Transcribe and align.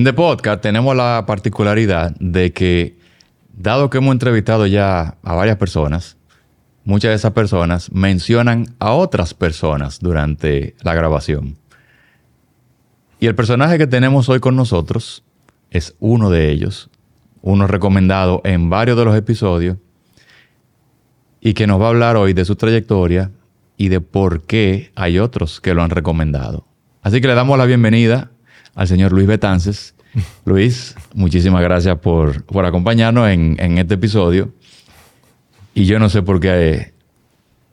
En 0.00 0.04
The 0.04 0.14
Podcast 0.14 0.62
tenemos 0.62 0.96
la 0.96 1.24
particularidad 1.26 2.16
de 2.18 2.54
que, 2.54 2.96
dado 3.52 3.90
que 3.90 3.98
hemos 3.98 4.12
entrevistado 4.12 4.66
ya 4.66 5.18
a 5.22 5.34
varias 5.34 5.58
personas, 5.58 6.16
muchas 6.84 7.10
de 7.10 7.16
esas 7.16 7.32
personas 7.32 7.92
mencionan 7.92 8.74
a 8.78 8.92
otras 8.92 9.34
personas 9.34 10.00
durante 10.00 10.74
la 10.80 10.94
grabación. 10.94 11.58
Y 13.18 13.26
el 13.26 13.34
personaje 13.34 13.76
que 13.76 13.86
tenemos 13.86 14.30
hoy 14.30 14.40
con 14.40 14.56
nosotros 14.56 15.22
es 15.70 15.94
uno 16.00 16.30
de 16.30 16.50
ellos, 16.50 16.88
uno 17.42 17.66
recomendado 17.66 18.40
en 18.44 18.70
varios 18.70 18.96
de 18.96 19.04
los 19.04 19.14
episodios, 19.14 19.76
y 21.42 21.52
que 21.52 21.66
nos 21.66 21.78
va 21.78 21.88
a 21.88 21.90
hablar 21.90 22.16
hoy 22.16 22.32
de 22.32 22.46
su 22.46 22.56
trayectoria 22.56 23.32
y 23.76 23.90
de 23.90 24.00
por 24.00 24.44
qué 24.44 24.92
hay 24.94 25.18
otros 25.18 25.60
que 25.60 25.74
lo 25.74 25.82
han 25.82 25.90
recomendado. 25.90 26.66
Así 27.02 27.20
que 27.20 27.28
le 27.28 27.34
damos 27.34 27.58
la 27.58 27.66
bienvenida 27.66 28.30
al 28.74 28.88
señor 28.88 29.12
Luis 29.12 29.26
Betances. 29.26 29.94
Luis, 30.44 30.94
muchísimas 31.14 31.62
gracias 31.62 31.98
por, 31.98 32.44
por 32.44 32.64
acompañarnos 32.64 33.28
en, 33.28 33.56
en, 33.58 33.78
este 33.78 33.94
episodio. 33.94 34.52
Y 35.74 35.84
yo 35.84 35.98
no 35.98 36.08
sé 36.08 36.22
por 36.22 36.40
qué 36.40 36.92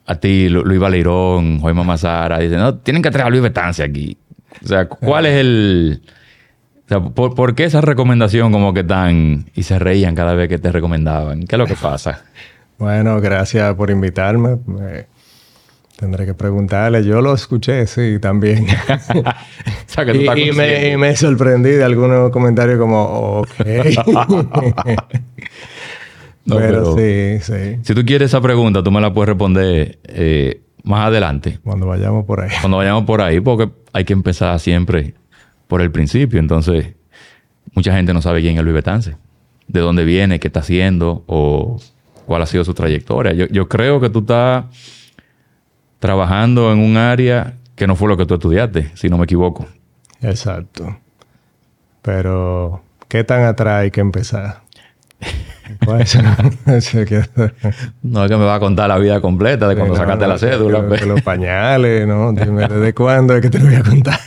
a 0.08 0.14
ti, 0.14 0.48
Luis 0.48 0.80
Valerón, 0.80 1.60
Joy 1.60 1.74
Mamazara, 1.74 2.38
dicen, 2.38 2.58
no, 2.58 2.76
tienen 2.76 3.02
que 3.02 3.10
traer 3.10 3.26
a 3.26 3.30
Luis 3.30 3.42
Betances 3.42 3.86
aquí. 3.86 4.16
O 4.64 4.66
sea, 4.66 4.88
¿cuál 4.88 5.26
es 5.26 5.38
el... 5.38 6.02
O 6.86 6.88
sea, 6.88 7.00
¿por, 7.00 7.34
¿por, 7.34 7.54
qué 7.54 7.64
esa 7.64 7.82
recomendación 7.82 8.50
como 8.50 8.72
que 8.72 8.84
tan... 8.84 9.50
y 9.54 9.64
se 9.64 9.78
reían 9.78 10.14
cada 10.14 10.32
vez 10.32 10.48
que 10.48 10.56
te 10.56 10.72
recomendaban? 10.72 11.42
¿Qué 11.42 11.56
es 11.56 11.58
lo 11.58 11.66
que 11.66 11.74
pasa? 11.74 12.24
bueno, 12.78 13.20
gracias 13.20 13.74
por 13.74 13.90
invitarme. 13.90 14.56
Tendré 15.98 16.26
que 16.26 16.34
preguntarle. 16.34 17.04
Yo 17.04 17.20
lo 17.20 17.34
escuché, 17.34 17.84
sí, 17.88 18.20
también. 18.20 18.68
o 18.88 19.24
sea, 19.86 20.04
que 20.04 20.12
tú 20.12 20.20
y, 20.20 20.48
y, 20.48 20.52
me, 20.52 20.92
y, 20.92 20.96
me, 20.96 21.16
sorprendí 21.16 21.70
de 21.70 21.82
algunos 21.82 22.30
comentarios 22.30 22.78
como, 22.78 23.40
ok. 23.40 23.48
no, 26.44 26.56
pero, 26.56 26.94
pero, 26.94 26.96
sí, 26.96 27.40
sí. 27.42 27.78
Si 27.82 27.94
tú 27.96 28.04
quieres 28.04 28.26
esa 28.26 28.40
pregunta, 28.40 28.80
tú 28.80 28.92
me 28.92 29.00
la 29.00 29.12
puedes 29.12 29.30
responder 29.30 29.98
eh, 30.04 30.60
más 30.84 31.08
adelante. 31.08 31.58
Cuando 31.64 31.88
vayamos 31.88 32.24
por 32.24 32.42
ahí. 32.42 32.50
Cuando 32.60 32.76
vayamos 32.76 33.02
por 33.02 33.20
ahí, 33.20 33.40
porque 33.40 33.68
hay 33.92 34.04
que 34.04 34.12
empezar 34.12 34.56
siempre 34.60 35.14
por 35.66 35.82
el 35.82 35.90
principio. 35.90 36.38
Entonces, 36.38 36.94
mucha 37.74 37.92
gente 37.92 38.14
no 38.14 38.22
sabe 38.22 38.40
quién 38.40 38.56
es 38.56 38.62
Luis 38.62 38.74
Betance. 38.74 39.16
De 39.66 39.80
dónde 39.80 40.04
viene, 40.04 40.38
qué 40.38 40.46
está 40.46 40.60
haciendo 40.60 41.24
o 41.26 41.80
cuál 42.24 42.42
ha 42.42 42.46
sido 42.46 42.62
su 42.62 42.72
trayectoria. 42.72 43.32
Yo, 43.32 43.46
yo 43.46 43.68
creo 43.68 44.00
que 44.00 44.10
tú 44.10 44.20
estás 44.20 44.66
trabajando 45.98 46.72
en 46.72 46.78
un 46.78 46.96
área 46.96 47.54
que 47.74 47.86
no 47.86 47.96
fue 47.96 48.08
lo 48.08 48.16
que 48.16 48.26
tú 48.26 48.34
estudiaste, 48.34 48.90
si 48.94 49.08
no 49.08 49.18
me 49.18 49.24
equivoco. 49.24 49.66
Exacto. 50.20 50.98
Pero, 52.02 52.82
¿qué 53.08 53.24
tan 53.24 53.44
atrás 53.44 53.82
hay 53.82 53.90
que 53.90 54.00
empezar? 54.00 54.62
no 55.86 55.98
es 55.98 56.90
que 56.90 57.24
me 58.02 58.44
va 58.44 58.54
a 58.54 58.60
contar 58.60 58.88
la 58.88 58.98
vida 58.98 59.20
completa 59.20 59.68
de 59.68 59.74
cuando 59.74 59.94
no, 59.94 60.00
sacaste 60.00 60.24
no, 60.24 60.32
la 60.32 60.38
cédula. 60.38 60.82
De 60.82 61.06
los 61.06 61.22
pañales, 61.22 62.06
¿no? 62.06 62.32
Dime, 62.34 62.66
¿desde 62.68 62.94
cuándo 62.94 63.34
es 63.34 63.42
que 63.42 63.50
te 63.50 63.58
lo 63.58 63.66
voy 63.66 63.74
a 63.74 63.82
contar? 63.82 64.18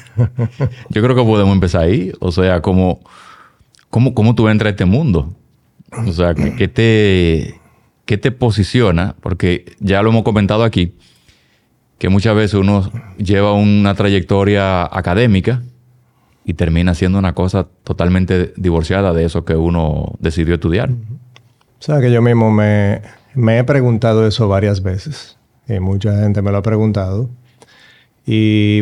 Yo 0.89 1.01
creo 1.01 1.15
que 1.15 1.23
podemos 1.23 1.53
empezar 1.53 1.83
ahí. 1.83 2.11
O 2.19 2.31
sea, 2.31 2.61
¿cómo, 2.61 2.99
cómo, 3.89 4.13
cómo 4.13 4.35
tú 4.35 4.47
entras 4.49 4.67
a 4.67 4.71
este 4.71 4.85
mundo? 4.85 5.33
O 6.07 6.11
sea, 6.11 6.33
¿qué 6.33 6.67
te, 6.67 7.59
¿qué 8.05 8.17
te 8.17 8.31
posiciona? 8.31 9.15
Porque 9.21 9.75
ya 9.79 10.01
lo 10.01 10.09
hemos 10.09 10.23
comentado 10.23 10.63
aquí 10.63 10.95
que 12.01 12.09
muchas 12.09 12.35
veces 12.35 12.55
uno 12.55 12.91
lleva 13.19 13.53
una 13.53 13.93
trayectoria 13.93 14.85
académica 14.85 15.61
y 16.43 16.55
termina 16.55 16.95
siendo 16.95 17.19
una 17.19 17.35
cosa 17.35 17.67
totalmente 17.83 18.53
divorciada 18.57 19.13
de 19.13 19.23
eso 19.23 19.45
que 19.45 19.55
uno 19.55 20.15
decidió 20.17 20.55
estudiar. 20.55 20.89
O 20.89 20.95
sea, 21.77 22.01
que 22.01 22.11
yo 22.11 22.23
mismo 22.23 22.49
me, 22.49 23.03
me 23.35 23.59
he 23.59 23.63
preguntado 23.63 24.25
eso 24.25 24.47
varias 24.47 24.81
veces. 24.81 25.37
Y 25.67 25.79
mucha 25.79 26.19
gente 26.19 26.41
me 26.41 26.49
lo 26.49 26.57
ha 26.57 26.63
preguntado. 26.63 27.29
Y 28.25 28.81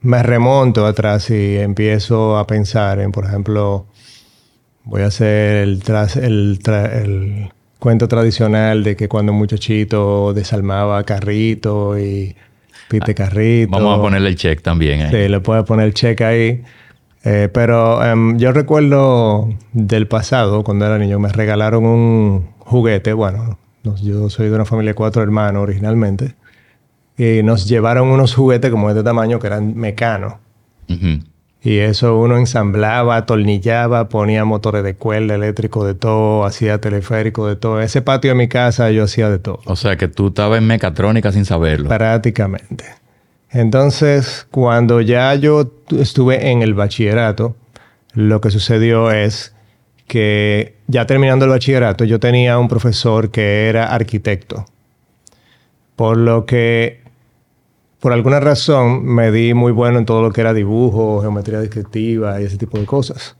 me 0.00 0.24
remonto 0.24 0.84
atrás 0.84 1.30
y 1.30 1.58
empiezo 1.58 2.38
a 2.38 2.48
pensar 2.48 2.98
en, 2.98 3.12
por 3.12 3.24
ejemplo, 3.24 3.86
voy 4.82 5.02
a 5.02 5.06
hacer 5.06 5.58
el, 5.58 5.80
tras, 5.84 6.16
el, 6.16 6.58
el 6.66 7.52
cuento 7.78 8.08
tradicional 8.08 8.82
de 8.82 8.96
que 8.96 9.08
cuando 9.08 9.30
un 9.30 9.38
muchachito 9.38 10.34
desalmaba 10.34 11.04
carrito 11.04 11.96
y 12.00 12.34
Pite 12.88 13.14
Carrito. 13.14 13.70
Vamos 13.70 13.98
a 13.98 14.02
ponerle 14.02 14.28
el 14.30 14.36
check 14.36 14.62
también. 14.62 15.00
¿eh? 15.02 15.08
Sí, 15.10 15.28
le 15.28 15.40
puedes 15.40 15.64
poner 15.64 15.86
el 15.86 15.94
check 15.94 16.20
ahí. 16.22 16.62
Eh, 17.24 17.48
pero 17.52 17.98
um, 17.98 18.38
yo 18.38 18.52
recuerdo 18.52 19.48
del 19.72 20.06
pasado, 20.06 20.62
cuando 20.64 20.86
era 20.86 20.98
niño, 20.98 21.18
me 21.18 21.28
regalaron 21.28 21.84
un 21.84 22.48
juguete. 22.60 23.12
Bueno, 23.12 23.58
yo 24.02 24.30
soy 24.30 24.48
de 24.48 24.54
una 24.54 24.64
familia 24.64 24.92
de 24.92 24.94
cuatro 24.94 25.22
hermanos 25.22 25.62
originalmente. 25.62 26.34
Y 27.16 27.42
nos 27.42 27.68
llevaron 27.68 28.08
unos 28.08 28.34
juguetes 28.34 28.70
como 28.70 28.88
de 28.88 28.94
este 28.94 29.04
tamaño 29.04 29.38
que 29.38 29.48
eran 29.48 29.76
mecanos. 29.76 30.34
Y 31.62 31.78
eso 31.78 32.16
uno 32.16 32.36
ensamblaba, 32.36 33.16
atornillaba, 33.16 34.08
ponía 34.08 34.44
motores 34.44 34.84
de 34.84 34.94
cuerda, 34.94 35.34
eléctrico 35.34 35.84
de 35.84 35.94
todo, 35.94 36.44
hacía 36.44 36.80
teleférico 36.80 37.48
de 37.48 37.56
todo. 37.56 37.80
Ese 37.80 38.00
patio 38.00 38.30
de 38.30 38.36
mi 38.36 38.48
casa 38.48 38.90
yo 38.90 39.04
hacía 39.04 39.28
de 39.28 39.38
todo. 39.38 39.60
O 39.64 39.74
sea 39.74 39.96
que 39.96 40.06
tú 40.06 40.28
estabas 40.28 40.58
en 40.58 40.66
mecatrónica 40.66 41.32
sin 41.32 41.44
saberlo. 41.44 41.88
Prácticamente. 41.88 42.84
Entonces, 43.50 44.46
cuando 44.50 45.00
ya 45.00 45.34
yo 45.34 45.72
estuve 45.98 46.50
en 46.50 46.62
el 46.62 46.74
bachillerato, 46.74 47.56
lo 48.12 48.40
que 48.40 48.50
sucedió 48.50 49.10
es 49.10 49.54
que 50.06 50.76
ya 50.86 51.06
terminando 51.06 51.44
el 51.44 51.50
bachillerato 51.50 52.04
yo 52.04 52.20
tenía 52.20 52.58
un 52.58 52.68
profesor 52.68 53.30
que 53.30 53.68
era 53.68 53.92
arquitecto. 53.92 54.64
Por 55.96 56.16
lo 56.16 56.46
que 56.46 57.02
por 58.00 58.12
alguna 58.12 58.40
razón 58.40 59.04
me 59.04 59.30
di 59.30 59.54
muy 59.54 59.72
bueno 59.72 59.98
en 59.98 60.04
todo 60.04 60.22
lo 60.22 60.32
que 60.32 60.40
era 60.40 60.54
dibujo, 60.54 61.20
geometría 61.20 61.58
descriptiva 61.58 62.40
y 62.40 62.44
ese 62.44 62.56
tipo 62.56 62.78
de 62.78 62.86
cosas. 62.86 63.36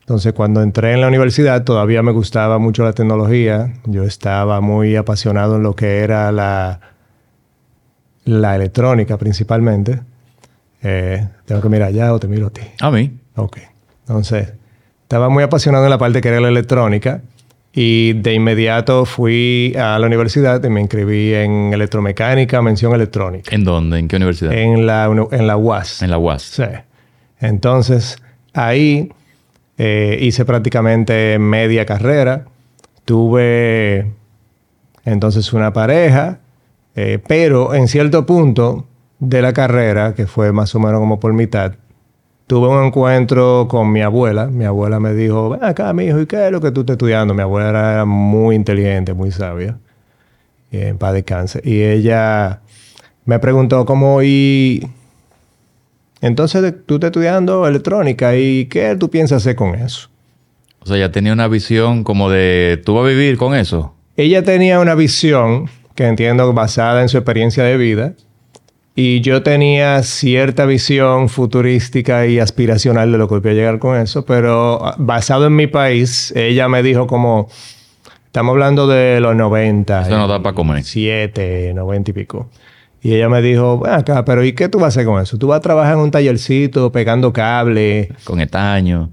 Entonces, 0.00 0.32
cuando 0.34 0.62
entré 0.62 0.92
en 0.92 1.00
la 1.00 1.08
universidad, 1.08 1.64
todavía 1.64 2.00
me 2.00 2.12
gustaba 2.12 2.58
mucho 2.58 2.84
la 2.84 2.92
tecnología. 2.92 3.74
Yo 3.86 4.04
estaba 4.04 4.60
muy 4.60 4.94
apasionado 4.94 5.56
en 5.56 5.64
lo 5.64 5.74
que 5.74 5.98
era 5.98 6.30
la, 6.30 6.78
la 8.24 8.54
electrónica 8.54 9.16
principalmente. 9.18 10.00
Eh, 10.82 11.26
tengo 11.44 11.60
que 11.60 11.68
mirar 11.68 11.88
allá 11.88 12.14
o 12.14 12.20
te 12.20 12.28
miro 12.28 12.46
a 12.46 12.50
ti. 12.50 12.62
A 12.80 12.92
mí. 12.92 13.18
Ok. 13.34 13.58
Entonces, 14.02 14.52
estaba 15.02 15.28
muy 15.28 15.42
apasionado 15.42 15.84
en 15.84 15.90
la 15.90 15.98
parte 15.98 16.20
que 16.20 16.28
era 16.28 16.38
la 16.38 16.48
electrónica. 16.50 17.22
Y 17.78 18.14
de 18.14 18.32
inmediato 18.32 19.04
fui 19.04 19.74
a 19.78 19.98
la 19.98 20.06
universidad 20.06 20.64
y 20.64 20.70
me 20.70 20.80
inscribí 20.80 21.34
en 21.34 21.74
electromecánica, 21.74 22.62
mención 22.62 22.94
electrónica. 22.94 23.54
¿En 23.54 23.64
dónde? 23.64 23.98
¿En 23.98 24.08
qué 24.08 24.16
universidad? 24.16 24.54
En 24.54 24.86
la, 24.86 25.04
en 25.30 25.46
la 25.46 25.58
UAS. 25.58 26.00
En 26.00 26.10
la 26.10 26.16
UAS. 26.16 26.42
Sí. 26.42 26.64
Entonces, 27.38 28.16
ahí 28.54 29.12
eh, 29.76 30.16
hice 30.22 30.46
prácticamente 30.46 31.38
media 31.38 31.84
carrera. 31.84 32.46
Tuve 33.04 34.10
entonces 35.04 35.52
una 35.52 35.74
pareja, 35.74 36.38
eh, 36.94 37.18
pero 37.28 37.74
en 37.74 37.88
cierto 37.88 38.24
punto 38.24 38.86
de 39.18 39.42
la 39.42 39.52
carrera, 39.52 40.14
que 40.14 40.26
fue 40.26 40.50
más 40.50 40.74
o 40.74 40.80
menos 40.80 40.98
como 40.98 41.20
por 41.20 41.34
mitad, 41.34 41.74
tuve 42.46 42.68
un 42.68 42.84
encuentro 42.84 43.66
con 43.68 43.90
mi 43.92 44.02
abuela. 44.02 44.46
Mi 44.46 44.64
abuela 44.64 45.00
me 45.00 45.14
dijo, 45.14 45.50
ven 45.50 45.64
acá, 45.64 45.92
mi 45.92 46.04
hijo, 46.04 46.20
¿y 46.20 46.26
qué 46.26 46.46
es 46.46 46.52
lo 46.52 46.60
que 46.60 46.70
tú 46.70 46.80
estás 46.80 46.94
estudiando? 46.94 47.34
Mi 47.34 47.42
abuela 47.42 47.68
era 47.68 48.04
muy 48.04 48.54
inteligente, 48.54 49.14
muy 49.14 49.30
sabia, 49.30 49.78
en 50.70 50.98
paz 50.98 51.20
cáncer. 51.24 51.66
Y 51.66 51.82
ella 51.82 52.60
me 53.24 53.38
preguntó, 53.38 53.84
¿cómo 53.84 54.22
y...? 54.22 54.86
Entonces 56.22 56.74
tú 56.86 56.94
estás 56.94 57.08
estudiando 57.08 57.66
electrónica 57.66 58.36
y 58.36 58.66
¿qué 58.66 58.96
tú 58.98 59.10
piensas 59.10 59.42
hacer 59.42 59.54
con 59.54 59.74
eso? 59.74 60.08
O 60.80 60.86
sea, 60.86 60.96
ella 60.96 61.12
tenía 61.12 61.32
una 61.32 61.46
visión 61.46 62.04
como 62.04 62.30
de, 62.30 62.80
¿tú 62.84 62.94
vas 62.94 63.04
a 63.04 63.08
vivir 63.08 63.36
con 63.36 63.54
eso? 63.54 63.94
Ella 64.16 64.42
tenía 64.42 64.80
una 64.80 64.94
visión 64.94 65.68
que 65.94 66.06
entiendo 66.06 66.52
basada 66.52 67.02
en 67.02 67.08
su 67.08 67.18
experiencia 67.18 67.64
de 67.64 67.76
vida, 67.76 68.14
y 68.98 69.20
yo 69.20 69.42
tenía 69.42 70.02
cierta 70.02 70.64
visión 70.64 71.28
futurística 71.28 72.26
y 72.26 72.38
aspiracional 72.38 73.12
de 73.12 73.18
lo 73.18 73.28
que 73.28 73.42
podía 73.42 73.52
llegar 73.52 73.78
con 73.78 73.98
eso, 73.98 74.24
pero 74.24 74.82
ah, 74.82 74.94
basado 74.98 75.46
en 75.46 75.54
mi 75.54 75.66
país, 75.66 76.32
ella 76.34 76.66
me 76.70 76.82
dijo 76.82 77.06
como, 77.06 77.48
estamos 78.24 78.52
hablando 78.52 78.86
de 78.86 79.20
los 79.20 79.36
90. 79.36 80.00
Eso 80.00 80.16
no 80.16 80.26
da 80.26 80.42
para 80.42 80.54
comer. 80.54 80.82
7, 80.82 81.74
90 81.74 82.10
y 82.10 82.14
pico. 82.14 82.48
Y 83.02 83.14
ella 83.14 83.28
me 83.28 83.42
dijo, 83.42 83.86
acá, 83.86 84.24
pero 84.24 84.42
¿y 84.42 84.54
qué 84.54 84.70
tú 84.70 84.78
vas 84.78 84.86
a 84.86 84.88
hacer 84.88 85.04
con 85.04 85.22
eso? 85.22 85.36
Tú 85.36 85.48
vas 85.48 85.58
a 85.58 85.60
trabajar 85.60 85.92
en 85.92 86.00
un 86.00 86.10
tallercito 86.10 86.90
pegando 86.90 87.34
cable. 87.34 88.08
Con 88.24 88.40
estaño. 88.40 89.10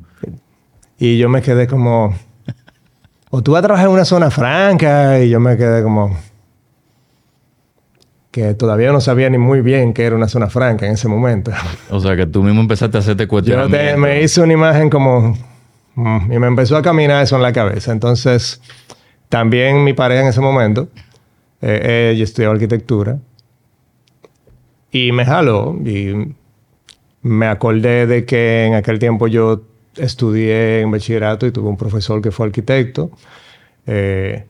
Y 0.98 1.18
yo 1.18 1.28
me 1.28 1.42
quedé 1.42 1.68
como... 1.68 2.16
o 3.30 3.42
tú 3.44 3.52
vas 3.52 3.60
a 3.60 3.64
trabajar 3.64 3.88
en 3.88 3.94
una 3.94 4.06
zona 4.06 4.32
franca 4.32 5.20
y 5.20 5.30
yo 5.30 5.42
me 5.42 5.58
quedé 5.58 5.84
como... 5.84 6.18
que 8.34 8.56
todavía 8.56 8.92
no 8.92 9.00
sabía 9.00 9.30
ni 9.30 9.38
muy 9.38 9.62
bien 9.62 9.94
qué 9.94 10.06
era 10.06 10.16
una 10.16 10.28
zona 10.28 10.50
franca 10.50 10.88
en 10.88 10.94
ese 10.94 11.08
momento. 11.08 11.52
O 11.92 12.00
sea, 12.00 12.16
que 12.16 12.26
tú 12.26 12.42
mismo 12.42 12.62
empezaste 12.62 12.98
a 12.98 13.00
hacerte 13.02 13.24
Yo 13.26 13.30
cuestionamiento. 13.30 13.78
te- 13.78 13.96
me 13.96 14.24
hice 14.24 14.42
una 14.42 14.54
imagen 14.54 14.90
como... 14.90 15.38
mm, 15.94 16.32
y 16.34 16.40
me 16.40 16.48
empezó 16.48 16.76
a 16.76 16.82
caminar 16.82 17.22
eso 17.24 17.36
en 17.36 17.44
la 17.44 17.54
cabeza. 17.54 17.92
Entonces, 17.92 18.60
también 19.30 19.84
mi 19.84 19.94
pareja 19.94 20.24
en 20.24 20.30
ese 20.30 20.42
momento, 20.42 20.88
eh, 21.62 22.12
ella 22.16 22.24
estudiaba 22.24 22.56
arquitectura. 22.56 23.20
Y 24.92 25.12
me 25.12 25.26
jaló 25.26 25.76
y 25.86 26.34
me 27.22 27.46
acordé 27.46 28.08
de 28.08 28.26
que 28.26 28.66
en 28.66 28.74
aquel 28.74 28.98
tiempo 28.98 29.28
yo 29.28 29.62
estudié 29.96 30.82
en 30.82 30.90
bachillerato 30.90 31.46
y 31.46 31.52
tuve 31.52 31.70
un 31.70 31.78
profesor 31.78 32.20
que 32.20 32.32
fue 32.32 32.48
arquitecto. 32.48 33.12
Eh, 33.86 34.44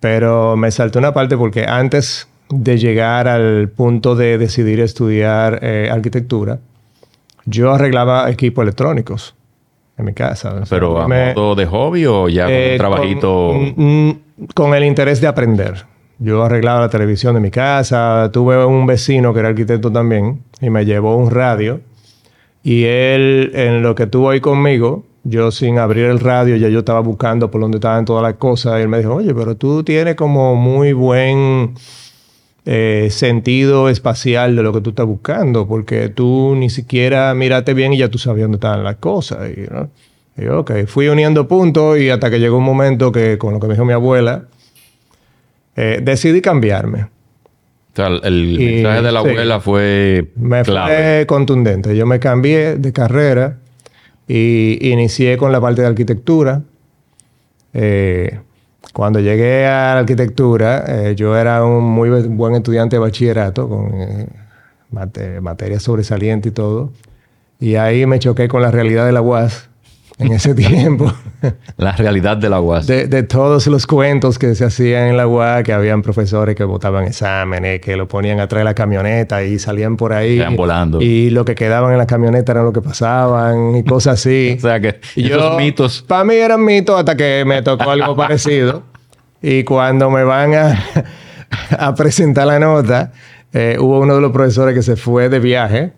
pero 0.00 0.56
me 0.56 0.72
saltó 0.72 0.98
una 0.98 1.14
parte 1.14 1.36
porque 1.36 1.64
antes 1.68 2.26
de 2.52 2.78
llegar 2.78 3.28
al 3.28 3.68
punto 3.70 4.14
de 4.14 4.38
decidir 4.38 4.80
estudiar 4.80 5.58
eh, 5.62 5.88
arquitectura, 5.90 6.58
yo 7.44 7.72
arreglaba 7.72 8.30
equipos 8.30 8.62
electrónicos 8.62 9.34
en 9.98 10.04
mi 10.04 10.12
casa. 10.12 10.50
O 10.54 10.66
sea, 10.66 10.78
Pero 10.78 11.00
a 11.00 11.08
me- 11.08 11.34
modo 11.34 11.54
de 11.54 11.66
hobby 11.66 12.06
o 12.06 12.28
ya 12.28 12.44
con 12.44 12.54
eh, 12.54 12.68
un 12.72 12.78
trabajito. 12.78 13.48
Con, 13.48 13.74
mm, 13.76 14.20
con 14.54 14.74
el 14.74 14.84
interés 14.84 15.20
de 15.20 15.26
aprender. 15.26 15.84
Yo 16.18 16.42
arreglaba 16.44 16.80
la 16.82 16.88
televisión 16.88 17.34
de 17.34 17.40
mi 17.40 17.50
casa. 17.50 18.30
Tuve 18.32 18.64
un 18.64 18.86
vecino 18.86 19.32
que 19.32 19.40
era 19.40 19.48
arquitecto 19.48 19.90
también 19.90 20.42
y 20.60 20.70
me 20.70 20.84
llevó 20.84 21.16
un 21.16 21.30
radio. 21.30 21.80
Y 22.62 22.84
él, 22.84 23.50
en 23.54 23.82
lo 23.82 23.94
que 23.96 24.04
estuvo 24.04 24.30
ahí 24.30 24.40
conmigo, 24.40 25.04
yo 25.24 25.50
sin 25.50 25.78
abrir 25.78 26.04
el 26.04 26.20
radio, 26.20 26.54
ya 26.56 26.68
yo 26.68 26.80
estaba 26.80 27.00
buscando 27.00 27.50
por 27.50 27.60
dónde 27.60 27.78
estaban 27.78 28.04
todas 28.04 28.22
las 28.22 28.34
cosas. 28.34 28.78
Y 28.78 28.82
él 28.82 28.88
me 28.88 28.98
dijo, 28.98 29.14
oye, 29.16 29.34
pero 29.34 29.56
tú 29.56 29.82
tienes 29.82 30.14
como 30.14 30.54
muy 30.54 30.92
buen 30.92 31.74
eh, 32.64 33.08
sentido 33.10 33.88
espacial 33.88 34.54
de 34.56 34.62
lo 34.62 34.72
que 34.72 34.80
tú 34.80 34.90
estás 34.90 35.06
buscando, 35.06 35.66
porque 35.66 36.08
tú 36.08 36.54
ni 36.56 36.70
siquiera 36.70 37.34
miraste 37.34 37.74
bien 37.74 37.92
y 37.92 37.98
ya 37.98 38.08
tú 38.08 38.18
sabías 38.18 38.44
dónde 38.44 38.56
estaban 38.56 38.84
las 38.84 38.96
cosas. 38.96 39.50
Y, 39.56 39.62
¿no? 39.72 39.90
y 40.36 40.86
fui 40.86 41.08
uniendo 41.08 41.46
puntos 41.48 41.98
y 41.98 42.08
hasta 42.10 42.30
que 42.30 42.38
llegó 42.38 42.56
un 42.58 42.64
momento 42.64 43.10
que, 43.12 43.36
con 43.38 43.52
lo 43.54 43.60
que 43.60 43.66
me 43.66 43.74
dijo 43.74 43.84
mi 43.84 43.92
abuela, 43.92 44.44
eh, 45.76 46.00
decidí 46.02 46.40
cambiarme. 46.40 47.02
O 47.02 47.96
sea, 47.96 48.06
el 48.06 48.60
Y- 48.60 48.74
mensaje 48.76 49.02
de 49.02 49.12
la 49.12 49.22
sí. 49.22 49.28
abuela 49.28 49.60
fue 49.60 50.28
Me 50.36 50.62
clave. 50.62 50.94
fue 50.94 51.26
contundente. 51.26 51.94
Yo 51.96 52.06
me 52.06 52.18
cambié 52.20 52.76
de 52.76 52.92
carrera 52.92 53.58
y 54.26 54.78
inicié 54.90 55.36
con 55.36 55.52
la 55.52 55.60
parte 55.60 55.82
de 55.82 55.88
arquitectura. 55.88 56.62
Eh, 57.74 58.38
cuando 58.92 59.20
llegué 59.20 59.66
a 59.66 59.94
la 59.94 60.00
arquitectura, 60.00 60.84
eh, 60.86 61.14
yo 61.14 61.36
era 61.36 61.64
un 61.64 61.84
muy 61.84 62.10
buen 62.10 62.54
estudiante 62.54 62.96
de 62.96 63.00
bachillerato 63.00 63.68
con 63.68 63.94
eh, 63.94 64.28
mate- 64.90 65.40
materias 65.40 65.82
sobresalientes 65.82 66.50
y 66.50 66.54
todo. 66.54 66.92
Y 67.60 67.76
ahí 67.76 68.06
me 68.06 68.18
choqué 68.18 68.48
con 68.48 68.60
la 68.62 68.70
realidad 68.70 69.06
de 69.06 69.12
la 69.12 69.22
UAS 69.22 69.70
en 70.22 70.32
ese 70.32 70.54
tiempo. 70.56 71.12
La 71.76 71.92
realidad 71.92 72.36
de 72.36 72.48
la 72.48 72.60
UAS. 72.60 72.86
de, 72.86 73.06
de 73.06 73.22
todos 73.22 73.66
los 73.66 73.86
cuentos 73.86 74.38
que 74.38 74.54
se 74.54 74.64
hacían 74.64 75.08
en 75.08 75.16
la 75.16 75.26
UAS, 75.26 75.62
que 75.64 75.72
habían 75.72 76.02
profesores 76.02 76.54
que 76.54 76.64
botaban 76.64 77.04
exámenes, 77.04 77.80
que 77.80 77.96
lo 77.96 78.08
ponían 78.08 78.40
atrás 78.40 78.60
de 78.60 78.64
la 78.64 78.74
camioneta 78.74 79.42
y 79.42 79.58
salían 79.58 79.96
por 79.96 80.12
ahí. 80.12 80.38
Salían 80.38 80.56
volando. 80.56 81.00
Y 81.00 81.30
lo 81.30 81.44
que 81.44 81.54
quedaban 81.54 81.92
en 81.92 81.98
la 81.98 82.06
camioneta 82.06 82.52
era 82.52 82.62
lo 82.62 82.72
que 82.72 82.80
pasaban 82.80 83.76
y 83.76 83.84
cosas 83.84 84.14
así. 84.14 84.56
O 84.58 84.60
sea 84.60 84.80
que 84.80 85.00
Y 85.16 85.26
esos 85.30 85.56
mitos. 85.56 86.04
Para 86.06 86.24
mí 86.24 86.34
eran 86.34 86.64
mitos 86.64 86.98
hasta 86.98 87.16
que 87.16 87.44
me 87.46 87.62
tocó 87.62 87.90
algo 87.90 88.14
parecido. 88.16 88.84
Y 89.40 89.64
cuando 89.64 90.08
me 90.10 90.22
van 90.22 90.54
a, 90.54 90.84
a 91.78 91.94
presentar 91.94 92.46
la 92.46 92.58
nota, 92.60 93.12
eh, 93.52 93.76
hubo 93.78 93.98
uno 94.00 94.14
de 94.14 94.20
los 94.20 94.32
profesores 94.32 94.74
que 94.74 94.82
se 94.82 94.96
fue 94.96 95.28
de 95.28 95.40
viaje 95.40 95.92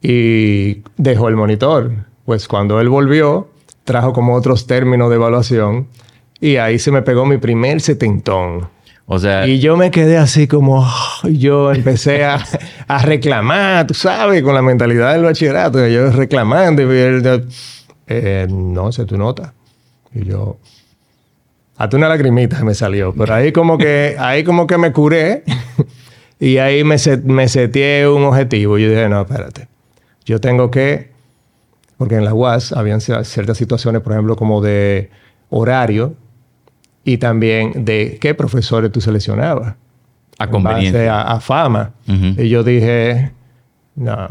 y 0.00 0.82
dejó 0.96 1.28
el 1.28 1.36
monitor. 1.36 1.90
Pues 2.26 2.46
cuando 2.48 2.80
él 2.80 2.88
volvió, 2.90 3.48
trajo 3.84 4.12
como 4.12 4.34
otros 4.34 4.66
términos 4.66 5.08
de 5.10 5.16
evaluación 5.16 5.88
y 6.40 6.56
ahí 6.56 6.78
se 6.78 6.90
me 6.90 7.00
pegó 7.02 7.24
mi 7.24 7.38
primer 7.38 7.80
setentón. 7.80 8.68
O 9.08 9.18
sea, 9.20 9.46
Y 9.46 9.60
yo 9.60 9.76
me 9.76 9.92
quedé 9.92 10.16
así 10.18 10.48
como... 10.48 10.80
oh, 10.84 11.28
yo 11.28 11.72
empecé 11.72 12.24
a, 12.24 12.44
a 12.88 12.98
reclamar, 13.02 13.86
tú 13.86 13.94
sabes, 13.94 14.42
con 14.42 14.52
la 14.54 14.62
mentalidad 14.62 15.12
del 15.14 15.22
bachillerato. 15.22 15.86
Yo 15.86 16.10
reclamando 16.10 16.82
y 16.82 16.98
él, 16.98 17.44
eh, 18.08 18.48
no 18.50 18.90
sé 18.90 19.04
tu 19.04 19.16
nota. 19.16 19.54
Y 20.12 20.24
yo... 20.24 20.58
Hasta 21.76 21.96
una 21.98 22.08
lagrimita 22.08 22.64
me 22.64 22.74
salió. 22.74 23.12
Pero 23.14 23.34
ahí 23.34 23.52
como 23.52 23.78
que, 23.78 24.16
ahí 24.18 24.42
como 24.42 24.66
que 24.66 24.76
me 24.78 24.90
curé. 24.92 25.44
y 26.40 26.56
ahí 26.58 26.82
me, 26.82 26.98
set- 26.98 27.22
me 27.24 27.46
seteé 27.48 28.08
un 28.08 28.24
objetivo. 28.24 28.76
Y 28.78 28.82
yo 28.84 28.88
dije, 28.90 29.08
no, 29.08 29.20
espérate. 29.20 29.68
Yo 30.24 30.40
tengo 30.40 30.68
que... 30.72 31.14
Porque 31.98 32.16
en 32.16 32.24
la 32.24 32.34
UAS 32.34 32.72
habían 32.72 33.00
cier- 33.00 33.24
ciertas 33.24 33.56
situaciones, 33.56 34.02
por 34.02 34.12
ejemplo, 34.12 34.36
como 34.36 34.60
de 34.60 35.10
horario 35.50 36.14
y 37.04 37.18
también 37.18 37.84
de 37.84 38.18
qué 38.20 38.34
profesores 38.34 38.90
tú 38.92 39.00
seleccionabas. 39.00 39.74
a 40.38 40.44
En 40.44 40.50
conveniencia. 40.50 41.20
a, 41.22 41.32
a 41.36 41.40
fama. 41.40 41.92
Y 42.06 42.48
yo 42.48 42.62
dije, 42.62 43.32
no, 43.94 44.28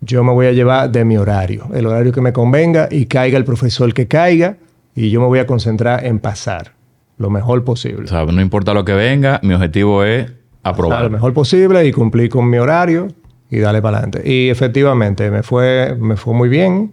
yo 0.00 0.24
me 0.24 0.32
voy 0.32 0.46
a 0.46 0.52
llevar 0.52 0.90
de 0.90 1.04
mi 1.04 1.16
horario, 1.16 1.68
el 1.72 1.86
horario 1.86 2.10
que 2.12 2.20
me 2.20 2.32
convenga 2.32 2.88
y 2.90 3.06
caiga 3.06 3.38
el 3.38 3.44
profesor 3.44 3.92
que 3.94 4.08
caiga 4.08 4.56
y 4.96 5.10
yo 5.10 5.20
me 5.20 5.26
voy 5.26 5.38
a 5.38 5.46
concentrar 5.46 6.04
en 6.04 6.18
pasar 6.18 6.72
lo 7.18 7.30
mejor 7.30 7.62
posible. 7.62 8.04
O 8.06 8.08
sea, 8.08 8.24
no 8.24 8.40
importa 8.40 8.74
lo 8.74 8.84
que 8.84 8.94
venga, 8.94 9.38
mi 9.44 9.54
objetivo 9.54 10.02
es 10.02 10.32
aprobar. 10.64 11.04
lo 11.04 11.10
mejor 11.10 11.32
posible 11.32 11.86
y 11.86 11.92
cumplir 11.92 12.28
con 12.30 12.50
mi 12.50 12.58
horario 12.58 13.06
y 13.52 13.58
darle 13.60 13.80
para 13.82 13.98
adelante. 13.98 14.22
Y 14.28 14.48
efectivamente 14.48 15.30
me 15.30 15.42
fue, 15.42 15.94
me 16.00 16.16
fue 16.16 16.32
muy 16.34 16.48
bien. 16.48 16.92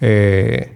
Eh, 0.00 0.72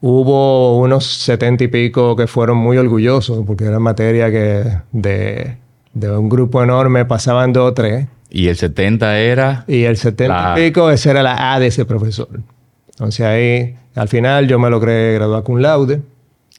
hubo 0.00 0.78
unos 0.80 1.04
setenta 1.06 1.64
y 1.64 1.68
pico 1.68 2.16
que 2.16 2.26
fueron 2.26 2.56
muy 2.58 2.76
orgullosos 2.76 3.44
porque 3.46 3.64
era 3.64 3.78
materia 3.78 4.30
que 4.30 4.64
de, 4.92 5.56
de 5.92 6.10
un 6.10 6.28
grupo 6.28 6.62
enorme 6.62 7.04
pasaban 7.04 7.52
dos 7.52 7.70
o 7.70 7.74
tres. 7.74 8.06
Y 8.30 8.48
el 8.48 8.56
70 8.56 9.18
era. 9.18 9.64
Y 9.68 9.84
el 9.84 9.96
70 9.96 10.54
La- 10.54 10.58
y 10.60 10.64
pico, 10.68 10.90
esa 10.90 11.10
era 11.12 11.22
la 11.22 11.54
A 11.54 11.60
de 11.60 11.68
ese 11.68 11.84
profesor. 11.84 12.28
Entonces 12.90 13.24
ahí, 13.26 13.76
al 13.94 14.08
final, 14.08 14.48
yo 14.48 14.58
me 14.58 14.70
logré 14.70 15.14
graduar 15.14 15.42
con 15.42 15.60
laude 15.62 16.00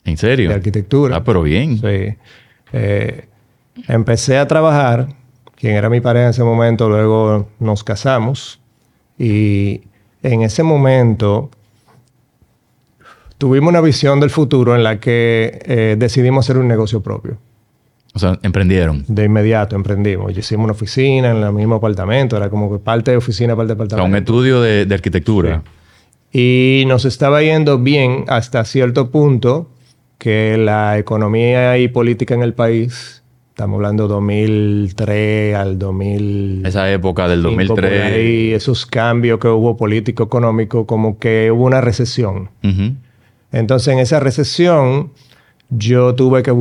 ¿En 0.04 0.16
serio? 0.16 0.48
de 0.48 0.54
arquitectura. 0.54 1.16
Ah, 1.16 1.24
pero 1.24 1.42
bien. 1.42 1.78
Sí. 1.78 2.14
Eh, 2.72 3.24
empecé 3.88 4.38
a 4.38 4.46
trabajar, 4.46 5.08
quien 5.56 5.74
era 5.74 5.88
mi 5.90 6.00
pareja 6.00 6.26
en 6.26 6.30
ese 6.30 6.44
momento, 6.44 6.88
luego 6.88 7.48
nos 7.58 7.82
casamos 7.82 8.60
y 9.18 9.82
en 10.22 10.42
ese 10.42 10.62
momento 10.62 11.50
tuvimos 13.38 13.70
una 13.70 13.80
visión 13.80 14.20
del 14.20 14.30
futuro 14.30 14.74
en 14.74 14.84
la 14.84 15.00
que 15.00 15.58
eh, 15.64 15.96
decidimos 15.98 16.44
hacer 16.46 16.58
un 16.58 16.68
negocio 16.68 17.00
propio. 17.02 17.38
O 18.14 18.18
sea, 18.18 18.38
emprendieron. 18.42 19.04
De 19.08 19.24
inmediato 19.24 19.76
emprendimos. 19.76 20.34
Y 20.34 20.38
hicimos 20.38 20.64
una 20.64 20.72
oficina 20.72 21.30
en 21.32 21.42
el 21.42 21.52
mismo 21.52 21.74
apartamento, 21.74 22.36
era 22.36 22.48
como 22.48 22.72
que 22.72 22.78
parte 22.78 23.10
de 23.10 23.18
oficina, 23.18 23.54
parte 23.54 23.74
de 23.74 23.82
O 23.82 23.86
sea, 23.86 23.96
un 23.96 24.00
apartamento. 24.00 24.32
estudio 24.32 24.60
de, 24.62 24.86
de 24.86 24.94
arquitectura. 24.94 25.62
Y 26.32 26.84
nos 26.86 27.04
estaba 27.04 27.42
yendo 27.42 27.78
bien 27.78 28.24
hasta 28.28 28.64
cierto 28.64 29.10
punto 29.10 29.68
que 30.18 30.56
la 30.56 30.96
economía 30.98 31.76
y 31.78 31.88
política 31.88 32.34
en 32.34 32.42
el 32.42 32.54
país, 32.54 33.22
estamos 33.56 33.76
hablando 33.76 34.06
2003 34.06 35.56
al 35.56 35.78
2000, 35.78 36.66
Esa 36.66 36.92
época 36.92 37.26
del 37.26 37.40
por 37.40 37.52
2003. 37.52 38.02
ahí, 38.02 38.52
esos 38.52 38.84
cambios 38.84 39.38
que 39.38 39.48
hubo 39.48 39.78
político-económico, 39.78 40.86
como 40.86 41.18
que 41.18 41.50
hubo 41.50 41.64
una 41.64 41.80
recesión. 41.80 42.50
Entonces, 43.52 43.94
en 43.94 43.98
esa 43.98 44.20
recesión, 44.20 45.10
yo 45.70 46.14
tuve 46.14 46.42
que 46.42 46.52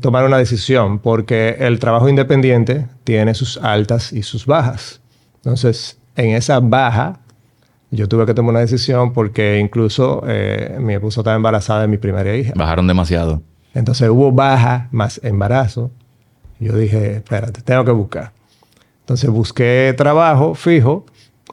tomar 0.00 0.24
una 0.24 0.38
decisión 0.38 0.98
porque 0.98 1.54
el 1.60 1.78
trabajo 1.78 2.08
independiente 2.08 2.88
tiene 3.04 3.34
sus 3.34 3.56
altas 3.58 4.12
y 4.12 4.24
sus 4.24 4.44
bajas. 4.44 5.00
Entonces, 5.36 6.00
en 6.16 6.30
esa 6.30 6.58
baja, 6.58 7.20
yo 7.92 8.08
tuve 8.08 8.26
que 8.26 8.34
tomar 8.34 8.50
una 8.50 8.60
decisión 8.60 9.12
porque 9.12 9.60
incluso 9.60 10.24
eh, 10.26 10.78
mi 10.80 10.94
esposa 10.94 11.20
estaba 11.20 11.36
embarazada 11.36 11.82
de 11.82 11.86
mi 11.86 11.96
primera 11.98 12.34
hija. 12.34 12.54
Bajaron 12.56 12.88
demasiado. 12.88 13.40
Entonces, 13.72 14.08
hubo 14.08 14.32
baja 14.32 14.88
más 14.90 15.20
embarazo. 15.22 15.92
Yo 16.60 16.76
dije, 16.76 17.16
espérate, 17.16 17.62
tengo 17.62 17.84
que 17.84 17.90
buscar. 17.92 18.32
Entonces, 19.00 19.28
busqué 19.30 19.94
trabajo 19.96 20.54
fijo 20.54 21.04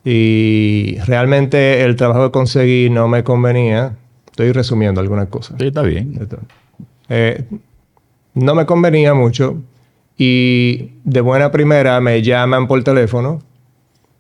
y 0.06 0.98
realmente 1.06 1.84
el 1.84 1.96
trabajo 1.96 2.26
que 2.26 2.32
conseguí 2.32 2.90
no 2.90 3.08
me 3.08 3.24
convenía. 3.24 3.96
Estoy 4.28 4.52
resumiendo 4.54 5.02
algunas 5.02 5.28
cosas. 5.28 5.58
Sí, 5.60 5.68
está 5.68 5.82
bien. 5.82 6.18
Eh, 7.10 7.44
no 8.34 8.56
me 8.56 8.66
convenía 8.66 9.14
mucho 9.14 9.58
y 10.18 10.92
de 11.04 11.22
buena 11.22 11.52
primera 11.52 12.00
me 12.00 12.22
llaman 12.22 12.68
por 12.68 12.82
teléfono 12.84 13.40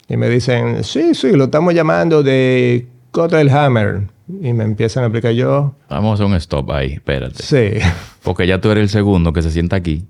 y 0.09 0.17
me 0.17 0.27
dicen, 0.29 0.83
sí, 0.83 1.15
sí, 1.15 1.31
lo 1.31 1.45
estamos 1.45 1.73
llamando 1.73 2.21
de 2.23 2.87
Cottrell 3.11 3.49
Hammer. 3.49 4.01
Y 4.41 4.53
me 4.53 4.63
empiezan 4.63 5.03
a 5.03 5.07
explicar 5.07 5.33
yo, 5.33 5.73
Vamos 5.89 6.19
a 6.21 6.25
un 6.25 6.33
stop 6.35 6.71
ahí. 6.71 6.93
Espérate. 6.93 7.43
sí, 7.43 7.79
Porque 8.23 8.47
ya 8.47 8.59
tú 8.61 8.71
eres 8.71 8.83
el 8.83 8.89
segundo 8.89 9.33
que 9.33 9.41
se 9.41 9.51
sienta 9.51 9.75
aquí 9.77 10.05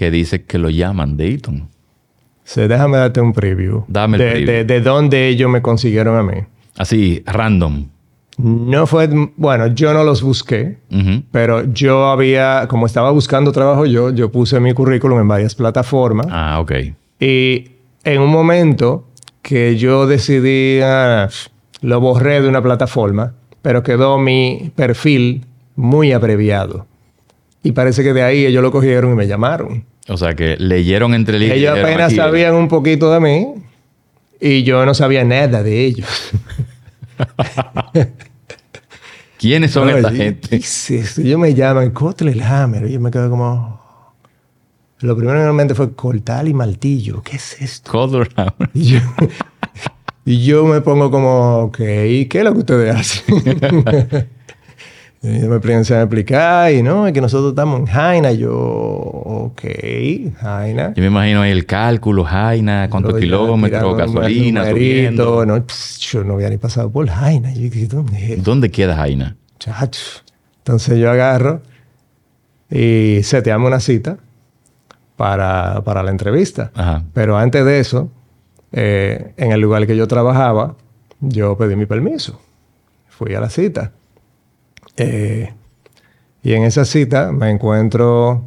que 0.00 0.10
dice 0.10 0.44
que 0.44 0.56
lo 0.56 0.70
llaman 0.70 1.18
Dayton. 1.18 1.68
Sí, 2.42 2.62
déjame 2.66 2.96
darte 2.96 3.20
un 3.20 3.34
preview. 3.34 3.84
Dame 3.86 4.16
el 4.16 4.22
de, 4.22 4.30
preview. 4.30 4.46
De, 4.46 4.64
de 4.64 4.80
dónde 4.80 5.28
ellos 5.28 5.50
me 5.50 5.60
consiguieron 5.60 6.16
a 6.16 6.22
mí. 6.22 6.38
Así, 6.78 7.22
random. 7.26 7.84
No 8.38 8.86
fue, 8.86 9.10
bueno, 9.36 9.66
yo 9.66 9.92
no 9.92 10.02
los 10.02 10.22
busqué, 10.22 10.78
pero 11.30 11.70
yo 11.70 12.06
había, 12.06 12.64
como 12.66 12.86
estaba 12.86 13.10
buscando 13.10 13.52
trabajo 13.52 13.84
yo, 13.84 14.08
yo 14.14 14.32
puse 14.32 14.58
mi 14.58 14.72
currículum 14.72 15.20
en 15.20 15.28
varias 15.28 15.54
plataformas 15.54 16.26
Ah, 16.30 16.58
ok. 16.60 16.72
y 17.20 17.72
en 18.02 18.20
un 18.22 18.30
momento 18.30 19.04
que 19.42 19.76
yo 19.76 20.06
decidí, 20.06 20.80
ah, 20.82 21.28
lo 21.82 22.00
borré 22.00 22.40
de 22.40 22.48
una 22.48 22.62
plataforma, 22.62 23.34
pero 23.60 23.82
quedó 23.82 24.18
mi 24.18 24.72
perfil 24.74 25.44
muy 25.76 26.12
abreviado. 26.12 26.86
Y 27.62 27.72
parece 27.72 28.02
que 28.02 28.14
de 28.14 28.22
ahí 28.22 28.46
ellos 28.46 28.62
lo 28.62 28.70
cogieron 28.72 29.12
y 29.12 29.16
me 29.16 29.26
llamaron. 29.26 29.84
O 30.10 30.16
sea 30.16 30.34
que 30.34 30.56
leyeron 30.58 31.14
entre 31.14 31.38
líneas. 31.38 31.58
Ellos 31.58 31.78
apenas 31.78 32.06
aquí, 32.08 32.16
sabían 32.16 32.56
un 32.56 32.66
poquito 32.66 33.12
de 33.12 33.20
mí 33.20 33.54
y 34.40 34.64
yo 34.64 34.84
no 34.84 34.92
sabía 34.92 35.24
nada 35.24 35.62
de 35.62 35.84
ellos. 35.84 36.08
¿Quiénes 39.38 39.70
son 39.70 39.88
esta 39.88 40.10
¿qué 40.10 40.16
gente? 40.16 40.56
es 40.56 40.90
esto? 40.90 41.20
Ellos 41.20 41.38
me 41.38 41.54
llaman 41.54 41.92
Cutler 41.92 42.42
Hammer. 42.42 42.86
Y 42.86 42.94
yo 42.94 43.00
me 43.00 43.12
quedo 43.12 43.30
como... 43.30 43.78
Lo 44.98 45.16
primero 45.16 45.38
que 45.38 45.46
me 45.46 45.52
mente 45.52 45.76
fue 45.76 45.94
cortal 45.94 46.48
y 46.48 46.54
martillo. 46.54 47.22
¿Qué 47.22 47.36
es 47.36 47.62
esto? 47.62 47.90
Y 48.74 48.82
yo, 48.82 48.98
y 50.24 50.44
yo 50.44 50.66
me 50.66 50.80
pongo 50.80 51.10
como, 51.12 51.58
ok, 51.60 51.76
¿qué 51.76 52.28
es 52.32 52.44
lo 52.44 52.52
que 52.52 52.58
ustedes 52.58 52.96
hacen? 52.96 54.24
me 55.22 55.54
empiezan 55.56 55.98
a 55.98 56.02
explicar 56.02 56.72
y 56.72 56.82
no, 56.82 57.06
es 57.06 57.12
que 57.12 57.20
nosotros 57.20 57.50
estamos 57.50 57.80
en 57.80 57.86
Jaina. 57.86 58.32
Yo, 58.32 58.54
ok, 58.54 59.60
Jaina. 60.40 60.94
Yo 60.94 61.02
me 61.02 61.08
imagino 61.08 61.42
ahí 61.42 61.50
el 61.50 61.66
cálculo, 61.66 62.24
Jaina, 62.24 62.88
cuántos 62.90 63.18
kilómetros, 63.18 63.96
gasolina, 63.96 64.70
subiendo. 64.70 65.44
No, 65.44 65.56
pss, 65.66 65.98
yo 65.98 66.24
no 66.24 66.34
había 66.34 66.48
ni 66.48 66.56
pasado 66.56 66.90
por 66.90 67.06
Jaina. 67.06 67.52
Yo 67.52 67.68
¿dónde? 67.88 68.36
¿Dónde 68.38 68.70
queda 68.70 68.96
Jaina? 68.96 69.36
Chacho. 69.58 70.22
Entonces 70.58 70.98
yo 70.98 71.10
agarro 71.10 71.60
y 72.70 73.20
seteamos 73.22 73.66
una 73.66 73.80
cita 73.80 74.16
para, 75.16 75.82
para 75.84 76.02
la 76.02 76.12
entrevista. 76.12 76.70
Ajá. 76.74 77.04
Pero 77.12 77.36
antes 77.36 77.62
de 77.64 77.78
eso, 77.78 78.10
eh, 78.72 79.34
en 79.36 79.52
el 79.52 79.60
lugar 79.60 79.86
que 79.86 79.96
yo 79.96 80.08
trabajaba, 80.08 80.76
yo 81.20 81.58
pedí 81.58 81.76
mi 81.76 81.84
permiso. 81.84 82.40
Fui 83.08 83.34
a 83.34 83.40
la 83.40 83.50
cita. 83.50 83.92
Eh, 84.96 85.52
y 86.42 86.52
en 86.54 86.64
esa 86.64 86.84
cita 86.84 87.32
me 87.32 87.50
encuentro 87.50 88.44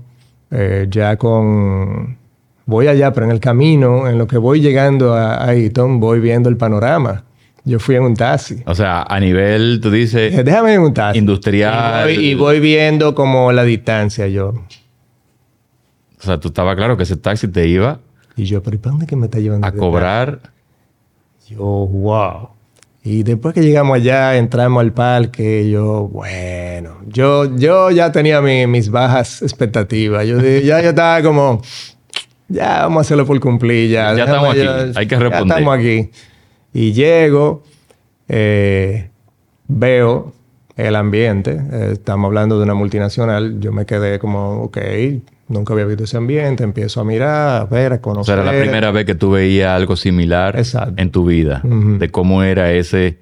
eh, 0.51 0.87
ya 0.89 1.15
con... 1.17 2.17
Voy 2.65 2.87
allá, 2.87 3.11
pero 3.11 3.25
en 3.25 3.31
el 3.33 3.39
camino, 3.41 4.07
en 4.07 4.17
lo 4.17 4.25
que 4.25 4.37
voy 4.37 4.61
llegando 4.61 5.13
a, 5.13 5.43
a 5.43 5.53
Eaton, 5.53 5.99
voy 5.99 6.19
viendo 6.21 6.47
el 6.49 6.55
panorama. 6.55 7.25
Yo 7.65 7.77
fui 7.79 7.95
en 7.95 8.03
un 8.03 8.13
taxi. 8.15 8.61
O 8.65 8.73
sea, 8.75 9.03
a 9.03 9.19
nivel, 9.19 9.79
tú 9.81 9.91
dices, 9.91 10.33
Eh, 10.33 10.43
Déjame 10.43 10.73
en 10.75 10.81
un 10.81 10.93
taxi. 10.93 11.19
Industrial. 11.19 12.09
Y 12.09 12.15
voy, 12.15 12.25
y 12.25 12.35
voy 12.35 12.59
viendo 12.61 13.15
como 13.15 13.51
la 13.51 13.63
distancia 13.63 14.27
yo. 14.27 14.49
o 14.49 16.21
sea, 16.25 16.39
tú 16.39 16.47
estabas 16.49 16.75
claro 16.77 16.95
que 16.95 17.03
ese 17.03 17.17
taxi 17.17 17.47
te 17.49 17.67
iba 17.67 17.99
Y 18.37 18.45
yo, 18.45 18.63
pero 18.63 18.75
¿y 18.75 18.79
para 18.79 18.91
dónde 18.91 19.07
que 19.07 19.15
me 19.17 19.25
está 19.25 19.39
llevando? 19.39 19.67
a 19.67 19.71
cobrar. 19.73 20.39
Yo, 21.49 21.57
wow. 21.57 22.49
Y 23.05 23.23
después 23.23 23.53
que 23.53 23.61
llegamos 23.61 23.95
allá, 23.97 24.37
entramos 24.37 24.79
al 24.81 24.93
parque, 24.93 25.69
yo, 25.69 26.07
bueno, 26.07 26.99
yo, 27.07 27.53
yo 27.57 27.91
ya 27.91 28.11
tenía 28.13 28.41
mi- 28.41 28.65
mis 28.65 28.89
bajas 28.89 29.41
expectativas. 29.41 30.25
Yo, 30.25 30.39
ya 30.39 30.81
yo 30.81 30.89
estaba 30.89 31.21
como, 31.21 31.61
ya 32.47 32.83
vamos 32.83 32.99
a 32.99 33.01
hacerlo 33.01 33.25
por 33.25 33.37
cumplir, 33.41 33.89
ya. 33.89 34.13
Estamos 34.23 34.51
aquí, 34.51 34.59
hay 34.95 35.07
que 35.07 35.15
responder. 35.19 35.47
Ya 35.47 35.55
estamos 35.57 35.77
aquí. 35.77 36.09
Y 36.73 36.93
llego, 36.93 37.63
eh, 38.29 39.09
veo 39.67 40.31
el 40.77 40.95
ambiente, 40.95 41.59
eh, 41.71 41.89
estamos 41.93 42.29
hablando 42.29 42.57
de 42.57 42.63
una 42.63 42.73
multinacional, 42.73 43.59
yo 43.59 43.71
me 43.73 43.85
quedé 43.85 44.17
como, 44.17 44.63
ok, 44.63 44.77
nunca 45.47 45.73
había 45.73 45.85
visto 45.85 46.03
ese 46.05 46.17
ambiente, 46.17 46.63
empiezo 46.63 47.01
a 47.01 47.03
mirar, 47.03 47.61
a 47.61 47.65
ver, 47.65 47.93
a 47.93 47.95
O 47.95 48.01
conocer. 48.01 48.35
sea, 48.35 48.43
era 48.43 48.51
la 48.53 48.59
primera 48.61 48.91
vez 48.91 49.05
que 49.05 49.15
tú 49.15 49.31
veías 49.31 49.69
algo 49.71 49.95
similar 49.95 50.57
Exacto. 50.57 50.93
en 50.97 51.11
tu 51.11 51.25
vida. 51.25 51.61
De 51.63 52.09
cómo 52.09 52.43
era 52.43 52.71
ese... 52.71 53.19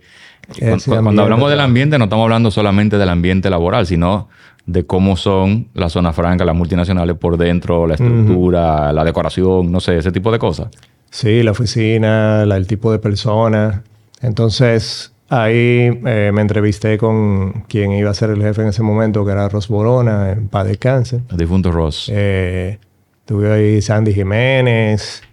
Ese 0.57 0.89
Cuando, 0.91 1.21
hablamos 1.21 1.49
del 1.49 1.61
ambiente, 1.61 1.97
no 1.97 2.05
estamos 2.05 2.23
hablando 2.23 2.51
solamente 2.51 2.97
del 2.97 3.07
ambiente 3.09 3.49
laboral, 3.49 3.85
sino 3.87 4.27
de 4.65 4.85
cómo 4.85 5.15
son 5.15 5.69
las 5.73 5.93
zonas 5.93 6.13
francas, 6.15 6.45
las 6.45 6.55
multinacionales 6.55 7.15
por 7.17 7.37
dentro, 7.37 7.87
la 7.87 7.93
estructura, 7.93 8.91
la 8.91 9.03
decoración, 9.05 9.71
no 9.71 9.79
sé, 9.79 9.97
ese 9.97 10.11
tipo 10.11 10.29
de 10.31 10.39
cosas. 10.39 10.67
Sí, 11.09 11.41
la 11.43 11.51
oficina, 11.51 12.45
la- 12.45 12.57
el 12.57 12.67
tipo 12.67 12.91
de 12.91 12.99
persona. 12.99 13.83
Entonces, 14.21 15.10
ahí 15.31 16.00
eh, 16.05 16.31
me 16.33 16.41
entrevisté 16.41 16.97
con 16.97 17.63
quien 17.67 17.93
iba 17.93 18.11
a 18.11 18.13
ser 18.13 18.29
el 18.31 18.41
jefe 18.41 18.61
en 18.61 18.67
ese 18.67 18.83
momento, 18.83 19.25
que 19.25 19.31
era 19.31 19.47
Ros 19.50 19.67
Borona, 19.69 20.31
en 20.33 20.47
paz 20.50 20.67
de 20.67 20.77
cáncer. 20.77 21.21
El 21.31 21.38
difunto 21.38 21.71
Ross. 21.71 22.09
Eh, 22.13 22.77
tuve 23.25 23.51
ahí 23.51 23.81
Sandy 23.81 24.13
Jiménez 24.13 25.23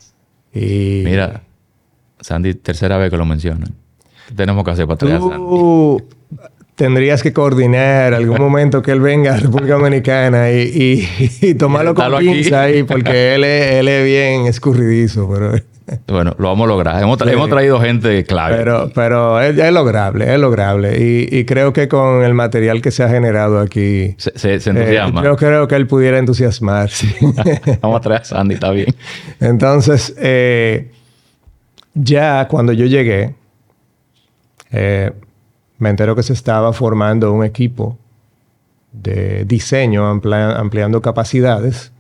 y... 0.55 1.03
Mira, 1.05 1.43
Sandy, 2.21 2.55
tercera 2.55 2.97
vez 2.97 3.11
que 3.11 3.17
lo 3.17 3.25
mencionan. 3.27 3.75
¿Qué 4.29 4.35
tenemos 4.35 4.65
que 4.65 4.71
hacer 4.71 4.87
para 4.87 4.97
traer 4.99 5.17
a 5.17 5.21
Sandy? 5.21 5.37
Tú 5.37 6.03
tendrías 6.75 7.23
que 7.23 7.33
coordinar 7.33 8.15
algún 8.15 8.39
momento 8.39 8.83
que 8.83 8.93
él 8.93 9.01
venga 9.01 9.35
a 9.35 9.37
República 9.39 9.75
Dominicana 9.75 10.53
y, 10.53 11.09
y- 11.43 11.49
y 11.49 11.55
tomarlo 11.55 11.95
con 11.95 12.19
pinza 12.19 12.63
ahí, 12.63 12.85
porque 12.85 13.35
él 13.35 13.43
es, 13.43 13.73
él 13.75 13.89
es 13.89 14.05
bien 14.05 14.47
escurridizo, 14.47 15.29
pero... 15.29 15.53
Bueno, 16.07 16.35
lo 16.39 16.49
vamos 16.49 16.65
a 16.65 16.69
lograr. 16.69 17.03
Hemos, 17.03 17.19
tra- 17.19 17.27
Sí. 17.27 17.33
hemos 17.33 17.49
traído 17.49 17.81
gente 17.81 18.25
clave. 18.25 18.57
Pero, 18.57 18.91
pero 18.95 19.41
es, 19.41 19.57
es 19.59 19.73
lograble, 19.73 20.33
es 20.35 20.41
lograble. 20.41 20.97
Y, 21.03 21.29
y 21.39 21.45
creo 21.45 21.73
que 21.73 21.89
con 21.89 22.23
el 22.25 22.35
material 22.35 22.81
que 22.83 22.91
se 22.91 23.03
ha 23.05 23.09
generado 23.09 23.61
aquí, 23.61 24.15
se, 24.19 24.33
se- 24.39 24.61
se 24.61 24.71
eh, 24.71 24.73
entusiasma. 24.75 25.23
yo 25.23 25.37
creo 25.37 25.69
que 25.69 25.75
él 25.77 25.87
pudiera 25.87 26.19
entusiasmarse. 26.19 27.15
vamos 27.83 27.99
a 27.99 28.01
traer 28.01 28.21
a 28.23 28.25
Sandy, 28.25 28.55
está 28.55 28.71
bien. 28.71 28.95
Entonces, 29.41 30.15
eh, 30.19 30.91
ya 31.95 32.47
cuando 32.49 32.73
yo 32.73 32.87
llegué, 32.87 33.35
eh, 34.71 35.13
me 35.79 35.91
entero 35.91 36.15
que 36.17 36.23
se 36.23 36.33
estaba 36.33 36.73
formando 36.73 37.33
un 37.33 37.45
equipo 37.45 37.99
de 38.93 39.45
diseño, 39.45 40.07
amplia- 40.09 40.57
ampliando 40.59 41.01
capacidades. 41.03 41.93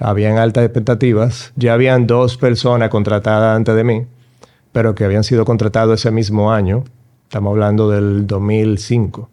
Habían 0.00 0.38
altas 0.38 0.64
expectativas. 0.64 1.52
Ya 1.56 1.74
habían 1.74 2.06
dos 2.06 2.38
personas 2.38 2.88
contratadas 2.88 3.54
antes 3.54 3.76
de 3.76 3.84
mí, 3.84 4.06
pero 4.72 4.94
que 4.94 5.04
habían 5.04 5.24
sido 5.24 5.44
contratados 5.44 6.00
ese 6.00 6.10
mismo 6.10 6.52
año. 6.52 6.84
Estamos 7.24 7.52
hablando 7.52 7.90
del 7.90 8.26
2005. 8.26 9.28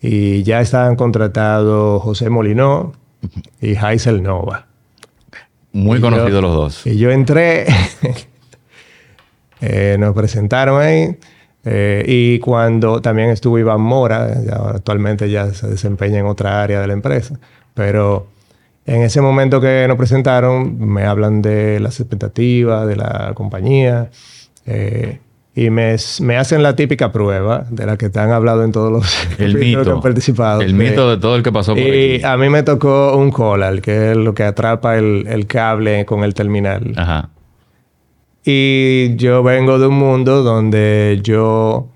Y 0.00 0.42
ya 0.42 0.60
estaban 0.60 0.96
contratados 0.96 2.02
José 2.02 2.28
Molinó 2.28 2.92
y 3.60 3.76
Haisel 3.76 4.20
Nova. 4.20 4.66
Muy 5.72 6.00
conocidos 6.00 6.42
los 6.42 6.54
dos. 6.54 6.86
Y 6.86 6.98
yo 6.98 7.12
entré, 7.12 7.66
eh, 9.60 9.96
nos 9.98 10.12
presentaron 10.12 10.82
ahí. 10.82 11.16
eh, 11.64 12.04
y 12.06 12.40
cuando 12.40 13.00
también 13.00 13.30
estuvo 13.30 13.60
Iván 13.60 13.80
Mora, 13.80 14.42
ya 14.44 14.56
actualmente 14.74 15.30
ya 15.30 15.54
se 15.54 15.68
desempeña 15.68 16.18
en 16.18 16.26
otra 16.26 16.60
área 16.62 16.80
de 16.80 16.88
la 16.88 16.92
empresa, 16.92 17.38
pero 17.74 18.26
en 18.86 19.02
ese 19.02 19.20
momento 19.20 19.60
que 19.60 19.86
nos 19.88 19.96
presentaron 19.96 20.78
me 20.78 21.04
hablan 21.04 21.40
de 21.42 21.78
las 21.80 22.00
expectativas 22.00 22.86
de 22.86 22.96
la 22.96 23.32
compañía 23.34 24.10
eh, 24.66 25.20
y 25.54 25.68
me, 25.70 25.96
me 26.20 26.36
hacen 26.38 26.62
la 26.62 26.74
típica 26.74 27.12
prueba 27.12 27.66
de 27.70 27.84
la 27.86 27.96
que 27.96 28.08
te 28.08 28.18
han 28.18 28.30
hablado 28.32 28.64
en 28.64 28.72
todos 28.72 28.90
los 28.90 29.28
El 29.38 29.54
mito. 29.58 29.84
que 29.84 29.90
han 29.90 30.00
participado. 30.00 30.62
El 30.62 30.70
Eh, 30.70 30.72
mito 30.90 31.10
de 31.10 31.18
todo 31.18 31.36
el 31.36 31.42
que 31.42 31.52
pasó 31.52 31.72
por 31.74 31.82
y 31.82 32.14
aquí. 32.16 32.24
a 32.24 32.36
mí 32.38 32.48
me 32.48 32.62
tocó 32.62 33.16
un 33.16 33.30
collar, 33.30 33.80
que 33.82 34.12
es 34.12 34.16
lo 34.16 34.34
que 34.34 34.44
atrapa 34.44 34.96
el, 34.96 35.26
el 35.28 35.46
cable 35.46 36.04
con 36.06 36.24
el 36.24 36.32
terminal. 36.34 36.94
Ajá. 36.96 37.28
Y 38.44 39.14
yo 39.16 39.42
vengo 39.42 39.78
de 39.78 39.86
un 39.86 39.94
mundo 39.94 40.42
donde 40.42 41.20
yo, 41.22 41.88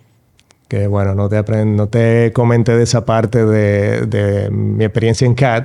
que 0.69 0.87
bueno, 0.87 1.14
no 1.14 1.28
te, 1.28 1.43
no 1.64 1.88
te 1.88 2.33
comenté 2.33 2.76
de 2.76 2.85
esa 2.85 3.05
parte 3.05 3.45
de, 3.45 4.02
de 4.07 4.50
mi 4.50 4.85
experiencia 4.85 5.26
en 5.26 5.35
CAD, 5.35 5.64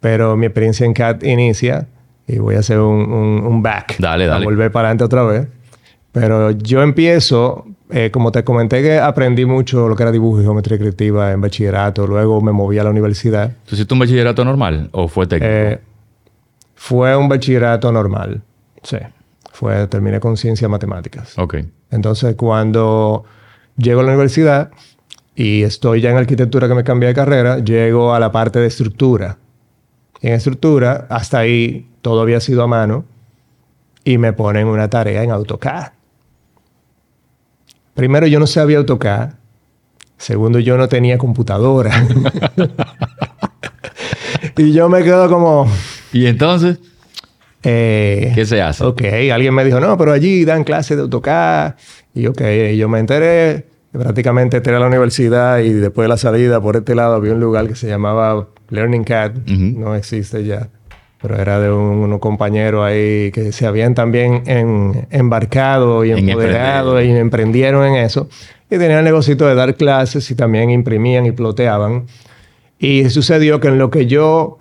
pero 0.00 0.36
mi 0.36 0.46
experiencia 0.46 0.84
en 0.86 0.92
CAD 0.94 1.22
inicia, 1.22 1.86
y 2.26 2.38
voy 2.38 2.54
a 2.54 2.60
hacer 2.60 2.78
un, 2.80 3.12
un- 3.12 3.46
un 3.46 3.62
back. 3.62 3.96
Dale, 3.98 4.26
dale. 4.26 4.42
A 4.42 4.44
volver 4.44 4.70
para 4.72 4.88
adelante 4.88 5.04
otra 5.04 5.22
vez. 5.24 5.48
Pero 6.12 6.50
yo 6.52 6.82
empiezo, 6.82 7.66
eh, 7.90 8.10
como 8.10 8.32
te 8.32 8.42
comenté 8.42 8.82
que 8.82 8.98
aprendí 8.98 9.44
mucho 9.46 9.88
lo 9.88 9.94
que 9.94 10.02
era 10.02 10.10
dibujo 10.12 10.40
y 10.40 10.44
geometría 10.44 10.76
creativa 10.78 11.30
en 11.32 11.40
bachillerato, 11.40 12.06
luego 12.06 12.40
me 12.40 12.50
moví 12.52 12.78
a 12.78 12.84
la 12.84 12.90
universidad. 12.90 13.52
¿Tú 13.66 13.74
hiciste 13.76 13.94
un 13.94 14.00
bachillerato 14.00 14.44
normal 14.44 14.88
o 14.92 15.06
fue 15.08 15.26
técnico? 15.26 15.52
Eh, 15.52 15.78
fue 16.74 17.16
un 17.16 17.28
bachillerato 17.28 17.92
normal. 17.92 18.42
Sí. 18.82 18.96
Fue, 19.52 19.86
terminé 19.88 20.18
con 20.20 20.36
ciencias 20.36 20.70
matemáticas. 20.70 21.38
ok. 21.38 21.56
Entonces, 21.90 22.34
cuando 22.36 23.24
llego 23.76 24.00
a 24.00 24.04
la 24.04 24.10
universidad 24.10 24.70
y 25.34 25.62
estoy 25.62 26.00
ya 26.00 26.10
en 26.10 26.16
arquitectura 26.16 26.68
que 26.68 26.74
me 26.74 26.84
cambié 26.84 27.08
de 27.08 27.14
carrera, 27.14 27.58
llego 27.58 28.14
a 28.14 28.20
la 28.20 28.30
parte 28.32 28.58
de 28.60 28.66
estructura. 28.66 29.36
En 30.22 30.34
estructura. 30.34 31.06
Hasta 31.10 31.38
ahí 31.38 31.88
todo 32.02 32.22
había 32.22 32.40
sido 32.40 32.62
a 32.62 32.66
mano. 32.66 33.04
Y 34.04 34.18
me 34.18 34.32
ponen 34.32 34.66
una 34.66 34.88
tarea 34.88 35.22
en 35.22 35.30
AutoCAD. 35.30 35.92
Primero, 37.94 38.26
yo 38.26 38.40
no 38.40 38.46
sabía 38.46 38.78
AutoCAD. 38.78 39.34
Segundo, 40.16 40.58
yo 40.58 40.76
no 40.76 40.88
tenía 40.88 41.18
computadora. 41.18 42.06
y 44.56 44.72
yo 44.72 44.88
me 44.88 45.02
quedo 45.02 45.28
como... 45.28 45.66
¿Y 46.12 46.26
entonces? 46.26 46.78
eh, 47.62 48.32
¿Qué 48.34 48.46
se 48.46 48.62
hace? 48.62 48.84
Ok, 48.84 49.02
alguien 49.32 49.54
me 49.54 49.64
dijo, 49.64 49.80
no, 49.80 49.96
pero 49.98 50.12
allí 50.12 50.44
dan 50.44 50.64
clases 50.64 50.96
de 50.96 51.02
AutoCAD. 51.02 51.74
Y 52.14 52.26
ok, 52.26 52.40
y 52.72 52.76
yo 52.76 52.88
me 52.88 52.98
enteré. 52.98 53.66
Prácticamente 53.92 54.58
entré 54.58 54.76
a 54.76 54.78
la 54.78 54.86
universidad 54.86 55.58
y 55.58 55.72
después 55.72 56.04
de 56.04 56.08
la 56.08 56.16
salida 56.16 56.60
por 56.60 56.76
este 56.76 56.94
lado 56.94 57.16
había 57.16 57.32
un 57.32 57.40
lugar 57.40 57.66
que 57.66 57.74
se 57.74 57.88
llamaba 57.88 58.46
Learning. 58.70 59.02
Ujú. 59.02 59.78
No 59.80 59.94
existe 59.94 60.44
ya. 60.44 60.68
Pero 61.20 61.36
era 61.36 61.60
de 61.60 61.70
un, 61.70 61.98
unos 61.98 62.18
compañeros 62.18 62.82
ahí 62.84 63.30
que 63.32 63.52
se 63.52 63.66
habían 63.66 63.94
también 63.94 64.42
en- 64.46 65.06
embarcado 65.10 66.04
y 66.04 66.12
En 66.12 66.28
empoderado 66.28 67.02
y 67.02 67.10
emprendieron 67.10 67.84
en 67.86 67.96
eso. 67.96 68.28
Y 68.70 68.78
tenían 68.78 69.00
el 69.00 69.04
negocito 69.04 69.46
de 69.46 69.54
dar 69.54 69.74
clases 69.74 70.30
y 70.30 70.34
también 70.34 70.70
imprimían 70.70 71.26
y 71.26 71.32
ploteaban. 71.32 72.06
Y 72.78 73.10
sucedió 73.10 73.60
que 73.60 73.68
en 73.68 73.76
lo 73.78 73.90
que 73.90 74.06
yo, 74.06 74.58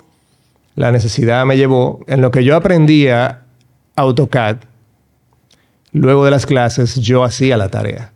la 0.75 0.91
necesidad 0.91 1.45
me 1.45 1.55
llevó, 1.55 2.01
en 2.07 2.19
lo 2.21 2.31
que 2.31 2.43
yo 2.43 2.57
aprendía 2.57 3.43
AutoCAD, 3.95 4.57
luego 5.93 6.25
de 6.25 6.31
las 6.31 6.45
clases 6.45 6.95
yo 6.95 7.23
hacía 7.23 7.55
la 7.57 7.69
tarea 7.69 8.11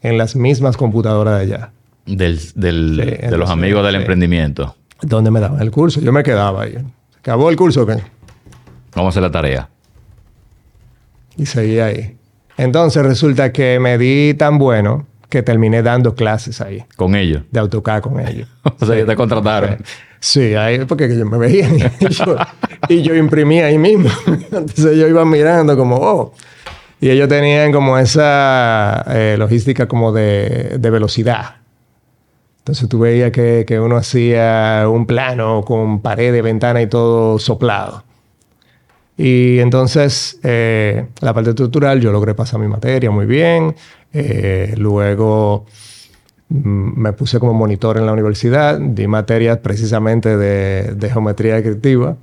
en 0.00 0.16
las 0.18 0.34
mismas 0.34 0.76
computadoras 0.76 1.36
de 1.38 1.42
allá, 1.54 1.70
Del, 2.06 2.38
del- 2.54 2.96
de 2.96 3.36
los 3.36 3.50
amigos 3.50 3.84
del 3.84 3.94
sí. 3.94 4.00
emprendimiento. 4.00 4.76
Donde 5.02 5.30
me 5.30 5.40
daban 5.40 5.60
el 5.60 5.70
curso. 5.70 6.00
Yo 6.00 6.12
me 6.12 6.22
quedaba 6.22 6.62
ahí. 6.62 6.78
Acabó 7.18 7.50
el 7.50 7.56
curso, 7.56 7.86
¿qué? 7.86 7.96
Vamos 8.94 9.06
a 9.06 9.08
hacer 9.10 9.22
la 9.22 9.30
tarea. 9.30 9.68
Y 11.36 11.46
seguía 11.46 11.86
ahí. 11.86 12.16
Entonces 12.56 13.02
resulta 13.04 13.52
que 13.52 13.78
me 13.80 13.98
di 13.98 14.34
tan 14.34 14.58
bueno 14.58 15.06
que 15.28 15.42
terminé 15.42 15.82
dando 15.82 16.14
clases 16.14 16.60
ahí 16.60 16.84
Con 16.96 17.14
ellos. 17.14 17.42
de 17.50 17.60
AutoCAD 17.60 18.02
con 18.02 18.20
ellos. 18.20 18.48
O 18.80 18.84
sea, 18.86 18.96
que 18.96 19.04
te 19.04 19.16
contrataron. 19.16 19.78
Sí, 20.20 20.54
ahí 20.54 20.84
porque 20.84 21.16
yo 21.16 21.24
me 21.26 21.38
veía 21.38 21.68
y 22.00 22.08
yo, 22.08 22.36
y 22.88 23.02
yo 23.02 23.14
imprimía 23.14 23.66
ahí 23.66 23.78
mismo. 23.78 24.10
Entonces 24.26 24.96
yo 24.96 25.08
iba 25.08 25.24
mirando 25.24 25.76
como, 25.76 25.96
oh. 25.96 26.34
Y 27.00 27.10
ellos 27.10 27.28
tenían 27.28 27.72
como 27.72 27.98
esa 27.98 29.04
eh, 29.08 29.34
logística 29.38 29.88
como 29.88 30.12
de, 30.12 30.76
de 30.78 30.90
velocidad. 30.90 31.56
Entonces 32.62 32.88
tú 32.88 33.00
veías 33.00 33.32
que, 33.32 33.64
que 33.66 33.80
uno 33.80 33.96
hacía 33.96 34.84
un 34.88 35.04
plano 35.04 35.64
con 35.64 36.00
pared, 36.00 36.40
ventana 36.42 36.80
y 36.80 36.86
todo 36.86 37.40
soplado. 37.40 38.04
Y 39.16 39.58
entonces 39.58 40.38
eh, 40.44 41.06
la 41.20 41.34
parte 41.34 41.50
estructural 41.50 42.00
yo 42.00 42.12
logré 42.12 42.34
pasar 42.34 42.60
mi 42.60 42.68
materia 42.68 43.10
muy 43.10 43.26
bien. 43.26 43.74
Eh, 44.12 44.74
luego 44.76 45.66
mm, 46.50 47.00
me 47.00 47.12
puse 47.12 47.40
como 47.40 47.52
monitor 47.52 47.98
en 47.98 48.06
la 48.06 48.12
universidad, 48.12 48.78
di 48.78 49.08
materias 49.08 49.58
precisamente 49.58 50.36
de, 50.36 50.94
de 50.94 51.10
geometría 51.10 51.54
descriptiva 51.54 52.16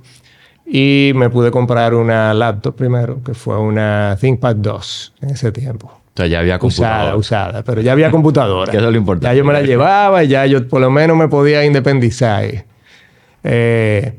y 0.64 1.12
me 1.16 1.28
pude 1.28 1.50
comprar 1.50 1.94
una 1.94 2.32
laptop 2.32 2.76
primero, 2.76 3.22
que 3.22 3.34
fue 3.34 3.58
una 3.58 4.16
ThinkPad 4.18 4.56
2 4.56 5.14
en 5.20 5.30
ese 5.30 5.52
tiempo. 5.52 5.99
Sea, 6.20 6.26
ya 6.28 6.40
había 6.40 6.56
Usada, 6.56 6.60
computadora. 6.60 7.16
usada, 7.16 7.64
pero 7.64 7.80
ya 7.80 7.92
había 7.92 8.10
computadora. 8.10 8.70
Que 8.70 8.76
eso 8.78 8.86
es 8.86 8.92
lo 8.92 8.98
importante. 8.98 9.26
Ya 9.34 9.34
yo 9.38 9.44
me 9.44 9.52
la 9.52 9.62
llevaba 9.62 10.22
y 10.24 10.28
ya 10.28 10.46
yo 10.46 10.66
por 10.68 10.80
lo 10.80 10.90
menos 10.90 11.16
me 11.16 11.28
podía 11.28 11.64
independizar. 11.64 12.44
Eh, 13.44 14.14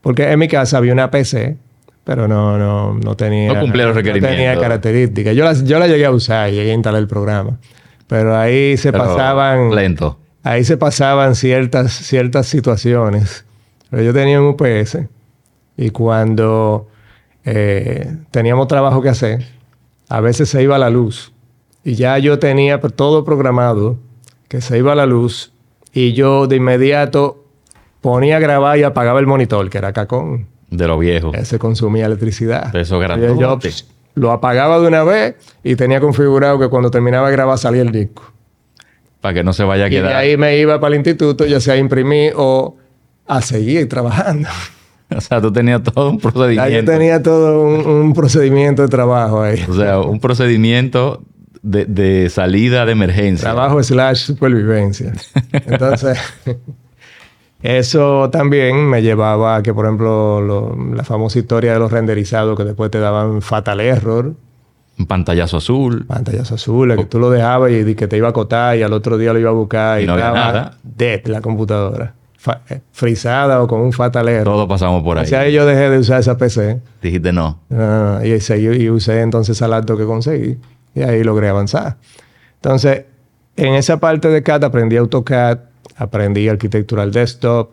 porque 0.00 0.30
en 0.30 0.38
mi 0.38 0.48
casa 0.48 0.78
había 0.78 0.92
una 0.92 1.10
PC, 1.10 1.56
pero 2.04 2.26
no, 2.28 2.56
no, 2.58 2.94
no 2.94 3.16
tenía... 3.16 3.52
No 3.52 3.60
cumplía 3.60 3.86
los 3.86 3.94
No 3.96 4.02
tenía 4.02 4.14
requerimientos. 4.20 4.62
características. 4.62 5.34
Yo 5.36 5.44
la, 5.44 5.52
yo 5.54 5.78
la 5.78 5.86
llegué 5.86 6.06
a 6.06 6.10
usar 6.10 6.48
y 6.50 6.52
llegué 6.54 6.70
a 6.70 6.74
instalar 6.74 7.00
el 7.00 7.08
programa. 7.08 7.58
Pero 8.06 8.36
ahí 8.36 8.76
se 8.76 8.92
Pero 8.92 9.04
pasaban... 9.04 9.74
Lento. 9.74 10.18
Ahí 10.42 10.64
se 10.64 10.76
pasaban 10.78 11.34
ciertas, 11.34 11.92
ciertas 11.92 12.46
situaciones. 12.46 13.44
Pero 13.90 14.02
yo 14.02 14.14
tenía 14.14 14.40
un 14.40 14.46
UPS 14.48 14.98
y 15.76 15.90
cuando 15.90 16.88
eh, 17.44 18.16
teníamos 18.30 18.66
trabajo 18.68 19.02
que 19.02 19.10
hacer, 19.10 19.44
a 20.08 20.20
veces 20.20 20.48
se 20.48 20.62
iba 20.62 20.78
la 20.78 20.88
luz 20.90 21.32
y 21.84 21.94
ya 21.94 22.18
yo 22.18 22.38
tenía 22.38 22.80
todo 22.80 23.24
programado 23.24 23.98
que 24.48 24.60
se 24.60 24.78
iba 24.78 24.94
la 24.94 25.06
luz 25.06 25.52
y 25.92 26.12
yo 26.12 26.46
de 26.46 26.56
inmediato 26.56 27.44
ponía 28.00 28.36
a 28.36 28.40
grabar 28.40 28.78
y 28.78 28.82
apagaba 28.82 29.20
el 29.20 29.26
monitor, 29.26 29.68
que 29.70 29.78
era 29.78 29.92
cacón. 29.92 30.46
De 30.70 30.86
lo 30.86 30.98
viejo. 30.98 31.32
Ese 31.34 31.58
consumía 31.58 32.06
electricidad. 32.06 32.74
Eso 32.74 33.02
Y 33.02 33.40
yo, 33.40 33.58
pss, 33.58 33.86
lo 34.14 34.30
apagaba 34.30 34.78
de 34.80 34.86
una 34.88 35.02
vez 35.04 35.34
y 35.64 35.74
tenía 35.76 36.00
configurado 36.00 36.58
que 36.58 36.68
cuando 36.68 36.90
terminaba 36.90 37.28
de 37.28 37.32
grabar 37.32 37.58
salía 37.58 37.82
el 37.82 37.90
disco. 37.92 38.22
Para 39.20 39.34
que 39.34 39.44
no 39.44 39.52
se 39.52 39.64
vaya 39.64 39.84
a 39.84 39.88
Y 39.88 39.90
de 39.90 39.96
quedar. 39.96 40.16
ahí 40.16 40.36
me 40.36 40.56
iba 40.58 40.80
para 40.80 40.94
el 40.94 41.00
instituto, 41.00 41.44
ya 41.44 41.60
sea 41.60 41.74
a 41.74 41.76
imprimir 41.76 42.32
o 42.36 42.76
a 43.26 43.40
seguir 43.42 43.88
trabajando. 43.88 44.48
O 45.12 45.20
sea, 45.20 45.40
tú 45.40 45.52
tenías 45.52 45.82
todo 45.82 46.08
un 46.08 46.18
Ya 46.18 46.22
yo 46.22 46.30
procedimiento. 46.32 46.92
tenía 46.92 47.20
todo 47.20 47.62
un, 47.64 47.84
un 47.84 48.12
procedimiento 48.14 48.82
de 48.82 48.86
trabajo 48.86 49.42
ahí. 49.42 49.60
O 49.68 49.74
sea, 49.74 49.98
un 49.98 50.20
procedimiento 50.20 51.24
de, 51.62 51.84
de 51.84 52.28
salida 52.30 52.86
de 52.86 52.92
emergencia. 52.92 53.50
Trabajo 53.52 53.82
slash 53.82 54.18
supervivencia. 54.26 55.12
Entonces, 55.52 56.18
eso 57.62 58.30
también 58.30 58.88
me 58.88 59.02
llevaba 59.02 59.56
a 59.56 59.62
que, 59.62 59.74
por 59.74 59.84
ejemplo, 59.84 60.40
lo- 60.40 60.76
la 60.94 61.04
famosa 61.04 61.38
historia 61.38 61.74
de 61.74 61.78
los 61.78 61.92
renderizados 61.92 62.56
que 62.56 62.64
después 62.64 62.90
te 62.90 62.98
daban 63.00 63.42
fatal 63.42 63.80
error, 63.80 64.34
Un 64.98 65.06
pantallazo 65.06 65.58
azul. 65.58 66.06
pantallas 66.06 66.50
azules, 66.52 66.96
que 66.96 67.04
tú 67.04 67.18
lo 67.18 67.28
dejabas 67.30 67.70
y 67.72 67.94
que 67.94 68.08
te 68.08 68.16
iba 68.16 68.28
a 68.28 68.30
acotar 68.30 68.76
y 68.78 68.82
al 68.82 68.92
otro 68.94 69.18
día 69.18 69.32
lo 69.34 69.38
iba 69.38 69.50
a 69.50 69.54
buscar 69.54 70.00
Y 70.00 70.04
y, 70.04 70.06
no 70.06 70.14
había 70.14 70.32
nada. 70.32 70.78
dead 70.82 71.26
la 71.26 71.40
computadora. 71.42 72.14
Eh, 72.70 72.80
frisada 72.92 73.62
o 73.62 73.66
con 73.68 73.82
un 73.82 73.92
fatal 73.92 74.26
error. 74.30 74.44
Todos 74.54 74.66
pasamos 74.66 75.02
por 75.02 75.18
ahí. 75.18 75.24
O 75.24 75.28
sea, 75.28 75.46
yo 75.50 75.66
dejé 75.66 75.90
de 75.90 75.98
usar 75.98 76.20
esa 76.20 76.38
PC. 76.38 76.80
Dijiste 77.02 77.34
no. 77.34 77.58
Y, 78.24 78.40
seguí- 78.40 78.80
y 78.80 78.88
usé 78.88 79.20
entonces 79.20 79.60
al 79.60 79.74
acto 79.74 79.98
que 79.98 80.06
conseguí. 80.06 80.56
Y 80.94 81.02
ahí 81.02 81.22
logré 81.22 81.48
avanzar. 81.48 81.96
Entonces, 82.56 83.04
en 83.56 83.74
esa 83.74 84.00
parte 84.00 84.28
de 84.28 84.42
CAD 84.42 84.64
aprendí 84.64 84.96
AutoCAD, 84.96 85.58
aprendí 85.96 86.48
arquitectural 86.48 87.12
desktop, 87.12 87.70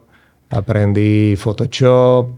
aprendí 0.49 1.35
Photoshop, 1.35 2.29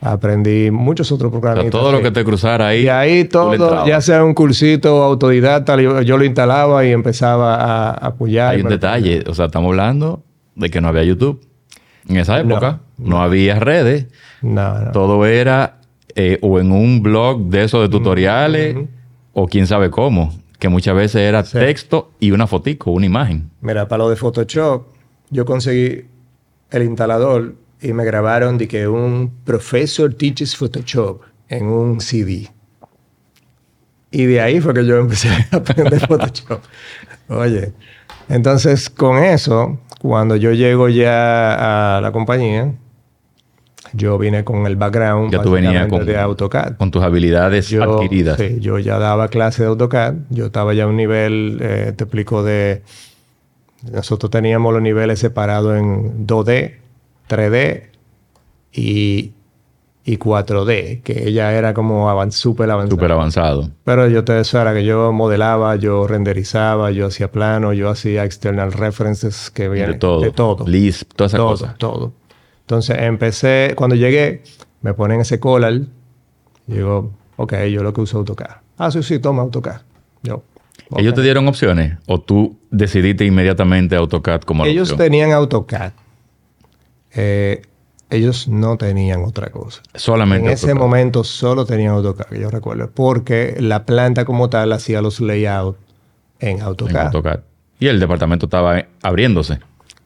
aprendí 0.00 0.70
muchos 0.70 1.12
otros 1.12 1.30
programas. 1.30 1.70
todo 1.70 1.92
lo 1.92 2.02
que 2.02 2.10
te 2.10 2.24
cruzara 2.24 2.68
ahí. 2.68 2.84
Y 2.84 2.88
ahí 2.88 3.24
todo, 3.24 3.86
ya 3.86 4.00
sea 4.00 4.24
un 4.24 4.34
cursito 4.34 5.02
autodidacta, 5.02 5.80
yo, 5.80 6.02
yo 6.02 6.16
lo 6.16 6.24
instalaba 6.24 6.84
y 6.84 6.90
empezaba 6.90 7.54
a, 7.56 7.90
apoyar. 7.92 8.54
Hay 8.54 8.62
un 8.62 8.68
detalle. 8.68 9.24
O 9.28 9.34
sea, 9.34 9.46
estamos 9.46 9.70
hablando 9.70 10.22
de 10.54 10.70
que 10.70 10.80
no 10.80 10.88
había 10.88 11.04
YouTube. 11.04 11.40
En 12.08 12.16
esa 12.16 12.40
época 12.40 12.80
no, 12.98 13.22
había 13.22 13.60
redes. 13.60 14.06
No, 14.42 14.78
no. 14.78 14.90
Todo 14.90 15.24
era 15.24 15.78
eh, 16.16 16.38
o 16.42 16.58
en 16.58 16.72
un 16.72 17.00
blog 17.00 17.48
de 17.48 17.64
esos 17.64 17.82
de 17.82 17.88
tutoriales 17.88 18.76
o 19.32 19.46
quién 19.46 19.66
sabe 19.66 19.90
cómo. 19.90 20.32
Que 20.58 20.68
muchas 20.68 20.94
veces 20.94 21.22
era 21.22 21.42
texto 21.42 22.12
y 22.20 22.30
una 22.30 22.46
fotico, 22.46 22.92
una 22.92 23.06
imagen. 23.06 23.50
Mira, 23.60 23.88
para 23.88 24.04
lo 24.04 24.10
de 24.10 24.16
Photoshop, 24.16 24.84
yo 25.30 25.44
conseguí 25.44 26.04
el 26.70 26.82
instalador 26.84 27.56
y 27.80 27.92
me 27.92 28.04
grabaron 28.04 28.58
de 28.58 28.68
que 28.68 28.86
un 28.86 29.32
profesor 29.44 30.14
teaches 30.14 30.54
Photoshop 30.54 31.22
en 31.48 31.66
un 31.66 32.00
CD. 32.00 32.48
Y 34.12 34.24
de 34.26 34.40
ahí 34.40 34.60
fue 34.60 34.72
que 34.72 34.86
yo 34.86 34.98
empecé 34.98 35.30
a 35.30 35.48
aprender 35.56 36.06
Photoshop. 36.06 36.60
Oye, 37.28 37.72
entonces 38.28 38.88
con 38.88 39.18
eso, 39.18 39.80
cuando 40.00 40.36
yo 40.36 40.52
llego 40.52 40.88
ya 40.88 41.96
a 41.96 42.00
la 42.00 42.12
compañía, 42.12 42.72
yo 43.94 44.18
vine 44.18 44.44
con 44.44 44.66
el 44.66 44.76
background 44.76 45.30
Ya 45.32 45.42
tú 45.42 45.50
venías 45.52 45.72
básicamente 45.74 45.96
con- 45.98 46.06
de 46.06 46.18
AutoCAD. 46.18 46.76
Con 46.76 46.90
tus 46.90 47.02
habilidades 47.02 47.68
Yo, 47.68 47.82
adquiridas. 47.82 48.38
sí, 48.38 48.58
yo 48.60 48.78
ya 48.78 48.98
daba 48.98 49.28
clase 49.28 49.62
de 49.62 49.68
AutoCAD. 49.68 50.14
Yo 50.30 50.46
estaba 50.46 50.74
ya 50.74 50.84
a 50.84 50.86
un 50.86 50.96
nivel, 50.96 51.58
eh, 51.60 51.92
te 51.96 52.04
explico, 52.04 52.42
de... 52.42 52.82
Nosotros 53.90 54.30
teníamos 54.30 54.72
los 54.72 54.80
niveles 54.82 55.18
separados 55.18 55.76
en 55.76 56.24
2D, 56.26 56.76
3D 57.28 57.82
y, 58.72 59.32
y 60.04 60.16
4D, 60.18 61.02
que 61.02 61.28
ella 61.28 61.52
era 61.52 61.74
como 61.74 62.08
avan- 62.08 62.30
súper 62.30 62.70
avanzada. 62.70 62.90
Súper 62.96 63.10
avanzado. 63.12 63.70
Pero 63.84 64.06
yo 64.08 64.22
te 64.24 64.38
eso 64.38 64.60
era 64.60 64.72
que 64.72 64.84
yo 64.84 65.12
modelaba, 65.12 65.74
yo 65.76 66.06
renderizaba, 66.06 66.92
yo 66.92 67.06
hacía 67.06 67.32
plano, 67.32 67.72
yo 67.72 67.90
hacía 67.90 68.24
external 68.24 68.72
references 68.72 69.50
que 69.50 69.68
vienen 69.68 69.92
De 69.92 69.98
todo. 69.98 70.20
De 70.20 70.30
todo. 70.30 70.64
Lisp, 70.66 71.12
todas 71.16 71.30
esas 71.32 71.38
todo, 71.38 71.48
cosas. 71.50 71.78
todo. 71.78 72.12
Entonces 72.62 72.96
empecé, 73.00 73.74
cuando 73.76 73.96
llegué, 73.96 74.42
me 74.80 74.94
ponen 74.94 75.20
ese 75.20 75.38
collar. 75.40 75.72
Y 76.66 76.72
digo, 76.74 77.12
ok, 77.36 77.54
yo 77.70 77.82
lo 77.82 77.92
que 77.92 78.00
uso 78.00 78.18
AutoCAD. 78.18 78.56
Ah, 78.78 78.90
sí, 78.90 79.02
sí, 79.02 79.18
toma 79.18 79.42
AutoCAD. 79.42 79.82
Yo. 80.22 80.42
¿Ellos 80.96 81.14
te 81.14 81.22
dieron 81.22 81.48
opciones? 81.48 81.98
¿O 82.06 82.20
tú 82.20 82.58
decidiste 82.70 83.24
inmediatamente 83.24 83.96
AutoCAD 83.96 84.42
como 84.42 84.64
la 84.64 84.70
Ellos 84.70 84.90
opción? 84.90 85.06
tenían 85.06 85.32
AutoCAD. 85.32 85.92
Eh, 87.14 87.62
ellos 88.10 88.46
no 88.48 88.76
tenían 88.76 89.24
otra 89.24 89.50
cosa. 89.50 89.82
Solamente 89.94 90.46
En 90.46 90.52
ese 90.52 90.74
momento 90.74 91.24
solo 91.24 91.64
tenían 91.64 91.94
AutoCAD, 91.94 92.26
que 92.26 92.40
yo 92.40 92.50
recuerdo, 92.50 92.90
porque 92.90 93.56
la 93.58 93.84
planta 93.86 94.24
como 94.24 94.50
tal 94.50 94.72
hacía 94.72 95.00
los 95.02 95.20
layouts 95.20 95.78
en. 96.40 96.60
AutoCAD. 96.60 97.40
Y 97.78 97.88
el 97.88 97.98
departamento 97.98 98.46
estaba 98.46 98.84
abriéndose. 99.02 99.58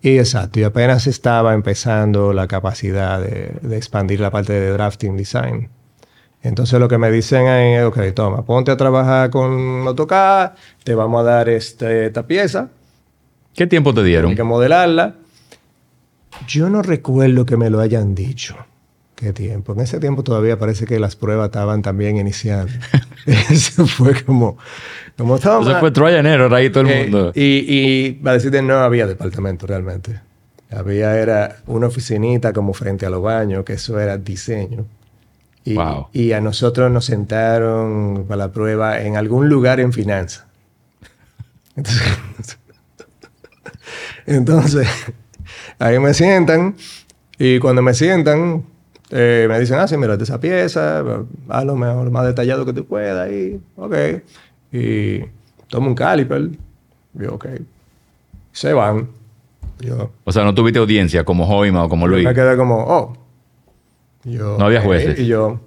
Y 0.07 0.19
exacto, 0.21 0.61
y 0.61 0.63
apenas 0.63 1.09
estaba 1.09 1.53
empezando 1.53 2.33
la 2.33 2.47
capacidad 2.47 3.21
de, 3.21 3.55
de 3.61 3.77
expandir 3.77 4.21
la 4.21 4.31
parte 4.31 4.53
de 4.53 4.71
drafting 4.71 5.17
design. 5.17 5.69
Entonces 6.43 6.79
lo 6.79 6.87
que 6.87 6.97
me 6.97 7.11
dicen 7.11 7.45
es, 7.49 7.83
ok, 7.85 7.99
toma, 8.15 8.45
ponte 8.45 8.71
a 8.71 8.77
trabajar 8.77 9.31
con 9.31 9.85
AutoCAD, 9.85 10.53
te 10.85 10.95
vamos 10.95 11.23
a 11.23 11.25
dar 11.25 11.49
este- 11.49 12.07
esta 12.07 12.25
pieza, 12.25 12.69
¿Qué 13.53 13.67
tiempo 13.67 13.93
te 13.93 14.05
dieron? 14.05 14.31
hay 14.31 14.37
que 14.37 14.45
modelarla. 14.45 15.15
Yo 16.47 16.71
no 16.71 16.83
recuerdo 16.83 17.45
que 17.45 17.57
me 17.57 17.69
lo 17.69 17.81
hayan 17.81 18.15
dicho. 18.15 18.55
¿Qué 19.17 19.33
tiempo? 19.33 19.73
En 19.73 19.81
ese 19.81 19.99
tiempo 19.99 20.23
todavía 20.23 20.59
parece 20.59 20.85
que 20.85 21.01
las 21.01 21.17
pruebas 21.17 21.47
estaban 21.47 21.83
también 21.83 22.19
iniciando. 22.19 22.73
Eso 23.27 23.87
fue 23.87 24.23
como... 24.23 24.59
como 25.17 25.39
toma. 25.39 25.57
Entonces 25.59 25.81
fue 25.81 25.91
Troy 25.91 26.15
enero, 26.15 26.55
ahí 26.55 26.71
todo 26.71 26.85
el 26.85 26.91
Eh, 26.91 27.03
mundo. 27.05 27.33
y, 27.35 27.65
y 27.67 28.13
para 28.13 28.35
decirte, 28.35 28.61
no 28.63 28.75
había 28.77 29.07
departamento 29.07 29.67
realmente. 29.67 30.21
Había 30.71 31.17
era 31.19 31.57
una 31.67 31.87
oficinita 31.87 32.53
como 32.53 32.75
frente 32.75 33.07
a 33.07 33.11
los 33.11 33.23
baños, 33.23 33.65
que 33.65 33.75
eso 33.75 33.99
era 33.99 34.19
diseño. 34.19 34.85
Y, 35.65 35.75
Wow. 35.75 36.09
y 36.13 36.31
a 36.33 36.41
nosotros 36.41 36.91
nos 36.93 37.07
sentaron 37.07 38.27
para 38.29 38.37
la 38.39 38.53
prueba 38.53 39.01
en 39.01 39.17
algún 39.17 39.49
lugar 39.49 39.81
en 39.81 39.93
finanzas. 39.93 40.45
Entonces, 41.75 42.03
entonces, 44.27 44.89
ahí 45.79 45.99
me 45.99 46.15
sientan 46.15 46.77
y 47.39 47.59
cuando 47.59 47.83
me 47.83 47.95
sientan, 47.95 48.65
eh, 49.11 49.47
me 49.49 49.59
dicen, 49.61 49.79
ah, 49.79 49.87
sí, 49.89 49.97
mírate 49.97 50.25
esa 50.25 50.41
pieza, 50.41 51.05
haz 51.49 51.65
lo 51.65 51.77
mejor, 51.77 52.11
más 52.11 52.27
detallado 52.27 52.65
que 52.67 52.73
tú 52.73 52.85
puedas 52.85 53.31
y, 53.31 53.61
ok. 53.77 53.95
Y 54.73 55.21
toma 55.69 55.89
un 55.89 55.95
caliper. 55.95 56.51
Yo, 57.15 57.35
ok. 57.35 57.47
Se 58.53 58.73
van. 58.73 59.09
Yo, 59.81 60.11
O 60.25 60.33
sea, 60.33 60.43
no 60.45 60.55
tuviste 60.55 60.79
audiencia 60.79 61.25
como 61.25 61.47
Joima 61.47 61.85
o 61.85 61.89
como 61.89 62.07
Luis. 62.09 62.25
me 62.25 62.35
quedé 62.35 62.57
como, 62.57 62.77
oh. 62.83 63.17
Yo, 64.25 64.57
No 64.59 64.67
había 64.67 64.81
jueces. 64.81 65.19
Y 65.21 65.27
yo, 65.27 65.61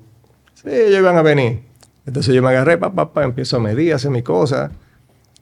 sí, 0.56 0.69
ellos 0.69 0.99
iban 0.99 1.17
a 1.17 1.21
venir. 1.21 1.62
Entonces 2.06 2.34
yo 2.34 2.41
me 2.41 2.49
agarré, 2.49 2.78
pa, 2.78 2.91
pa, 2.91 3.13
pa, 3.13 3.23
empiezo 3.23 3.58
a 3.58 3.60
medir, 3.60 3.93
a 3.93 3.97
hacer 3.97 4.12
mi 4.12 4.23
cosa. 4.23 4.71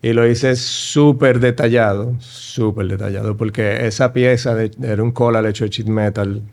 Y 0.01 0.13
lo 0.13 0.27
hice 0.27 0.55
súper 0.55 1.39
detallado, 1.39 2.13
súper 2.19 2.87
detallado, 2.87 3.35
porque 3.37 3.87
esa 3.87 4.13
pieza 4.13 4.53
de- 4.53 4.71
era 4.83 5.01
un 5.01 5.11
cola 5.11 5.47
hecho 5.49 5.63
de 5.63 5.71
sheet 5.71 5.87
metal. 5.87 6.43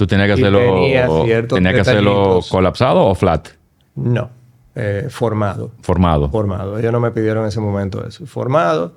¿Tú 0.00 0.06
tenías 0.06 0.28
que 0.28 0.32
hacerlo, 0.32 0.60
tenía 0.60 1.46
tenías 1.46 1.74
que 1.74 1.80
hacerlo 1.82 2.40
colapsado 2.48 3.04
o 3.04 3.14
flat? 3.14 3.48
No, 3.94 4.30
eh, 4.74 5.08
formado. 5.10 5.72
Formado. 5.82 6.30
Formado. 6.30 6.78
Ellos 6.78 6.90
no 6.90 7.00
me 7.00 7.10
pidieron 7.10 7.42
en 7.42 7.48
ese 7.48 7.60
momento 7.60 8.02
eso. 8.08 8.24
Formado. 8.24 8.94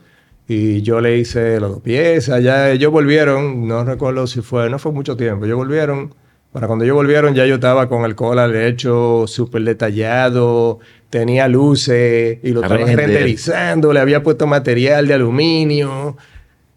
Y 0.47 0.81
yo 0.81 1.01
le 1.01 1.17
hice 1.17 1.59
las 1.59 1.71
dos 1.71 1.81
piezas. 1.81 2.41
Ya 2.41 2.71
ellos 2.71 2.89
volvieron, 2.89 3.67
no 3.67 3.83
recuerdo 3.83 4.27
si 4.27 4.39
fue, 4.39 4.69
no 4.69 4.79
fue 4.79 4.93
mucho 4.93 5.17
tiempo. 5.17 5.43
Ellos 5.43 5.57
volvieron. 5.57 6.13
Para 6.53 6.67
cuando 6.67 6.85
ellos 6.85 6.95
volvieron, 6.95 7.35
ya 7.35 7.45
yo 7.45 7.55
estaba 7.55 7.89
con 7.89 8.05
el 8.05 8.15
cola 8.15 8.49
hecho 8.65 9.25
súper 9.27 9.63
detallado. 9.63 10.79
Tenía 11.09 11.49
luces 11.49 12.39
y 12.41 12.51
lo 12.51 12.61
estaba 12.61 12.77
Render. 12.77 12.95
renderizando. 12.95 13.91
Le 13.91 13.99
había 13.99 14.23
puesto 14.23 14.47
material 14.47 15.05
de 15.05 15.15
aluminio. 15.15 16.15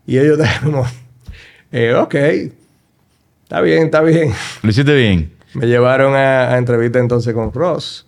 Y 0.05 0.19
ellos 0.19 0.37
estaban 0.41 0.73
como, 0.73 0.85
eh, 1.71 1.95
ok, 1.95 2.15
está 3.47 3.61
bien, 3.61 3.85
está 3.85 4.01
bien. 4.03 4.33
¿Lo 4.63 4.71
hiciste 4.71 4.93
bien? 4.95 5.33
Me 5.55 5.67
llevaron 5.67 6.15
a, 6.15 6.51
a 6.53 6.59
entrevista 6.59 6.99
entonces 6.99 7.33
con 7.33 7.53
Ross. 7.53 8.07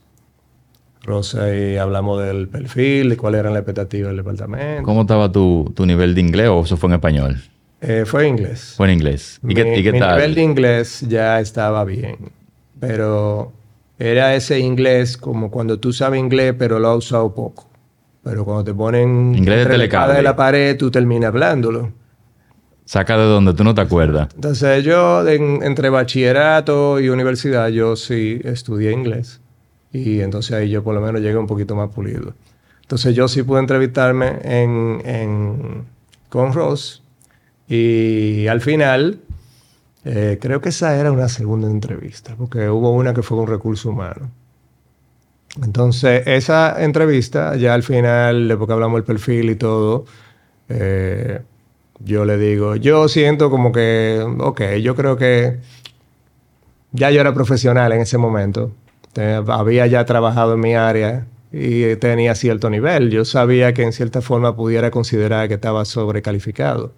Ross 1.04 1.36
ahí 1.36 1.76
hablamos 1.76 2.22
del 2.22 2.48
perfil, 2.48 3.10
de 3.10 3.16
cuáles 3.16 3.38
eran 3.38 3.52
las 3.54 3.60
expectativas 3.60 4.08
del 4.08 4.16
departamento. 4.18 4.82
¿Cómo 4.82 5.02
estaba 5.02 5.30
tu, 5.30 5.72
tu 5.74 5.86
nivel 5.86 6.14
de 6.14 6.20
inglés 6.20 6.48
o 6.48 6.64
eso 6.64 6.76
fue 6.76 6.88
en 6.88 6.94
español? 6.94 7.40
Eh, 7.80 8.02
fue 8.04 8.26
inglés. 8.26 8.74
Fue 8.76 8.88
en 8.88 8.94
inglés. 8.94 9.38
¿Y 9.46 9.54
qué, 9.54 9.78
y 9.78 9.82
qué 9.84 9.92
mi 9.92 10.00
tal? 10.00 10.16
nivel 10.16 10.34
de 10.34 10.42
inglés 10.42 11.04
ya 11.08 11.38
estaba 11.38 11.84
bien, 11.84 12.16
pero 12.80 13.52
era 13.98 14.34
ese 14.34 14.58
inglés 14.58 15.16
como 15.16 15.50
cuando 15.50 15.78
tú 15.78 15.92
sabes 15.92 16.18
inglés 16.20 16.54
pero 16.58 16.80
lo 16.80 16.90
has 16.90 16.96
usado 16.98 17.32
poco. 17.32 17.68
Pero 18.24 18.44
cuando 18.44 18.64
te 18.64 18.74
ponen 18.74 19.34
Inglés 19.34 19.66
de 19.68 19.78
de 19.78 20.22
la 20.22 20.36
pared, 20.36 20.76
tú 20.76 20.90
terminas 20.90 21.28
hablándolo. 21.28 21.92
Saca 22.88 23.18
de 23.18 23.24
donde 23.24 23.52
tú 23.52 23.64
no 23.64 23.74
te 23.74 23.82
acuerdas. 23.82 24.28
Entonces 24.34 24.82
yo 24.82 25.28
en- 25.28 25.62
entre 25.62 25.90
bachillerato 25.90 26.98
y 26.98 27.10
universidad 27.10 27.68
yo 27.68 27.96
sí 27.96 28.40
estudié 28.44 28.92
inglés 28.92 29.42
y 29.92 30.20
entonces 30.20 30.52
ahí 30.52 30.70
yo 30.70 30.82
por 30.82 30.94
lo 30.94 31.02
menos 31.02 31.20
llegué 31.20 31.36
un 31.36 31.46
poquito 31.46 31.76
más 31.76 31.90
pulido. 31.90 32.32
Entonces 32.80 33.14
yo 33.14 33.28
sí 33.28 33.42
pude 33.42 33.60
entrevistarme 33.60 34.38
en, 34.42 35.02
en- 35.04 35.84
con 36.30 36.54
Ross 36.54 37.02
y 37.68 38.46
al 38.46 38.62
final 38.62 39.20
eh, 40.06 40.38
creo 40.40 40.62
que 40.62 40.70
esa 40.70 40.96
era 40.98 41.12
una 41.12 41.28
segunda 41.28 41.68
entrevista 41.68 42.36
porque 42.38 42.70
hubo 42.70 42.90
una 42.92 43.12
que 43.12 43.20
fue 43.22 43.36
con 43.36 43.48
recursos 43.48 43.84
humanos. 43.84 44.30
Entonces 45.62 46.22
esa 46.26 46.82
entrevista 46.82 47.54
ya 47.56 47.74
al 47.74 47.82
final, 47.82 48.48
después 48.48 48.66
que 48.66 48.72
hablamos 48.72 48.96
del 48.96 49.04
perfil 49.04 49.50
y 49.50 49.56
todo, 49.56 50.06
eh, 50.70 51.40
yo 52.00 52.24
le 52.24 52.36
digo, 52.38 52.76
yo 52.76 53.08
siento 53.08 53.50
como 53.50 53.72
que, 53.72 54.24
ok, 54.38 54.60
yo 54.82 54.94
creo 54.94 55.16
que 55.16 55.58
ya 56.92 57.10
yo 57.10 57.20
era 57.20 57.34
profesional 57.34 57.92
en 57.92 58.00
ese 58.00 58.18
momento. 58.18 58.70
Había 59.48 59.86
ya 59.86 60.04
trabajado 60.04 60.54
en 60.54 60.60
mi 60.60 60.74
área 60.74 61.26
y 61.52 61.96
tenía 61.96 62.34
cierto 62.34 62.70
nivel. 62.70 63.10
Yo 63.10 63.24
sabía 63.24 63.74
que 63.74 63.82
en 63.82 63.92
cierta 63.92 64.20
forma 64.22 64.54
pudiera 64.54 64.90
considerar 64.90 65.48
que 65.48 65.54
estaba 65.54 65.84
sobrecalificado. 65.84 66.92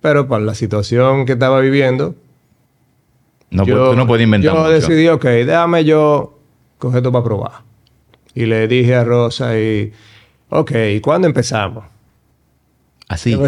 Pero 0.00 0.28
por 0.28 0.40
la 0.42 0.54
situación 0.54 1.24
que 1.24 1.32
estaba 1.32 1.60
viviendo, 1.60 2.14
No, 3.50 3.64
yo, 3.64 3.90
tú 3.90 3.96
no 3.96 4.06
puedes 4.06 4.24
inventar 4.24 4.52
yo 4.52 4.58
mucho. 4.60 4.70
decidí, 4.72 5.08
ok, 5.08 5.24
déjame 5.24 5.84
yo 5.84 6.38
coger 6.78 6.98
esto 6.98 7.10
para 7.12 7.24
probar. 7.24 7.52
Y 8.34 8.44
le 8.46 8.68
dije 8.68 8.94
a 8.96 9.04
Rosa 9.04 9.58
y, 9.58 9.92
ok, 10.50 10.72
¿y 10.96 11.00
cuándo 11.00 11.26
empezamos? 11.28 11.84
Así, 13.14 13.38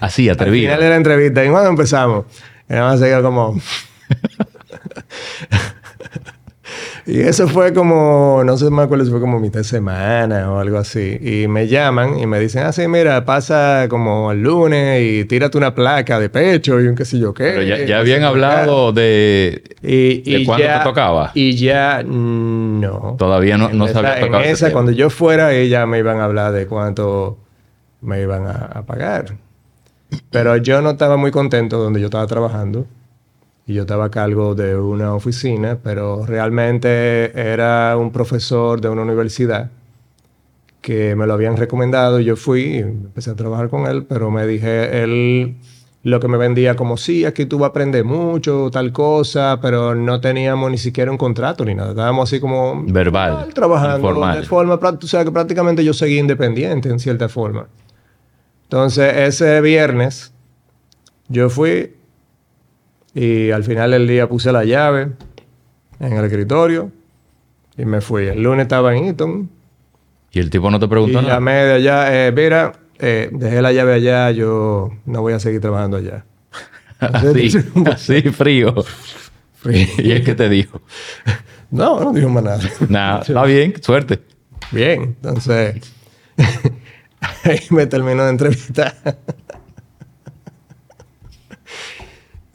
así, 0.00 0.28
Al 0.28 0.36
atrevido. 0.36 0.68
final 0.68 0.80
de 0.80 0.88
la 0.88 0.96
entrevista, 0.96 1.44
¿y 1.44 1.48
cuándo 1.48 1.68
empezamos? 1.68 2.26
Y 2.68 2.72
nada 2.72 2.90
más 2.90 3.00
se 3.00 3.06
quedó 3.06 3.22
como... 3.22 3.58
y 7.06 7.20
eso 7.20 7.48
fue 7.48 7.72
como, 7.72 8.42
no 8.44 8.56
sé 8.56 8.66
acuerdo 8.66 9.04
si 9.04 9.10
fue 9.10 9.20
como 9.20 9.40
mitad 9.40 9.58
de 9.60 9.64
semana 9.64 10.52
o 10.52 10.60
algo 10.60 10.78
así. 10.78 11.18
Y 11.20 11.48
me 11.48 11.66
llaman 11.66 12.20
y 12.20 12.26
me 12.26 12.38
dicen, 12.38 12.62
ah, 12.62 12.72
sí, 12.72 12.86
mira, 12.86 13.24
pasa 13.24 13.86
como 13.88 14.30
el 14.30 14.42
lunes 14.42 15.02
y 15.02 15.24
tírate 15.24 15.58
una 15.58 15.74
placa 15.74 16.20
de 16.20 16.28
pecho 16.28 16.80
y 16.80 16.86
un 16.86 16.94
qué 16.94 17.04
sé 17.04 17.18
yo 17.18 17.34
qué. 17.34 17.52
Pero 17.56 17.84
ya, 17.84 17.98
habían 17.98 18.22
hablado 18.22 18.92
de... 18.92 19.64
Y, 19.82 20.22
¿De 20.22 20.38
y 20.38 20.44
cuándo 20.44 20.66
ya, 20.66 20.78
te 20.78 20.84
tocaba? 20.84 21.32
Y 21.34 21.56
ya 21.56 22.04
mm, 22.06 22.80
no. 22.80 23.16
Todavía 23.18 23.58
no, 23.58 23.70
no 23.70 23.86
tocado 23.86 24.44
En 24.44 24.50
esa, 24.50 24.70
cuando 24.70 24.92
yo 24.92 25.10
fuera, 25.10 25.52
ella 25.52 25.84
me 25.86 25.98
iban 25.98 26.20
a 26.20 26.26
hablar 26.26 26.52
de 26.52 26.68
cuánto 26.68 27.38
me 28.06 28.22
iban 28.22 28.46
a, 28.46 28.66
a 28.66 28.82
pagar. 28.86 29.36
Pero 30.30 30.56
yo 30.56 30.80
no 30.80 30.90
estaba 30.90 31.16
muy 31.16 31.30
contento 31.30 31.78
donde 31.78 32.00
yo 32.00 32.06
estaba 32.06 32.26
trabajando. 32.26 32.86
Y 33.68 33.74
yo 33.74 33.82
estaba 33.82 34.04
a 34.04 34.10
cargo 34.10 34.54
de 34.54 34.76
una 34.76 35.12
oficina, 35.12 35.78
pero 35.82 36.24
realmente 36.24 37.32
era 37.34 37.96
un 37.96 38.12
profesor 38.12 38.80
de 38.80 38.88
una 38.88 39.02
universidad 39.02 39.70
que 40.80 41.16
me 41.16 41.26
lo 41.26 41.34
habían 41.34 41.56
recomendado. 41.56 42.20
Yo 42.20 42.36
fui 42.36 42.62
y 42.62 42.78
empecé 42.78 43.30
a 43.30 43.34
trabajar 43.34 43.68
con 43.68 43.86
él, 43.86 44.04
pero 44.04 44.30
me 44.30 44.46
dije, 44.46 45.02
él 45.02 45.56
lo 46.04 46.20
que 46.20 46.28
me 46.28 46.36
vendía 46.36 46.76
como, 46.76 46.96
sí, 46.96 47.24
aquí 47.24 47.46
tú 47.46 47.58
vas 47.58 47.66
a 47.66 47.70
aprender 47.70 48.04
mucho, 48.04 48.70
tal 48.70 48.92
cosa, 48.92 49.58
pero 49.60 49.96
no 49.96 50.20
teníamos 50.20 50.70
ni 50.70 50.78
siquiera 50.78 51.10
un 51.10 51.18
contrato 51.18 51.64
ni 51.64 51.74
nada. 51.74 51.90
Estábamos 51.90 52.30
así 52.30 52.38
como... 52.38 52.84
Verbal, 52.86 53.52
Trabajando 53.52 53.96
informal. 53.96 54.40
de 54.40 54.46
forma... 54.46 54.74
O 54.76 55.06
sea, 55.08 55.24
que 55.24 55.32
prácticamente 55.32 55.84
yo 55.84 55.92
seguí 55.92 56.20
independiente 56.20 56.88
en 56.88 57.00
cierta 57.00 57.28
forma. 57.28 57.66
Entonces, 58.66 59.14
ese 59.16 59.60
viernes, 59.60 60.32
yo 61.28 61.48
fui 61.50 61.94
y 63.14 63.50
al 63.50 63.64
final 63.64 63.92
del 63.92 64.06
día 64.08 64.28
puse 64.28 64.50
la 64.52 64.64
llave 64.64 65.12
en 66.00 66.12
el 66.12 66.24
escritorio 66.24 66.90
y 67.78 67.84
me 67.84 68.00
fui. 68.00 68.26
El 68.26 68.42
lunes 68.42 68.62
estaba 68.64 68.94
en 68.96 69.04
Eaton 69.06 69.50
Y 70.32 70.40
el 70.40 70.50
tipo 70.50 70.70
no 70.70 70.78
te 70.80 70.86
y 70.86 70.88
preguntó 70.88 71.22
nada. 71.22 71.34
llamé 71.34 71.52
de 71.64 71.72
allá. 71.74 72.26
eh, 72.26 72.32
mira, 72.32 72.72
eh, 72.98 73.28
dejé 73.32 73.62
la 73.62 73.72
llave 73.72 73.94
allá, 73.94 74.30
yo 74.32 74.90
no 75.04 75.20
voy 75.22 75.32
a 75.34 75.38
seguir 75.40 75.60
trabajando 75.60 75.96
allá. 75.98 76.24
Así, 76.98 77.50
así 77.86 78.22
frío. 78.30 78.74
y 79.98 80.10
es 80.12 80.22
que 80.22 80.34
te 80.34 80.48
dijo. 80.48 80.80
No, 81.70 82.00
no 82.00 82.12
dijo 82.12 82.28
más 82.30 82.42
nada. 82.42 82.60
Nada, 82.88 83.20
está 83.26 83.44
bien, 83.44 83.74
suerte. 83.82 84.20
Bien, 84.72 85.02
entonces 85.02 85.76
ahí 87.50 87.60
me 87.70 87.86
terminó 87.86 88.24
de 88.24 88.30
entrevistar. 88.30 88.94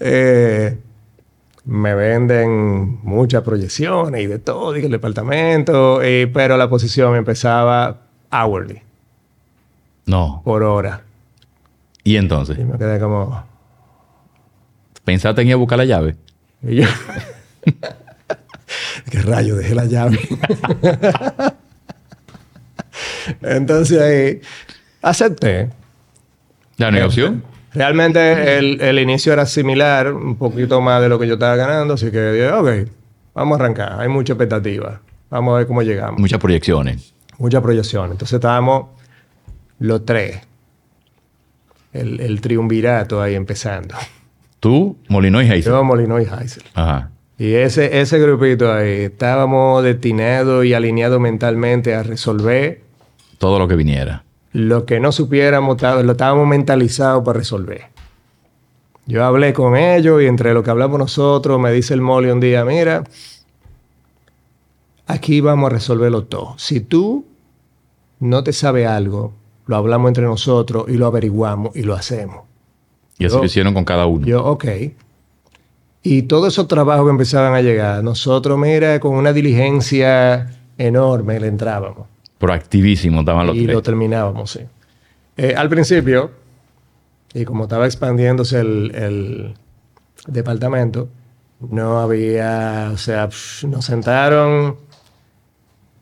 Eh, 0.03 0.79
me 1.65 1.93
venden 1.93 2.99
muchas 3.03 3.43
proyecciones 3.43 4.23
y 4.23 4.25
de 4.25 4.39
todo, 4.39 4.75
y 4.75 4.83
el 4.83 4.89
departamento, 4.91 6.03
y- 6.03 6.25
pero 6.25 6.57
la 6.57 6.67
posición 6.69 7.15
empezaba 7.15 8.01
hourly, 8.31 8.81
No. 10.07 10.41
por 10.43 10.63
hora. 10.63 11.03
¿Y 12.03 12.15
entonces? 12.15 12.57
Y 12.57 12.63
me 12.63 12.79
quedé 12.79 12.99
como... 12.99 13.43
¿Pensaste 15.05 15.43
en 15.43 15.49
ir 15.49 15.53
a 15.53 15.57
buscar 15.57 15.77
la 15.77 15.85
llave? 15.85 16.15
Y 16.63 16.77
yo... 16.77 16.87
¿Qué 19.11 19.21
rayo? 19.21 19.55
Dejé 19.55 19.75
la 19.75 19.85
llave. 19.85 20.17
Entonces 23.41 24.01
ahí 24.01 24.41
acepté. 25.01 25.69
¿Ya 26.77 26.91
no 26.91 26.97
hay 26.97 27.03
opción? 27.03 27.43
Realmente 27.73 28.57
el, 28.57 28.81
el 28.81 28.99
inicio 28.99 29.31
era 29.31 29.45
similar, 29.45 30.13
un 30.13 30.35
poquito 30.35 30.81
más 30.81 31.01
de 31.01 31.09
lo 31.09 31.17
que 31.19 31.27
yo 31.27 31.35
estaba 31.35 31.55
ganando, 31.55 31.93
así 31.93 32.11
que 32.11 32.31
dije, 32.31 32.51
ok, 32.51 32.69
vamos 33.33 33.59
a 33.59 33.63
arrancar. 33.63 33.99
Hay 33.99 34.09
mucha 34.09 34.33
expectativa. 34.33 34.99
Vamos 35.29 35.53
a 35.53 35.57
ver 35.59 35.67
cómo 35.67 35.81
llegamos. 35.81 36.19
Muchas 36.19 36.39
proyecciones. 36.39 37.13
Mucha 37.37 37.61
proyección. 37.61 38.11
Entonces 38.11 38.33
estábamos 38.33 38.87
los 39.79 40.05
tres. 40.05 40.41
El, 41.93 42.19
el 42.19 42.41
triunvirato 42.41 43.21
ahí 43.21 43.35
empezando. 43.35 43.95
Tú, 44.59 44.97
Molino 45.07 45.41
y 45.41 45.47
Hazel. 45.47 45.63
Yo, 45.63 45.83
Molino 45.83 46.19
y 46.21 46.25
Heisel. 46.25 46.63
Ajá. 46.73 47.09
Y 47.37 47.53
ese, 47.55 47.99
ese 47.99 48.19
grupito 48.19 48.71
ahí, 48.71 49.05
estábamos 49.05 49.83
destinados 49.83 50.63
y 50.65 50.75
alineados 50.75 51.19
mentalmente 51.19 51.95
a 51.95 52.03
resolver 52.03 52.81
Todo 53.39 53.57
lo 53.57 53.67
que 53.67 53.75
viniera. 53.75 54.23
Lo 54.53 54.85
que 54.85 54.99
no 54.99 55.11
supiéramos, 55.11 55.81
lo 55.81 56.11
estábamos 56.11 56.47
mentalizados 56.47 57.23
para 57.23 57.39
resolver. 57.39 57.85
Yo 59.05 59.23
hablé 59.25 59.53
con 59.53 59.75
ellos 59.75 60.21
y 60.21 60.25
entre 60.27 60.53
lo 60.53 60.61
que 60.63 60.69
hablamos 60.69 60.99
nosotros, 60.99 61.59
me 61.59 61.71
dice 61.71 61.93
el 61.93 62.01
Molly 62.01 62.29
un 62.29 62.39
día, 62.39 62.63
mira, 62.65 63.03
aquí 65.07 65.41
vamos 65.41 65.67
a 65.69 65.73
resolverlo 65.73 66.23
todo. 66.25 66.55
Si 66.57 66.79
tú 66.81 67.25
no 68.19 68.43
te 68.43 68.53
sabe 68.53 68.85
algo, 68.87 69.33
lo 69.65 69.75
hablamos 69.75 70.09
entre 70.09 70.23
nosotros 70.25 70.85
y 70.87 70.93
lo 70.93 71.07
averiguamos 71.07 71.75
y 71.75 71.83
lo 71.83 71.93
hacemos. 71.95 72.43
Y 73.17 73.25
así 73.25 73.33
Yo- 73.35 73.39
lo 73.39 73.45
hicieron 73.45 73.73
con 73.73 73.85
cada 73.85 74.05
uno. 74.05 74.25
Yo, 74.25 74.43
ok. 74.45 74.65
Y 76.03 76.23
todos 76.23 76.47
esos 76.53 76.67
trabajos 76.67 77.05
que 77.05 77.11
empezaban 77.11 77.53
a 77.53 77.61
llegar, 77.61 78.03
nosotros, 78.03 78.57
mira, 78.57 78.99
con 78.99 79.15
una 79.15 79.33
diligencia 79.33 80.49
enorme 80.77 81.39
le 81.39 81.47
entrábamos. 81.47 82.07
Proactivísimos 82.41 83.21
estaban 83.21 83.47
los 83.47 83.55
y 83.55 83.63
tres. 83.63 83.75
lo 83.75 83.81
terminábamos, 83.81 84.51
sí. 84.51 84.59
Eh, 85.37 85.53
al 85.55 85.69
principio, 85.69 86.31
y 87.33 87.45
como 87.45 87.63
estaba 87.63 87.85
expandiéndose 87.85 88.59
el, 88.59 88.91
el 88.93 89.53
departamento, 90.27 91.07
no 91.69 91.99
había, 91.99 92.89
o 92.93 92.97
sea, 92.97 93.29
nos 93.67 93.85
sentaron 93.85 94.75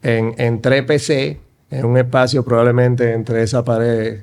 en, 0.02 0.34
en 0.38 0.62
tres 0.62 0.84
PC, 0.84 1.39
en 1.69 1.86
un 1.86 1.97
espacio 1.97 2.43
probablemente 2.43 3.13
entre 3.13 3.43
esa 3.43 3.63
pared 3.63 4.21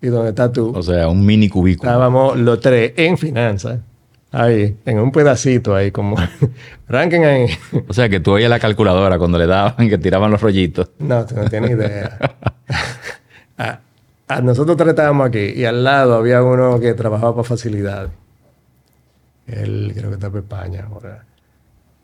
y 0.00 0.06
donde 0.08 0.30
estás 0.30 0.52
tú. 0.52 0.72
O 0.74 0.82
sea, 0.82 1.08
un 1.08 1.24
mini 1.24 1.48
cubículo. 1.48 1.88
Estábamos 1.90 2.36
los 2.36 2.60
tres 2.60 2.92
en 2.96 3.16
finanzas, 3.16 3.80
ahí, 4.32 4.76
en 4.84 4.98
un 4.98 5.10
pedacito 5.12 5.74
ahí, 5.74 5.90
como, 5.90 6.16
arranquen 6.88 7.24
ahí. 7.24 7.46
O 7.88 7.92
sea, 7.92 8.08
que 8.08 8.20
tú 8.20 8.32
oías 8.32 8.50
la 8.50 8.58
calculadora 8.60 9.18
cuando 9.18 9.38
le 9.38 9.46
daban, 9.46 9.88
que 9.88 9.98
tiraban 9.98 10.30
los 10.30 10.40
rollitos. 10.40 10.90
No, 10.98 11.24
tú 11.26 11.34
no 11.36 11.44
tienes 11.48 11.70
idea. 11.72 12.18
a, 13.58 13.80
a 14.28 14.40
nosotros 14.40 14.76
tres 14.76 14.90
estábamos 14.90 15.28
aquí 15.28 15.52
y 15.56 15.64
al 15.64 15.82
lado 15.84 16.14
había 16.16 16.42
uno 16.42 16.78
que 16.80 16.94
trabajaba 16.94 17.32
para 17.36 17.44
facilidades. 17.48 18.10
Él 19.46 19.92
creo 19.96 20.10
que 20.10 20.14
está 20.14 20.26
en 20.26 20.36
España 20.36 20.86
ahora. 20.90 21.24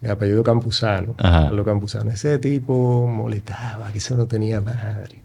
El 0.00 0.10
apellido 0.10 0.42
Campuzano. 0.42 1.14
Ajá. 1.18 1.44
Carlos 1.44 1.64
Campuzano. 1.66 2.10
Ese 2.10 2.38
tipo 2.38 3.06
molestaba, 3.06 3.90
que 3.92 3.98
eso 3.98 4.16
no 4.16 4.26
tenía 4.26 4.60
madre. 4.60 5.16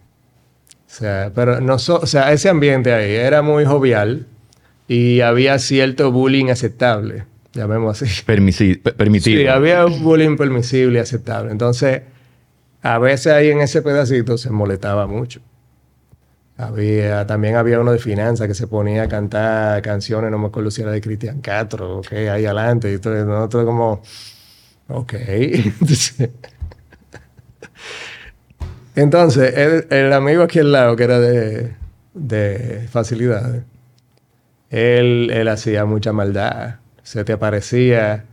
O 0.88 0.92
sea, 0.92 1.32
pero 1.34 1.62
no 1.62 1.78
so- 1.80 2.00
o 2.02 2.06
sea, 2.06 2.32
ese 2.32 2.50
ambiente 2.50 2.94
ahí 2.94 3.14
era 3.14 3.42
muy 3.42 3.64
jovial 3.66 4.26
y 4.90 5.22
había 5.22 5.58
cierto 5.60 6.12
bullying 6.12 6.48
aceptable, 6.50 7.24
llamemos 7.54 8.02
así. 8.02 8.24
Permisi- 8.26 8.82
pe- 8.82 8.92
permitido. 8.92 9.40
Sí, 9.40 9.48
había 9.48 9.86
un 9.86 10.04
bullying 10.04 10.36
permisible 10.36 11.00
y 11.00 11.02
aceptable. 11.02 11.52
Entonces, 11.52 12.02
a 12.82 13.00
veces 13.00 13.32
ahí 13.32 13.52
en 13.52 13.62
ese 13.62 13.82
pedacito 13.82 14.38
se 14.38 14.50
molestaba 14.50 15.08
mucho. 15.08 15.40
Había, 16.58 17.26
también 17.26 17.56
había 17.56 17.80
uno 17.80 17.94
de 17.94 18.00
finanzas 18.00 18.46
que 18.48 18.54
se 18.54 18.68
ponía 18.68 19.04
a 19.04 19.08
cantar 19.08 19.82
canciones, 19.82 20.30
no 20.30 20.38
me 20.40 20.48
acuerdo 20.48 20.70
si 20.72 20.82
era 20.82 20.92
de 20.92 21.00
Cristian 21.00 21.40
Castro, 21.40 22.00
ok, 22.00 22.12
ahí 22.12 22.46
adelante. 22.46 22.92
Y 22.92 22.98
todo, 22.98 23.16
nosotros 23.26 23.64
como, 23.66 24.02
ok. 24.90 25.14
Entonces, 25.14 26.30
entonces, 28.96 29.54
el, 29.56 29.88
el 29.90 30.14
amigo 30.14 30.44
aquí 30.44 30.60
al 30.60 30.72
lado, 30.72 30.96
que 30.96 31.04
era 31.04 31.20
de, 31.20 31.74
de 32.14 32.88
facilidades, 32.92 33.64
él, 34.70 35.32
él 35.32 35.48
hacía 35.48 35.86
mucha 35.86 36.14
maldad. 36.14 36.76
Se 37.04 37.24
te 37.24 37.34
aparecía 37.34 38.26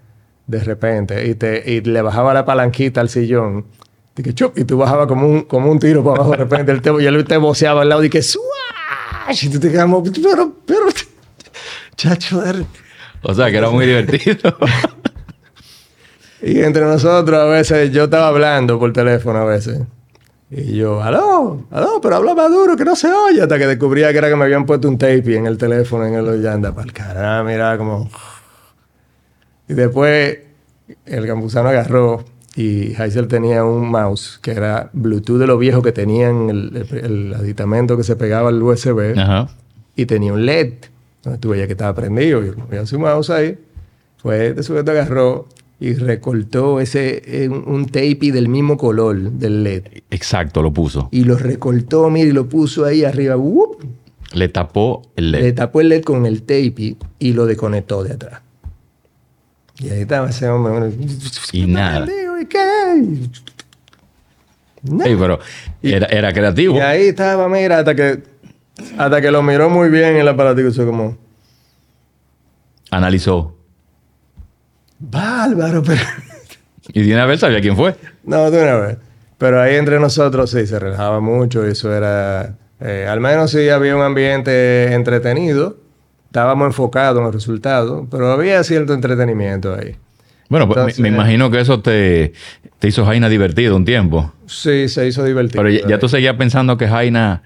de 0.46 0.60
repente 0.60 1.26
y, 1.26 1.34
te, 1.34 1.70
y 1.70 1.80
le 1.80 2.02
bajaba 2.02 2.34
la 2.34 2.44
palanquita 2.44 3.00
al 3.00 3.08
sillón. 3.08 3.66
Y, 4.16 4.22
que, 4.22 4.34
chup, 4.34 4.56
y 4.58 4.64
tú 4.64 4.78
bajabas 4.78 5.06
como 5.06 5.26
un, 5.26 5.42
como 5.42 5.70
un 5.70 5.78
tiro 5.78 6.02
para 6.02 6.16
abajo 6.16 6.30
de 6.32 6.36
repente. 6.38 6.72
Él 6.72 6.80
te, 6.80 6.90
y 7.02 7.06
él 7.06 7.24
te 7.24 7.36
voceaba 7.36 7.82
al 7.82 7.88
lado 7.88 8.04
y 8.04 8.10
que 8.10 8.22
¡suash! 8.22 9.44
Y 9.44 9.48
tú 9.48 9.60
te 9.60 9.70
quedamos, 9.70 10.08
pero, 10.22 10.52
pero, 10.64 10.86
chacho. 11.96 12.44
er-". 12.44 12.64
O 13.22 13.34
sea, 13.34 13.50
que 13.50 13.58
era 13.58 13.70
muy 13.70 13.86
divertido. 13.86 14.56
Y 16.42 16.60
entre 16.60 16.82
nosotros 16.84 17.40
a 17.40 17.46
veces 17.46 17.90
yo 17.92 18.04
estaba 18.04 18.28
hablando 18.28 18.78
por 18.78 18.92
teléfono 18.92 19.38
a 19.40 19.44
veces. 19.44 19.80
Y 20.50 20.76
yo, 20.76 21.02
aló, 21.02 21.66
aló, 21.70 22.00
pero 22.00 22.16
habla 22.16 22.34
más 22.34 22.50
duro, 22.50 22.76
que 22.76 22.84
no 22.84 22.94
se 22.94 23.12
oye. 23.12 23.42
Hasta 23.42 23.58
que 23.58 23.66
descubría 23.66 24.12
que 24.12 24.18
era 24.18 24.28
que 24.28 24.36
me 24.36 24.44
habían 24.44 24.64
puesto 24.64 24.88
un 24.88 24.96
tape 24.96 25.36
en 25.36 25.46
el 25.46 25.58
teléfono, 25.58 26.06
en 26.06 26.14
el 26.14 26.40
ya 26.40 26.52
anda 26.52 26.72
para 26.72 26.86
el 26.86 26.92
carajo, 26.92 27.44
mira 27.44 27.76
como... 27.76 28.08
Y 29.68 29.74
después 29.74 30.38
el 31.04 31.26
campusano 31.26 31.68
agarró 31.68 32.24
y 32.54 32.94
Heisel 32.94 33.26
tenía 33.26 33.64
un 33.64 33.90
mouse 33.90 34.38
que 34.40 34.52
era 34.52 34.88
Bluetooth 34.92 35.38
de 35.38 35.46
lo 35.48 35.58
viejo 35.58 35.82
que 35.82 35.90
tenían 35.92 36.48
el, 36.48 36.86
el, 36.90 37.04
el 37.04 37.34
aditamento 37.34 37.96
que 37.96 38.04
se 38.04 38.14
pegaba 38.14 38.48
al 38.48 38.62
USB 38.62 39.18
Ajá. 39.18 39.48
y 39.96 40.06
tenía 40.06 40.32
un 40.32 40.46
LED. 40.46 40.74
Entonces 41.16 41.40
tú 41.40 41.50
veías 41.50 41.66
que 41.66 41.72
estaba 41.72 41.92
prendido 41.94 42.44
y 42.44 42.52
movía 42.52 42.86
su 42.86 43.00
mouse 43.00 43.30
ahí. 43.30 43.58
Pues 44.22 44.50
este 44.50 44.62
sujeto 44.62 44.92
agarró 44.92 45.48
y 45.78 45.94
recortó 45.94 46.80
ese, 46.80 47.22
eh, 47.26 47.48
un, 47.48 47.86
tape 47.86 48.32
del 48.32 48.48
mismo 48.48 48.76
color 48.76 49.32
del 49.32 49.62
LED. 49.62 49.82
Exacto, 50.10 50.62
lo 50.62 50.72
puso. 50.72 51.08
Y 51.12 51.24
lo 51.24 51.36
recortó, 51.36 52.08
mira, 52.08 52.28
y 52.28 52.32
lo 52.32 52.48
puso 52.48 52.84
ahí 52.84 53.04
arriba. 53.04 53.36
¡wup! 53.36 53.84
Le 54.32 54.48
tapó 54.48 55.02
el 55.16 55.32
Le 55.32 55.42
LED. 55.42 55.54
tapó 55.54 55.80
el 55.80 55.90
LED 55.90 56.02
con 56.02 56.26
el 56.26 56.42
tape 56.42 56.96
y 57.18 57.32
lo 57.32 57.46
desconectó 57.46 58.02
de 58.02 58.14
atrás. 58.14 58.40
Y 59.78 59.90
ahí 59.90 60.00
estaba 60.00 60.30
ese 60.30 60.48
hombre. 60.48 60.92
Y 61.52 61.66
nada. 61.66 62.06
Nada. 64.82 65.04
Pero 65.04 65.40
era, 65.82 66.06
era 66.06 66.32
creativo. 66.32 66.76
Y 66.76 66.80
ahí 66.80 67.08
estaba, 67.08 67.48
mira, 67.48 67.80
hasta 67.80 67.94
que, 67.94 68.22
hasta 68.96 69.20
que 69.20 69.30
lo 69.30 69.42
miró 69.42 69.68
muy 69.68 69.90
bien 69.90 70.16
el 70.16 70.28
aparatico. 70.28 70.68
Eso 70.68 70.86
como, 70.86 71.18
Analizó. 72.90 73.55
Bárbaro, 74.98 75.82
pero... 75.82 76.00
Y 76.92 77.02
de 77.02 77.12
una 77.14 77.26
vez 77.26 77.40
sabía 77.40 77.60
quién 77.60 77.76
fue. 77.76 77.94
No, 78.24 78.50
de 78.50 78.62
una 78.62 78.76
vez. 78.76 78.98
Pero 79.38 79.60
ahí 79.60 79.74
entre 79.76 79.98
nosotros 80.00 80.50
sí 80.50 80.66
se 80.66 80.78
relajaba 80.78 81.20
mucho 81.20 81.66
y 81.66 81.72
eso 81.72 81.92
era. 81.94 82.56
eh, 82.80 83.06
al 83.08 83.20
menos 83.20 83.50
sí 83.50 83.68
había 83.68 83.96
un 83.96 84.02
ambiente 84.02 84.92
entretenido. 84.94 85.78
Estábamos 86.26 86.66
enfocados 86.66 87.18
en 87.18 87.24
los 87.24 87.34
resultados, 87.34 88.06
pero 88.10 88.30
había 88.32 88.62
cierto 88.64 88.94
entretenimiento 88.94 89.74
ahí. 89.74 89.96
Bueno, 90.48 90.66
pues 90.66 90.76
me- 90.76 90.82
Entonces- 90.82 91.00
me, 91.00 91.08
imagino 91.08 91.50
que 91.50 91.60
eso 91.60 91.80
te, 91.80 92.32
te 92.78 92.88
hizo 92.88 93.04
Jaina 93.04 93.28
divertido 93.28 93.74
un 93.76 93.84
tiempo. 93.84 94.32
Sí, 94.46 94.88
se 94.88 95.06
hizo 95.08 95.24
divertido. 95.24 95.62
Pero 95.62 95.74
ya, 95.74 95.86
ya 95.88 95.98
tú 95.98 96.08
seguías 96.08 96.36
pensando 96.36 96.76
que 96.76 96.86
Jaina 96.88 97.42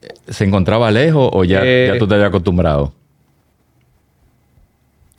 eh, 0.00 0.08
se 0.28 0.44
encontraba 0.44 0.90
lejos 0.90 1.28
o 1.32 1.44
ya, 1.44 1.60
Eh, 1.64 1.90
ya 1.92 1.98
tú 1.98 2.06
te 2.06 2.14
habías 2.14 2.28
acostumbrado. 2.28 2.94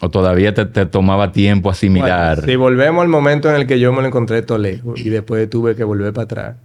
O 0.02 0.10
todavía 0.10 0.54
te, 0.54 0.66
te 0.66 0.86
tomaba 0.86 1.32
tiempo 1.32 1.70
asimilar. 1.70 2.38
Bueno, 2.38 2.52
si 2.52 2.56
volvemos 2.56 3.04
al 3.04 3.08
momento 3.10 3.50
en 3.50 3.56
el 3.56 3.68
que 3.68 3.80
yo 3.80 3.94
me 3.94 4.02
lo 4.02 4.08
encontré 4.08 4.42
todo 4.42 4.58
lejos 4.58 5.00
y 5.00 5.10
después 5.10 5.50
tuve 5.50 5.76
que 5.76 5.84
volver 5.84 6.12
para 6.14 6.24
atrás. 6.26 6.56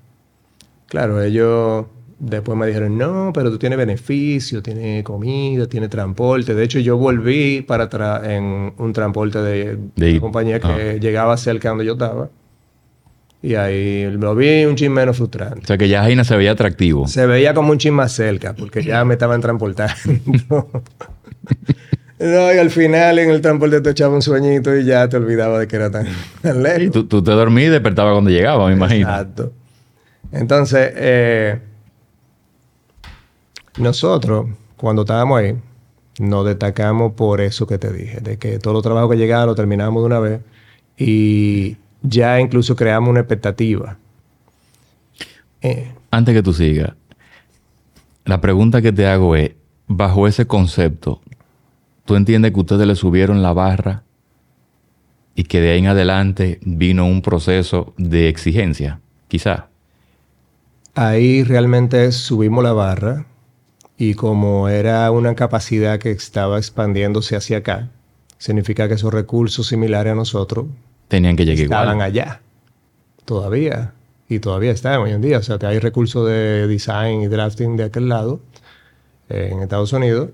Claro, 0.88 1.22
ellos 1.22 1.84
después 2.18 2.56
me 2.56 2.66
dijeron, 2.66 2.96
no, 2.96 3.30
pero 3.34 3.50
tú 3.50 3.58
tienes 3.58 3.76
beneficio, 3.76 4.62
tienes 4.62 5.02
comida, 5.04 5.66
tienes 5.66 5.90
transporte. 5.90 6.54
De 6.54 6.64
hecho, 6.64 6.78
yo 6.78 6.96
volví 6.96 7.60
para 7.60 7.84
atrás 7.84 8.22
en 8.26 8.72
un 8.78 8.92
transporte 8.94 9.38
de, 9.40 9.78
De- 9.96 10.12
una 10.12 10.20
compañía 10.20 10.58
que 10.60 10.66
ah. 10.66 10.92
llegaba 10.94 11.36
cerca 11.36 11.68
donde 11.68 11.84
yo 11.84 11.92
estaba. 11.92 12.30
Y 13.42 13.54
ahí 13.54 14.10
lo 14.12 14.34
vi 14.34 14.64
un 14.64 14.76
chin 14.76 14.90
menos 14.92 15.16
O 15.16 15.18
frustrante. 15.18 15.66
sea 15.66 15.76
que 15.76 15.88
ya 15.88 16.02
Jaina 16.02 16.24
se 16.24 16.36
veía 16.36 16.52
atractivo. 16.52 17.06
Se 17.06 17.26
veía 17.26 17.52
como 17.52 17.70
un 17.72 17.78
chin 17.78 17.92
más 17.92 18.12
cerca, 18.12 18.54
porque 18.54 18.82
ya 18.82 19.04
me 19.04 19.12
estaban 19.14 19.40
transportando. 19.42 19.94
No, 22.18 22.54
y 22.54 22.58
al 22.58 22.70
final 22.70 23.18
en 23.18 23.30
el 23.30 23.40
transporte 23.40 23.80
te 23.80 23.90
echaba 23.90 24.14
un 24.14 24.22
sueñito 24.22 24.74
y 24.74 24.84
ya 24.84 25.08
te 25.08 25.16
olvidaba 25.16 25.58
de 25.58 25.68
que 25.68 25.76
era 25.76 25.90
tan, 25.90 26.06
tan 26.42 26.62
lejos. 26.62 26.82
Y 26.82 26.90
tú, 26.90 27.04
tú 27.06 27.22
te 27.22 27.30
dormías 27.32 27.68
y 27.68 27.70
despertabas 27.70 28.12
cuando 28.14 28.30
llegaba, 28.30 28.66
me 28.68 28.74
imagino. 28.74 29.08
Exacto. 29.08 29.52
Entonces, 30.32 30.92
eh, 30.94 31.60
nosotros, 33.78 34.46
cuando 34.76 35.02
estábamos 35.02 35.40
ahí, 35.40 35.56
nos 36.18 36.46
destacamos 36.46 37.12
por 37.12 37.40
eso 37.40 37.66
que 37.66 37.78
te 37.78 37.92
dije, 37.92 38.20
de 38.20 38.38
que 38.38 38.58
todos 38.58 38.74
los 38.74 38.82
trabajos 38.82 39.10
que 39.10 39.18
llegaban 39.18 39.46
lo 39.46 39.54
terminábamos 39.54 40.02
de 40.02 40.06
una 40.06 40.18
vez 40.18 40.40
y 40.96 41.76
ya 42.02 42.40
incluso 42.40 42.74
creamos 42.74 43.10
una 43.10 43.20
expectativa. 43.20 43.98
Eh, 45.60 45.92
Antes 46.10 46.34
que 46.34 46.42
tú 46.42 46.52
sigas, 46.52 46.94
la 48.24 48.40
pregunta 48.40 48.80
que 48.80 48.92
te 48.92 49.06
hago 49.06 49.36
es, 49.36 49.52
bajo 49.86 50.26
ese 50.26 50.46
concepto, 50.46 51.20
¿tú 52.06 52.16
entiendes 52.16 52.52
que 52.52 52.60
ustedes 52.60 52.86
le 52.86 52.94
subieron 52.96 53.42
la 53.42 53.52
barra 53.52 54.02
y 55.34 55.44
que 55.44 55.60
de 55.60 55.72
ahí 55.72 55.80
en 55.80 55.88
adelante 55.88 56.58
vino 56.62 57.06
un 57.06 57.20
proceso 57.20 57.92
de 57.98 58.28
exigencia? 58.28 59.00
Quizá. 59.28 59.68
ahí 60.94 61.42
realmente 61.44 62.10
subimos 62.12 62.64
la 62.64 62.72
barra 62.72 63.26
y 63.98 64.14
como 64.14 64.68
era 64.68 65.10
una 65.10 65.34
capacidad 65.34 65.98
que 65.98 66.10
estaba 66.10 66.58
expandiéndose 66.58 67.36
hacia 67.36 67.58
acá, 67.58 67.90
significa 68.38 68.88
que 68.88 68.94
esos 68.94 69.12
recursos 69.12 69.66
similares 69.66 70.12
a 70.12 70.16
nosotros 70.16 70.66
Tenían 71.08 71.36
que 71.36 71.44
llegar 71.44 71.64
estaban 71.64 71.94
igual. 71.96 72.06
allá. 72.06 72.40
Todavía. 73.24 73.92
Y 74.28 74.40
todavía 74.40 74.72
están 74.72 75.00
hoy 75.00 75.12
en 75.12 75.20
día. 75.22 75.38
O 75.38 75.42
sea, 75.42 75.56
que 75.58 75.66
hay 75.66 75.78
recursos 75.78 76.26
de 76.28 76.66
design 76.66 77.22
y 77.22 77.28
drafting 77.28 77.76
de 77.76 77.84
aquel 77.84 78.08
lado, 78.08 78.40
eh, 79.28 79.50
en 79.52 79.60
Estados 79.62 79.92
Unidos. 79.92 80.30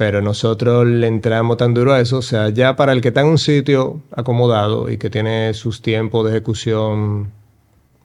Pero 0.00 0.22
nosotros 0.22 0.86
le 0.86 1.06
entramos 1.08 1.58
tan 1.58 1.74
duro 1.74 1.92
a 1.92 2.00
eso. 2.00 2.16
O 2.16 2.22
sea, 2.22 2.48
ya 2.48 2.74
para 2.74 2.92
el 2.94 3.02
que 3.02 3.08
está 3.08 3.20
en 3.20 3.26
un 3.26 3.36
sitio 3.36 4.00
acomodado 4.16 4.88
y 4.88 4.96
que 4.96 5.10
tiene 5.10 5.52
sus 5.52 5.82
tiempos 5.82 6.24
de 6.24 6.30
ejecución 6.30 7.30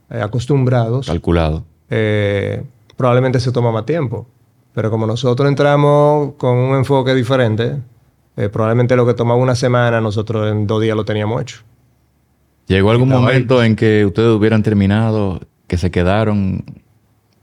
eh, 0.10 0.20
acostumbrados, 0.22 1.08
Calculado. 1.08 1.64
eh, 1.90 2.62
probablemente 2.98 3.40
se 3.40 3.54
toma 3.54 3.72
más 3.72 3.86
tiempo. 3.86 4.28
Pero 4.74 4.92
como 4.92 5.08
nosotros 5.08 5.48
entramos 5.48 6.34
con 6.36 6.58
un 6.58 6.76
enfoque 6.76 7.16
diferente, 7.16 7.78
eh, 8.36 8.50
probablemente 8.50 8.98
lo 8.98 9.06
que 9.06 9.14
tomaba 9.14 9.40
una 9.40 9.56
semana, 9.56 10.02
nosotros 10.02 10.52
en 10.52 10.68
dos 10.68 10.82
días 10.82 10.98
lo 10.98 11.06
teníamos 11.06 11.44
hecho. 11.44 11.62
¿Llegó 12.68 12.92
algún 12.92 13.10
ahí. 13.14 13.20
momento 13.20 13.64
en 13.64 13.78
que 13.78 14.06
ustedes 14.06 14.36
hubieran 14.36 14.64
terminado, 14.64 15.40
que 15.66 15.78
se 15.78 15.92
quedaron, 15.92 16.66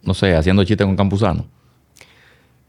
no 0.03 0.13
sé, 0.13 0.37
haciendo 0.37 0.63
chistes 0.65 0.87
con 0.87 0.95
Campuzano? 0.95 1.47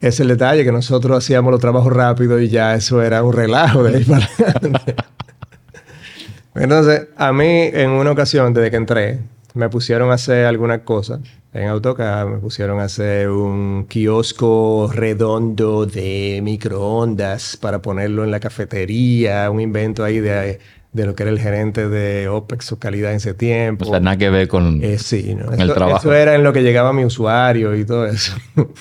Es 0.03 0.19
el 0.19 0.27
detalle, 0.27 0.65
que 0.65 0.71
nosotros 0.73 1.17
hacíamos 1.17 1.51
los 1.51 1.61
trabajos 1.61 1.93
rápido 1.93 2.39
y 2.39 2.49
ya 2.49 2.75
eso 2.75 3.01
era 3.01 3.23
un 3.23 3.31
relajo 3.33 3.83
de 3.83 3.97
ahí 3.97 4.03
para 4.03 4.25
adelante. 4.37 4.95
Entonces, 6.55 7.07
a 7.17 7.31
mí 7.33 7.69
en 7.73 7.89
una 7.91 8.11
ocasión, 8.11 8.53
desde 8.53 8.69
que 8.69 8.77
entré, 8.77 9.19
me 9.53 9.69
pusieron 9.69 10.11
a 10.11 10.15
hacer 10.15 10.45
algunas 10.45 10.79
cosas 10.81 11.19
en 11.53 11.67
AutoCAD. 11.69 12.27
Me 12.27 12.37
pusieron 12.39 12.79
a 12.79 12.83
hacer 12.83 13.29
un 13.29 13.85
kiosco 13.87 14.91
redondo 14.93 15.85
de 15.85 16.41
microondas 16.43 17.57
para 17.57 17.81
ponerlo 17.81 18.23
en 18.23 18.31
la 18.31 18.39
cafetería, 18.39 19.49
un 19.49 19.61
invento 19.61 20.03
ahí 20.03 20.19
de, 20.19 20.59
de 20.91 21.05
lo 21.05 21.15
que 21.15 21.23
era 21.23 21.31
el 21.31 21.39
gerente 21.39 21.87
de 21.89 22.27
OPEX 22.27 22.73
o 22.73 22.79
calidad 22.79 23.11
en 23.11 23.17
ese 23.17 23.33
tiempo. 23.33 23.85
O 23.85 23.89
sea, 23.89 23.99
nada 23.99 24.17
que 24.17 24.29
ver 24.29 24.47
con... 24.47 24.83
Eh, 24.83 24.97
sí, 24.99 25.33
¿no? 25.35 25.51
El 25.53 25.61
Eso- 25.61 25.73
trabajo. 25.73 25.97
eso 25.99 26.13
era 26.13 26.35
en 26.35 26.43
lo 26.43 26.51
que 26.53 26.61
llegaba 26.61 26.91
mi 26.93 27.05
usuario 27.05 27.73
y 27.75 27.85
todo 27.85 28.05
eso. 28.05 28.33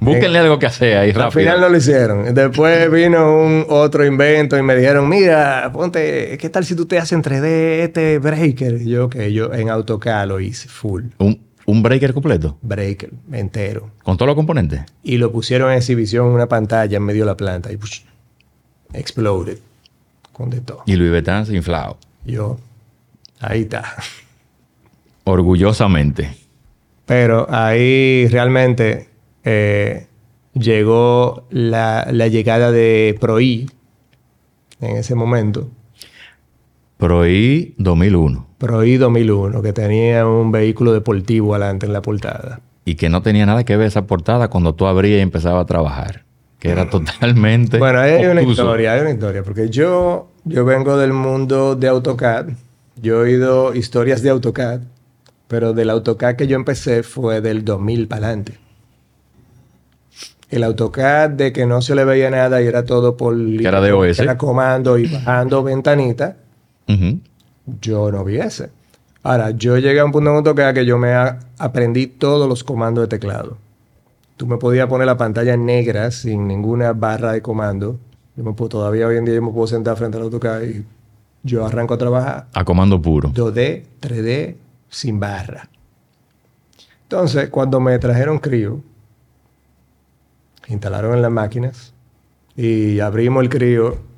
Búsquenle 0.00 0.38
algo 0.38 0.58
que 0.58 0.66
hacer 0.66 0.96
ahí 0.96 1.10
Al 1.10 1.14
rápido. 1.14 1.40
final 1.42 1.60
no 1.60 1.68
lo 1.68 1.76
hicieron. 1.76 2.34
Después 2.34 2.90
vino 2.90 3.36
un 3.42 3.66
otro 3.68 4.04
invento 4.06 4.56
y 4.58 4.62
me 4.62 4.74
dijeron, 4.74 5.08
mira, 5.08 5.70
ponte, 5.72 6.38
¿qué 6.38 6.48
tal 6.48 6.64
si 6.64 6.74
tú 6.74 6.86
te 6.86 6.96
haces 6.98 7.12
en 7.12 7.22
3D 7.22 7.44
este 7.84 8.18
breaker? 8.18 8.80
Y 8.80 8.88
yo, 8.88 9.10
que 9.10 9.32
yo 9.32 9.52
en 9.52 9.68
AutoCAD 9.68 10.26
lo 10.28 10.40
hice 10.40 10.68
full. 10.68 11.04
Un, 11.18 11.38
un 11.66 11.82
breaker 11.82 12.14
completo, 12.14 12.56
Breaker, 12.62 13.10
entero. 13.30 13.90
con 14.02 14.16
todos 14.16 14.26
los 14.28 14.36
componentes. 14.36 14.80
Y 15.02 15.18
lo 15.18 15.30
pusieron 15.30 15.70
en 15.70 15.76
exhibición 15.76 16.28
en 16.28 16.32
una 16.32 16.46
pantalla 16.48 16.96
en 16.96 17.02
medio 17.04 17.22
de 17.24 17.26
la 17.26 17.36
planta 17.36 17.70
y 17.70 17.76
push, 17.76 18.00
exploded. 18.94 19.58
Con 20.32 20.48
de 20.48 20.62
todo. 20.62 20.82
Y 20.86 20.96
Louis 20.96 21.10
Vuitton 21.10 21.44
se 21.44 21.54
inflado. 21.54 21.98
Yo, 22.24 22.58
ahí 23.40 23.60
está. 23.62 23.96
Orgullosamente. 25.24 26.30
Pero 27.04 27.46
ahí 27.50 28.26
realmente 28.28 29.09
eh, 29.44 30.06
llegó 30.54 31.46
la, 31.50 32.06
la 32.10 32.28
llegada 32.28 32.72
de 32.72 33.16
ProI 33.20 33.70
en 34.80 34.96
ese 34.96 35.14
momento. 35.14 35.68
ProI 36.98 37.74
2001. 37.78 38.46
ProI 38.58 38.96
2001, 38.98 39.62
que 39.62 39.72
tenía 39.72 40.26
un 40.26 40.52
vehículo 40.52 40.92
deportivo 40.92 41.54
adelante 41.54 41.86
en 41.86 41.92
la 41.92 42.02
portada. 42.02 42.60
Y 42.84 42.96
que 42.96 43.08
no 43.08 43.22
tenía 43.22 43.46
nada 43.46 43.64
que 43.64 43.76
ver 43.76 43.86
esa 43.86 44.06
portada 44.06 44.48
cuando 44.48 44.74
tú 44.74 44.86
abrías 44.86 45.18
y 45.18 45.22
empezabas 45.22 45.62
a 45.62 45.66
trabajar. 45.66 46.24
Que 46.58 46.68
era 46.68 46.90
totalmente. 46.90 47.78
Bueno, 47.78 48.00
hay 48.00 48.26
una 48.26 48.42
historia, 48.42 48.92
hay 48.92 49.00
una 49.00 49.12
historia, 49.12 49.42
porque 49.42 49.70
yo, 49.70 50.28
yo 50.44 50.64
vengo 50.66 50.98
del 50.98 51.14
mundo 51.14 51.74
de 51.74 51.88
AutoCAD, 51.88 52.48
yo 53.00 53.16
he 53.16 53.30
oído 53.30 53.74
historias 53.74 54.22
de 54.22 54.28
AutoCAD, 54.28 54.80
pero 55.48 55.72
del 55.72 55.88
AutoCAD 55.88 56.36
que 56.36 56.46
yo 56.46 56.56
empecé 56.56 57.02
fue 57.02 57.40
del 57.40 57.64
2000 57.64 58.08
para 58.08 58.26
adelante. 58.26 58.58
El 60.50 60.64
AutoCAD 60.64 61.30
de 61.30 61.52
que 61.52 61.64
no 61.64 61.80
se 61.80 61.94
le 61.94 62.04
veía 62.04 62.28
nada 62.30 62.60
y 62.60 62.66
era 62.66 62.84
todo 62.84 63.16
por... 63.16 63.36
Que 63.36 63.66
era 63.66 63.80
de 63.80 63.92
OS. 63.92 64.18
Era 64.18 64.36
comando 64.36 64.98
y 64.98 65.06
bajando 65.06 65.62
ventanita, 65.62 66.36
yo 67.80 68.10
no 68.10 68.24
vi 68.24 68.38
ese. 68.38 68.70
Ahora, 69.22 69.50
yo 69.50 69.78
llegué 69.78 70.00
a 70.00 70.04
un 70.04 70.12
punto 70.12 70.30
en 70.30 70.36
AutoCAD 70.36 70.74
que 70.74 70.84
yo 70.84 70.98
me 70.98 71.14
aprendí 71.58 72.06
todos 72.06 72.48
los 72.48 72.64
comandos 72.64 73.02
de 73.02 73.08
teclado. 73.08 73.58
Tú 74.36 74.46
me 74.46 74.56
podías 74.56 74.88
poner 74.88 75.06
la 75.06 75.18
pantalla 75.18 75.56
negra 75.56 76.10
sin 76.10 76.48
ninguna 76.48 76.94
barra 76.94 77.32
de 77.32 77.42
comando. 77.42 77.98
Yo 78.34 78.42
me 78.42 78.54
puedo, 78.54 78.70
todavía 78.70 79.06
hoy 79.06 79.18
en 79.18 79.26
día 79.26 79.34
yo 79.34 79.42
me 79.42 79.52
puedo 79.52 79.66
sentar 79.66 79.96
frente 79.96 80.16
al 80.16 80.24
AutoCAD 80.24 80.62
y 80.62 80.84
yo 81.42 81.66
arranco 81.66 81.94
a 81.94 81.98
trabajar 81.98 82.46
A 82.54 82.64
comando 82.64 83.00
puro. 83.00 83.30
2D, 83.30 83.84
3D, 84.00 84.56
sin 84.88 85.20
barra. 85.20 85.68
Entonces, 87.02 87.50
cuando 87.50 87.80
me 87.80 87.98
trajeron 87.98 88.38
Creo, 88.38 88.82
instalaron 90.70 91.14
en 91.14 91.22
las 91.22 91.30
máquinas 91.30 91.94
y 92.56 93.00
abrimos 93.00 93.42
el 93.42 93.48
Creo 93.48 94.10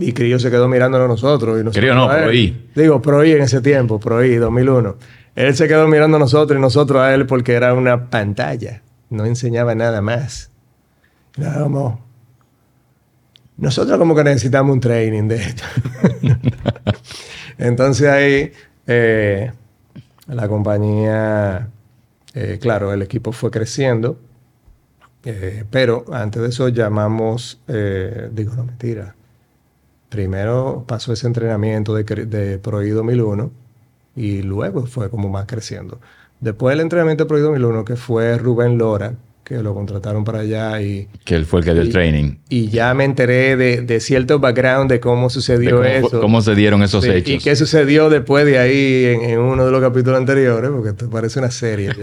y 0.00 0.12
Creo 0.12 0.38
se 0.38 0.50
quedó 0.50 0.66
mirándonos 0.68 1.04
a 1.04 1.08
nosotros. 1.08 1.60
Y 1.60 1.64
nosotros 1.64 1.82
Creo 1.82 1.94
no. 1.94 2.08
ProI. 2.08 2.70
Digo, 2.74 3.02
ProI 3.02 3.32
en 3.32 3.42
ese 3.42 3.60
tiempo, 3.60 4.00
ProI 4.00 4.36
2001. 4.36 4.96
Él 5.36 5.54
se 5.54 5.68
quedó 5.68 5.86
mirando 5.86 6.16
a 6.16 6.20
nosotros 6.20 6.58
y 6.58 6.60
nosotros 6.60 7.02
a 7.02 7.14
él 7.14 7.26
porque 7.26 7.52
era 7.52 7.74
una 7.74 8.08
pantalla. 8.08 8.82
No 9.10 9.26
enseñaba 9.26 9.74
nada 9.74 10.00
más. 10.00 10.50
Como... 11.36 12.08
Nosotros 13.58 13.98
como 13.98 14.14
que 14.14 14.24
necesitamos 14.24 14.72
un 14.72 14.80
training 14.80 15.28
de 15.28 15.36
esto. 15.36 15.64
Entonces 17.58 18.08
ahí 18.08 18.52
eh, 18.86 19.52
la 20.26 20.48
compañía, 20.48 21.68
eh, 22.32 22.58
claro, 22.58 22.94
el 22.94 23.02
equipo 23.02 23.32
fue 23.32 23.50
creciendo, 23.50 24.18
eh, 25.24 25.64
pero 25.70 26.04
antes 26.12 26.40
de 26.42 26.48
eso 26.48 26.68
llamamos, 26.68 27.60
eh, 27.68 28.28
digo, 28.32 28.54
no 28.54 28.64
mentira, 28.64 29.14
primero 30.08 30.84
pasó 30.86 31.12
ese 31.12 31.26
entrenamiento 31.26 31.94
de, 31.94 32.04
de 32.04 32.58
ProI 32.58 32.90
2001 32.90 33.50
y 34.16 34.42
luego 34.42 34.86
fue 34.86 35.10
como 35.10 35.28
más 35.28 35.46
creciendo. 35.46 36.00
Después 36.40 36.72
del 36.74 36.80
entrenamiento 36.80 37.24
de 37.24 37.28
ProI 37.28 37.42
2001, 37.42 37.84
que 37.84 37.96
fue 37.96 38.36
Rubén 38.38 38.78
Lora, 38.78 39.14
que 39.44 39.62
lo 39.62 39.74
contrataron 39.74 40.22
para 40.24 40.40
allá 40.40 40.80
y 40.80 41.08
Que 41.24 41.34
él 41.34 41.44
fue 41.44 41.58
el 41.60 41.64
que 41.66 41.72
dio 41.72 41.82
el 41.82 41.90
training. 41.90 42.36
y 42.48 42.68
ya 42.68 42.94
me 42.94 43.04
enteré 43.04 43.56
de, 43.56 43.82
de 43.82 43.98
cierto 44.00 44.38
background 44.38 44.88
de 44.90 45.00
cómo 45.00 45.24
De 45.24 45.30
sucedió 45.30 45.76
cómo, 45.78 45.84
eso. 45.84 46.20
cómo 46.20 46.40
se 46.40 46.54
dieron 46.54 46.82
esos 46.84 47.04
hechos. 47.04 47.28
Y 47.34 47.38
qué 47.38 47.56
sucedió 47.56 48.08
después 48.10 48.46
de 48.46 48.58
ahí 48.58 49.04
en, 49.06 49.22
en 49.30 49.38
uno 49.40 49.66
de 49.66 49.72
los 49.72 49.80
capítulos 49.80 50.18
anteriores, 50.18 50.70
porque 50.70 50.90
esto 50.90 51.10
parece 51.10 51.40
una 51.40 51.50
serie. 51.50 51.90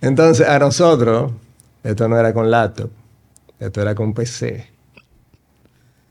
Entonces, 0.00 0.46
a 0.48 0.58
nosotros, 0.58 1.32
esto 1.82 2.08
no 2.08 2.18
era 2.18 2.32
con 2.32 2.50
laptop, 2.50 2.90
esto 3.58 3.82
era 3.82 3.94
con 3.94 4.12
PC. 4.12 4.66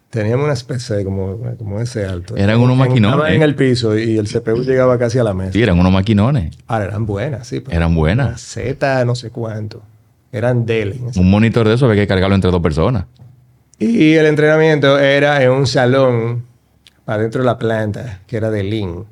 Teníamos 0.10 0.46
unas 0.46 0.64
PC 0.64 1.04
como, 1.04 1.38
como 1.58 1.82
ese 1.82 2.06
alto. 2.06 2.38
Eran 2.38 2.62
unos 2.62 2.78
maquinones. 2.78 3.16
Estaban 3.18 3.34
en 3.34 3.42
el 3.42 3.56
piso 3.56 3.98
y 3.98 4.18
el 4.18 4.30
CPU 4.30 4.64
llegaba 4.64 4.98
casi 4.98 5.20
a 5.20 5.24
la 5.26 5.34
mesa. 5.34 5.52
Sí, 5.52 5.62
eran 5.62 5.78
unos 5.78 5.92
maquinones. 5.92 6.56
Ahora 6.68 6.86
eran 6.86 7.06
buenas, 7.06 7.48
sí. 7.48 7.60
pero 7.60 7.76
Eran 7.76 7.94
buenas. 7.94 8.40
Z, 8.40 9.04
no 9.04 9.14
sé 9.16 9.30
cuánto. 9.30 9.84
Eran 10.32 10.66
Dell. 10.66 11.02
Un 11.18 11.30
monitor 11.30 11.68
de 11.68 11.74
eso 11.74 11.86
había 11.86 12.02
que 12.04 12.08
cargarlo 12.08 12.36
entre 12.36 12.50
dos 12.50 12.62
personas. 12.62 13.06
Y 13.78 14.14
el 14.14 14.26
entrenamiento 14.26 14.98
era 15.00 15.44
en 15.44 15.52
un 15.52 15.68
salón 15.68 16.46
adentro 17.06 17.42
de 17.42 17.46
la 17.48 17.58
planta, 17.58 18.22
que 18.26 18.38
era 18.38 18.50
de 18.50 18.64
Lean. 18.64 19.04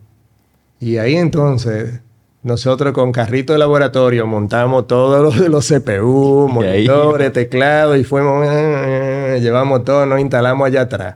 Y 0.80 0.97
ahí 0.97 1.15
entonces 1.15 1.99
nosotros 2.44 2.91
con 2.94 3.12
carrito 3.14 3.54
de 3.54 3.60
laboratorio 3.60 4.28
montamos 4.28 4.86
todos 4.86 5.22
los 5.22 5.50
los 5.50 5.68
CPU, 5.68 6.50
monitores, 6.52 7.32
teclados 7.32 7.98
y 7.98 8.04
fuimos, 8.04 8.46
eh, 8.50 9.39
llevamos 9.41 9.86
todo, 9.86 10.06
nos 10.06 10.20
instalamos 10.20 10.68
allá 10.68 10.82
atrás. 10.82 11.16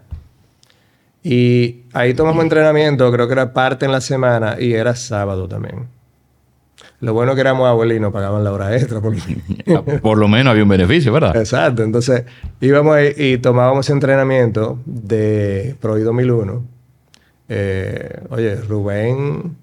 Y 1.23 1.83
ahí 1.93 2.13
tomamos 2.13 2.41
entrenamiento, 2.43 3.11
creo 3.11 3.27
que 3.27 3.33
era 3.33 3.53
parte 3.53 3.85
en 3.85 3.91
la 3.91 3.99
semana 3.99 4.55
y 4.57 4.73
era 4.73 4.95
sábado 4.95 5.47
también. 5.49 5.87
Lo 6.99 7.13
bueno 7.13 7.35
que 7.35 7.41
éramos 7.41 7.67
abuelos 7.67 7.97
y 7.97 7.99
nos 7.99 8.13
pagaban 8.13 8.43
la 8.43 8.51
hora 8.51 8.75
extra. 8.75 9.01
Por, 9.01 9.13
por 10.01 10.17
lo 10.17 10.27
menos 10.27 10.51
había 10.51 10.63
un 10.63 10.69
beneficio, 10.69 11.11
¿verdad? 11.11 11.35
Exacto. 11.35 11.83
Entonces 11.83 12.23
íbamos 12.61 12.95
ahí 12.95 13.13
y 13.17 13.37
tomábamos 13.37 13.89
entrenamiento 13.89 14.79
de 14.85 15.75
Pro 15.81 15.99
2001. 15.99 16.63
Eh, 17.49 18.21
oye, 18.29 18.55
Rubén 18.55 19.57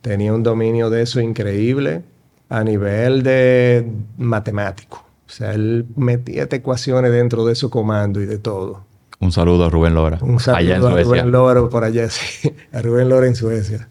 tenía 0.00 0.32
un 0.32 0.42
dominio 0.42 0.90
de 0.90 1.02
eso 1.02 1.20
increíble 1.20 2.02
a 2.48 2.64
nivel 2.64 3.22
de 3.22 3.90
matemático. 4.18 5.04
O 5.26 5.30
sea, 5.32 5.52
él 5.52 5.86
metía 5.96 6.48
ecuaciones 6.50 7.12
dentro 7.12 7.44
de 7.44 7.54
su 7.54 7.70
comando 7.70 8.20
y 8.20 8.26
de 8.26 8.38
todo. 8.38 8.84
Un 9.20 9.32
saludo 9.32 9.66
a 9.66 9.68
Rubén 9.68 9.94
Lora. 9.94 10.18
Un 10.22 10.40
saludo 10.40 10.88
a 10.88 11.02
Rubén 11.02 11.30
Lora 11.30 11.68
por 11.68 11.84
allá, 11.84 12.08
sí. 12.10 12.52
A 12.72 12.82
Rubén 12.82 13.08
Lora 13.08 13.26
en 13.26 13.36
Suecia. 13.36 13.88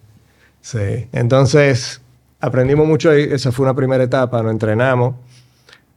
Sí. 0.59 1.07
Entonces, 1.13 2.01
aprendimos 2.41 2.87
mucho 2.87 3.11
ahí. 3.11 3.23
Esa 3.31 3.51
fue 3.51 3.63
una 3.63 3.75
primera 3.75 4.03
etapa, 4.03 4.41
nos 4.43 4.51
entrenamos. 4.51 5.15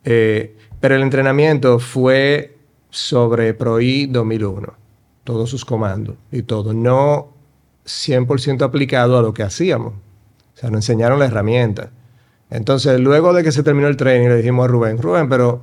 Eh, 0.04 0.56
pero 0.80 0.94
el 0.96 1.02
entrenamiento 1.02 1.78
fue 1.78 2.56
sobre 2.90 3.54
ProI 3.54 4.06
2001. 4.06 4.74
Todos 5.24 5.50
sus 5.50 5.64
comandos 5.64 6.16
y 6.30 6.42
todo. 6.42 6.74
No 6.74 7.32
100% 7.86 8.62
aplicado 8.62 9.18
a 9.18 9.22
lo 9.22 9.34
que 9.34 9.42
hacíamos. 9.42 9.94
O 9.94 10.56
sea, 10.56 10.70
nos 10.70 10.78
enseñaron 10.78 11.18
la 11.18 11.26
herramienta. 11.26 11.90
Entonces, 12.50 13.00
luego 13.00 13.32
de 13.32 13.42
que 13.42 13.52
se 13.52 13.62
terminó 13.62 13.88
el 13.88 13.96
training, 13.96 14.28
le 14.28 14.36
dijimos 14.36 14.64
a 14.64 14.68
Rubén, 14.68 14.98
Rubén, 14.98 15.28
pero 15.28 15.62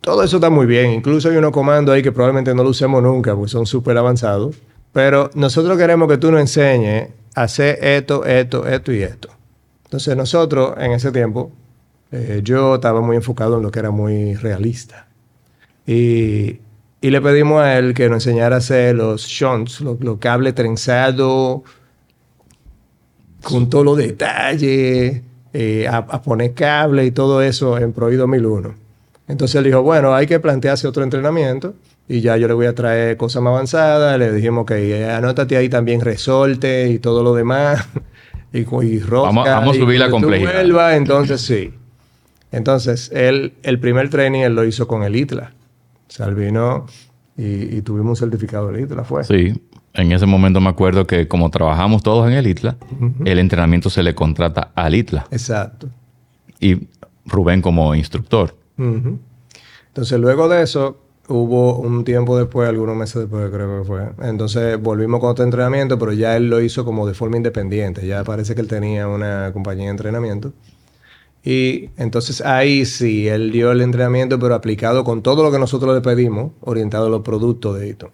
todo 0.00 0.22
eso 0.22 0.38
está 0.38 0.50
muy 0.50 0.66
bien. 0.66 0.92
Incluso 0.92 1.28
hay 1.28 1.36
unos 1.36 1.52
comandos 1.52 1.94
ahí 1.94 2.02
que 2.02 2.12
probablemente 2.12 2.54
no 2.54 2.64
lo 2.64 2.70
usemos 2.70 3.02
nunca 3.02 3.34
porque 3.34 3.50
son 3.50 3.66
súper 3.66 3.96
avanzados. 3.96 4.56
Pero 4.92 5.30
nosotros 5.34 5.78
queremos 5.78 6.08
que 6.08 6.18
tú 6.18 6.32
nos 6.32 6.40
enseñes 6.40 7.10
a 7.34 7.42
hacer 7.42 7.78
esto, 7.82 8.24
esto, 8.24 8.66
esto 8.66 8.92
y 8.92 9.02
esto. 9.02 9.28
Entonces 9.84 10.16
nosotros 10.16 10.74
en 10.78 10.92
ese 10.92 11.12
tiempo, 11.12 11.52
eh, 12.10 12.40
yo 12.42 12.76
estaba 12.76 13.00
muy 13.00 13.16
enfocado 13.16 13.58
en 13.58 13.62
lo 13.62 13.70
que 13.70 13.78
era 13.78 13.90
muy 13.90 14.34
realista. 14.34 15.06
Y 15.86 16.60
y 17.00 17.10
le 17.10 17.20
pedimos 17.20 17.62
a 17.62 17.78
él 17.78 17.94
que 17.94 18.08
nos 18.08 18.26
enseñara 18.26 18.56
a 18.56 18.58
hacer 18.58 18.94
los 18.94 19.26
shunts, 19.26 19.80
los, 19.80 20.18
cables 20.18 20.54
trenzados, 20.54 21.62
con 23.42 23.70
todos 23.70 23.84
los 23.84 23.96
detalles, 23.96 25.22
eh, 25.52 25.88
a, 25.88 26.22
poner 26.22 26.52
cable 26.52 27.06
y 27.06 27.10
todo 27.10 27.40
eso 27.42 27.78
en 27.78 27.92
Pro 27.92 28.10
2001. 28.10 28.74
Entonces 29.28 29.54
él 29.54 29.64
dijo, 29.64 29.82
bueno, 29.82 30.14
hay 30.14 30.26
que 30.26 30.40
plantearse 30.40 30.86
otro 30.86 31.02
entrenamiento 31.02 31.74
y 32.08 32.20
ya 32.20 32.36
yo 32.36 32.48
le 32.48 32.54
voy 32.54 32.66
a 32.66 32.74
traer 32.74 33.16
cosas 33.16 33.42
más 33.42 33.52
avanzadas. 33.52 34.18
Le 34.18 34.32
dijimos 34.32 34.66
que 34.66 35.08
anótate 35.08 35.56
ahí 35.56 35.68
también 35.68 36.00
resorte 36.00 36.88
y 36.88 36.98
todo 36.98 37.22
lo 37.22 37.34
demás. 37.34 37.88
y, 38.52 38.60
y 38.60 38.98
Vamos, 38.98 39.48
a 39.48 39.64
subir 39.72 40.00
la 40.00 40.10
complejidad. 40.10 40.96
entonces 40.96 41.40
sí. 41.40 41.72
Entonces, 42.52 43.10
él, 43.14 43.54
el 43.62 43.78
primer 43.78 44.10
training 44.10 44.40
él 44.40 44.54
lo 44.54 44.64
hizo 44.64 44.88
con 44.88 45.04
el 45.04 45.14
ITLA. 45.14 45.52
Salvino 46.10 46.86
y, 47.36 47.80
tuvimos 47.82 48.10
un 48.20 48.28
certificado 48.28 48.70
del 48.70 48.84
ITLA, 48.84 49.04
¿fue? 49.04 49.24
Sí. 49.24 49.54
En 49.94 50.12
ese 50.12 50.26
momento 50.26 50.60
me 50.60 50.68
acuerdo 50.68 51.06
que 51.06 51.26
como 51.26 51.50
trabajamos 51.50 52.02
todos 52.02 52.28
en 52.28 52.34
el 52.34 52.46
ITLA, 52.46 52.76
el 53.24 53.38
entrenamiento 53.38 53.90
se 53.90 54.02
le 54.02 54.14
contrata 54.14 54.70
al 54.74 54.94
ITLA. 54.94 55.26
Exacto. 55.30 55.88
Y 56.60 56.86
Rubén 57.24 57.62
como 57.62 57.94
instructor. 57.94 58.54
Entonces, 58.76 60.20
luego 60.20 60.48
de 60.48 60.62
eso, 60.62 60.98
hubo 61.28 61.78
un 61.78 62.04
tiempo 62.04 62.38
después, 62.38 62.68
algunos 62.68 62.96
meses 62.96 63.22
después 63.22 63.50
creo 63.50 63.80
que 63.80 63.86
fue. 63.86 64.10
Entonces 64.22 64.80
volvimos 64.80 65.20
con 65.20 65.30
otro 65.30 65.44
entrenamiento, 65.44 65.98
pero 65.98 66.12
ya 66.12 66.36
él 66.36 66.50
lo 66.50 66.60
hizo 66.60 66.84
como 66.84 67.06
de 67.06 67.14
forma 67.14 67.36
independiente. 67.36 68.06
Ya 68.06 68.22
parece 68.24 68.54
que 68.54 68.60
él 68.60 68.68
tenía 68.68 69.08
una 69.08 69.50
compañía 69.52 69.86
de 69.86 69.90
entrenamiento. 69.90 70.52
Y 71.42 71.90
entonces 71.96 72.42
ahí 72.42 72.84
sí, 72.84 73.28
él 73.28 73.50
dio 73.50 73.72
el 73.72 73.80
entrenamiento, 73.80 74.38
pero 74.38 74.54
aplicado 74.54 75.04
con 75.04 75.22
todo 75.22 75.42
lo 75.42 75.50
que 75.50 75.58
nosotros 75.58 75.94
le 75.94 76.02
pedimos, 76.02 76.52
orientado 76.60 77.06
a 77.06 77.10
los 77.10 77.22
productos 77.22 77.78
de 77.78 77.88
Eaton. 77.88 78.10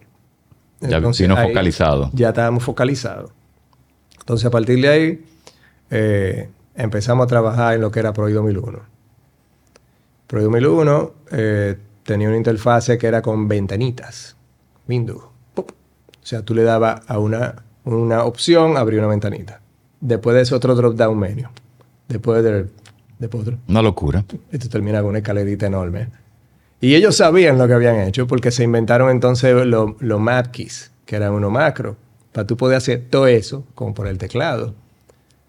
Ya 0.81 0.99
vino 0.99 1.35
focalizado. 1.35 2.09
Ya 2.13 2.29
estábamos 2.29 2.63
focalizados. 2.63 3.31
Entonces 4.19 4.45
a 4.45 4.51
partir 4.51 4.81
de 4.81 4.89
ahí 4.89 5.25
eh, 5.89 6.49
empezamos 6.75 7.25
a 7.25 7.27
trabajar 7.27 7.75
en 7.75 7.81
lo 7.81 7.91
que 7.91 7.99
era 7.99 8.13
Pro 8.13 8.29
2001. 8.29 8.79
Pro 10.27 10.41
2001 10.43 11.13
eh, 11.31 11.77
tenía 12.03 12.27
una 12.27 12.37
interfase 12.37 12.97
que 12.97 13.07
era 13.07 13.21
con 13.21 13.47
ventanitas, 13.47 14.35
Windows. 14.87 15.23
O 15.55 15.65
sea, 16.21 16.41
tú 16.43 16.53
le 16.53 16.63
dabas 16.63 17.01
a 17.07 17.19
una, 17.19 17.63
una 17.85 18.23
opción, 18.23 18.77
abría 18.77 18.99
una 18.99 19.07
ventanita. 19.07 19.61
Después 20.01 20.35
de 20.35 20.41
eso 20.41 20.57
otro 20.57 20.75
drop 20.75 20.95
down 20.95 21.17
menu. 21.17 21.47
Después 22.09 22.43
del 22.43 22.69
de 23.19 23.29
potro. 23.29 23.57
Una 23.67 23.81
locura. 23.81 24.23
Esto 24.51 24.69
termina 24.69 24.99
con 24.99 25.09
una 25.09 25.19
escalerita 25.19 25.67
enorme. 25.67 26.09
Y 26.79 26.93
ellos 26.93 27.17
sabían 27.17 27.57
lo 27.57 27.67
que 27.67 27.73
habían 27.73 27.99
hecho 28.01 28.27
porque 28.27 28.51
se 28.51 28.63
inventaron 28.63 29.09
entonces 29.09 29.65
los 29.65 29.99
lo 29.99 30.19
map 30.19 30.47
keys, 30.47 30.91
que 31.05 31.15
eran 31.15 31.33
uno 31.33 31.49
macro, 31.49 31.95
para 32.31 32.45
tú 32.45 32.55
poder 32.55 32.77
hacer 32.77 33.07
todo 33.09 33.27
eso 33.27 33.63
como 33.73 33.93
por 33.93 34.07
el 34.07 34.17
teclado. 34.17 34.75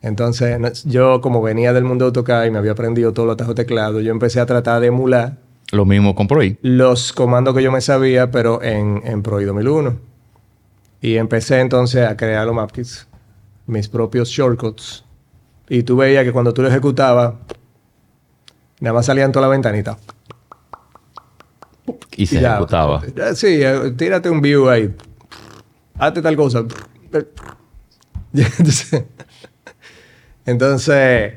Entonces, 0.00 0.84
yo 0.84 1.20
como 1.20 1.42
venía 1.42 1.72
del 1.72 1.84
mundo 1.84 2.04
de 2.04 2.08
AutoCAD 2.08 2.46
y 2.46 2.50
me 2.50 2.58
había 2.58 2.72
aprendido 2.72 3.12
todos 3.12 3.26
los 3.26 3.34
atajos 3.34 3.56
de 3.56 3.64
teclado, 3.64 4.00
yo 4.00 4.12
empecé 4.12 4.40
a 4.40 4.46
tratar 4.46 4.80
de 4.80 4.86
emular. 4.86 5.36
Lo 5.72 5.84
mismo 5.84 6.14
con 6.14 6.28
ProI. 6.28 6.56
Los 6.62 7.12
comandos 7.12 7.54
que 7.54 7.62
yo 7.62 7.72
me 7.72 7.80
sabía, 7.80 8.30
pero 8.30 8.62
en, 8.62 9.02
en 9.04 9.22
ProI 9.22 9.44
2001. 9.44 9.98
Y 11.02 11.16
empecé 11.16 11.60
entonces 11.60 12.06
a 12.06 12.16
crear 12.16 12.46
los 12.46 12.54
map 12.54 12.70
keys, 12.70 13.06
mis 13.66 13.88
propios 13.88 14.30
shortcuts. 14.30 15.04
Y 15.68 15.82
tú 15.82 15.96
veías 15.96 16.24
que 16.24 16.32
cuando 16.32 16.54
tú 16.54 16.62
lo 16.62 16.68
ejecutabas, 16.68 17.34
Nada 18.80 18.94
más 18.94 19.06
salían 19.06 19.32
toda 19.32 19.46
la 19.46 19.52
ventanita. 19.52 19.98
Y 22.16 22.26
se 22.26 22.38
ejecutaba. 22.44 23.02
Sí, 23.34 23.62
eh, 23.62 23.94
tírate 23.96 24.30
un 24.30 24.40
view 24.40 24.68
ahí. 24.68 24.94
Hazte 25.98 26.22
tal 26.22 26.36
cosa. 26.36 26.64
Entonces, 30.46 31.34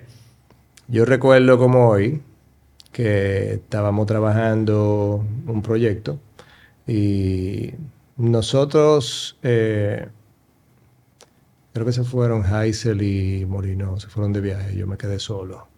yo 0.87 1.05
recuerdo 1.05 1.57
como 1.57 1.89
hoy 1.89 2.21
que 2.91 3.53
estábamos 3.53 4.05
trabajando 4.07 5.25
un 5.47 5.61
proyecto 5.61 6.19
y 6.85 7.73
nosotros, 8.17 9.37
eh, 9.41 10.07
creo 11.73 11.85
que 11.85 11.93
se 11.93 12.03
fueron 12.03 12.43
Heisel 12.45 13.01
y 13.01 13.45
Morino, 13.45 13.99
se 13.99 14.07
fueron 14.07 14.33
de 14.33 14.41
viaje, 14.41 14.75
yo 14.75 14.87
me 14.87 14.97
quedé 14.97 15.19
solo. 15.19 15.70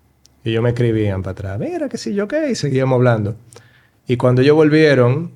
Y 0.43 0.51
ellos 0.51 0.63
me 0.63 0.69
escribían 0.69 1.21
para 1.23 1.31
atrás, 1.31 1.59
mira, 1.59 1.87
que 1.89 1.97
si 1.97 2.13
yo 2.13 2.27
qué, 2.27 2.51
y 2.51 2.55
seguíamos 2.55 2.97
hablando. 2.97 3.35
Y 4.07 4.17
cuando 4.17 4.41
ellos 4.41 4.55
volvieron, 4.55 5.31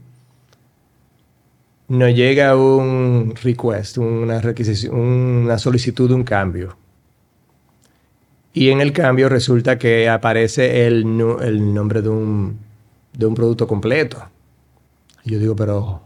nos 1.87 2.13
llega 2.13 2.55
un 2.55 3.33
request, 3.41 3.97
una 3.97 4.41
requisición, 4.41 4.95
una 4.95 5.57
solicitud 5.57 6.09
de 6.09 6.15
un 6.15 6.23
cambio. 6.23 6.77
Y 8.53 8.69
en 8.69 8.81
el 8.81 8.91
cambio 8.91 9.29
resulta 9.29 9.77
que 9.77 10.09
aparece 10.09 10.87
el, 10.87 11.05
el 11.41 11.73
nombre 11.73 12.01
de 12.01 12.09
un, 12.09 12.59
de 13.13 13.25
un 13.25 13.35
producto 13.35 13.67
completo. 13.67 14.17
Y 15.23 15.31
yo 15.31 15.39
digo, 15.39 15.55
pero 15.55 16.01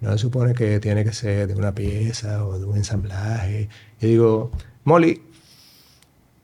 no 0.00 0.12
se 0.12 0.18
supone 0.18 0.54
que 0.54 0.80
tiene 0.80 1.04
que 1.04 1.12
ser 1.12 1.48
de 1.48 1.54
una 1.54 1.74
pieza 1.74 2.44
o 2.44 2.58
de 2.58 2.64
un 2.64 2.76
ensamblaje. 2.76 3.68
Y 4.00 4.06
digo, 4.06 4.50
Molly, 4.84 5.22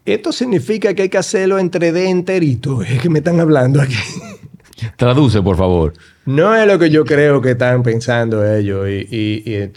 esto 0.04 0.32
significa 0.32 0.94
que 0.94 1.02
hay 1.02 1.08
que 1.08 1.18
hacerlo 1.18 1.58
entre 1.58 1.92
D 1.92 2.08
enterito. 2.08 2.82
Es 2.82 3.00
que 3.00 3.08
me 3.08 3.20
están 3.20 3.38
hablando 3.40 3.80
aquí. 3.80 3.94
Traduce, 4.96 5.40
por 5.42 5.56
favor. 5.56 5.92
No 6.26 6.54
es 6.54 6.66
lo 6.66 6.78
que 6.78 6.90
yo 6.90 7.04
creo 7.04 7.40
que 7.40 7.52
están 7.52 7.82
pensando 7.82 8.44
ellos. 8.44 8.88
Y, 8.88 9.70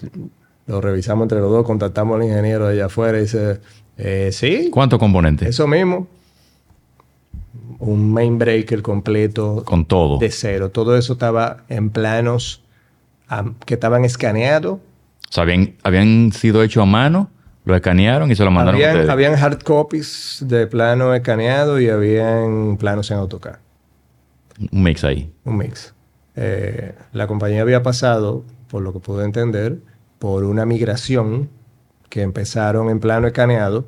lo 0.67 0.81
revisamos 0.81 1.25
entre 1.25 1.39
los 1.39 1.51
dos, 1.51 1.63
contactamos 1.63 2.17
al 2.17 2.25
ingeniero 2.25 2.65
de 2.65 2.73
allá 2.73 2.85
afuera 2.87 3.19
y 3.19 3.21
dice, 3.21 3.59
eh, 3.97 4.29
¿sí? 4.31 4.69
¿Cuántos 4.71 4.97
componentes? 4.97 5.47
Eso 5.47 5.67
mismo. 5.67 6.07
Un 7.77 8.11
main 8.11 8.39
breaker 8.39 8.81
completo. 8.81 9.61
Con 9.63 9.85
todo. 9.85 10.17
De 10.17 10.31
cero. 10.31 10.71
Todo 10.71 10.97
eso 10.97 11.13
estaba 11.13 11.65
en 11.69 11.91
planos 11.91 12.63
que 13.65 13.75
estaban 13.75 14.05
escaneados. 14.05 14.79
O 15.29 15.31
sea, 15.31 15.43
habían, 15.43 15.75
habían 15.83 16.31
sido 16.31 16.63
hechos 16.63 16.81
a 16.81 16.85
mano 16.87 17.29
lo 17.65 17.75
escanearon 17.75 18.31
y 18.31 18.35
se 18.35 18.43
lo 18.43 18.51
mandaron 18.51 18.75
habían, 18.75 18.89
a 18.89 18.93
ustedes. 18.93 19.09
Habían 19.09 19.35
hard 19.35 19.63
copies 19.63 20.37
de 20.41 20.67
plano 20.67 21.13
escaneado 21.13 21.79
y 21.79 21.89
habían 21.89 22.77
planos 22.77 23.09
en 23.11 23.17
AutoCAD. 23.17 23.57
Un 24.71 24.83
mix 24.83 25.03
ahí. 25.03 25.33
Un 25.43 25.57
mix. 25.57 25.93
Eh, 26.35 26.93
la 27.11 27.27
compañía 27.27 27.61
había 27.61 27.81
pasado, 27.81 28.43
por 28.69 28.83
lo 28.83 28.93
que 28.93 28.99
pude 28.99 29.25
entender, 29.25 29.79
por 30.19 30.43
una 30.43 30.65
migración 30.65 31.49
que 32.09 32.21
empezaron 32.21 32.89
en 32.89 32.99
plano 32.99 33.27
escaneado, 33.27 33.85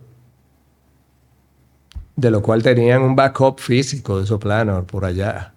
de 2.15 2.31
lo 2.31 2.41
cual 2.41 2.63
tenían 2.63 3.03
un 3.03 3.15
backup 3.15 3.59
físico 3.59 4.17
de 4.17 4.23
esos 4.23 4.39
planos 4.39 4.85
por 4.85 5.05
allá. 5.05 5.53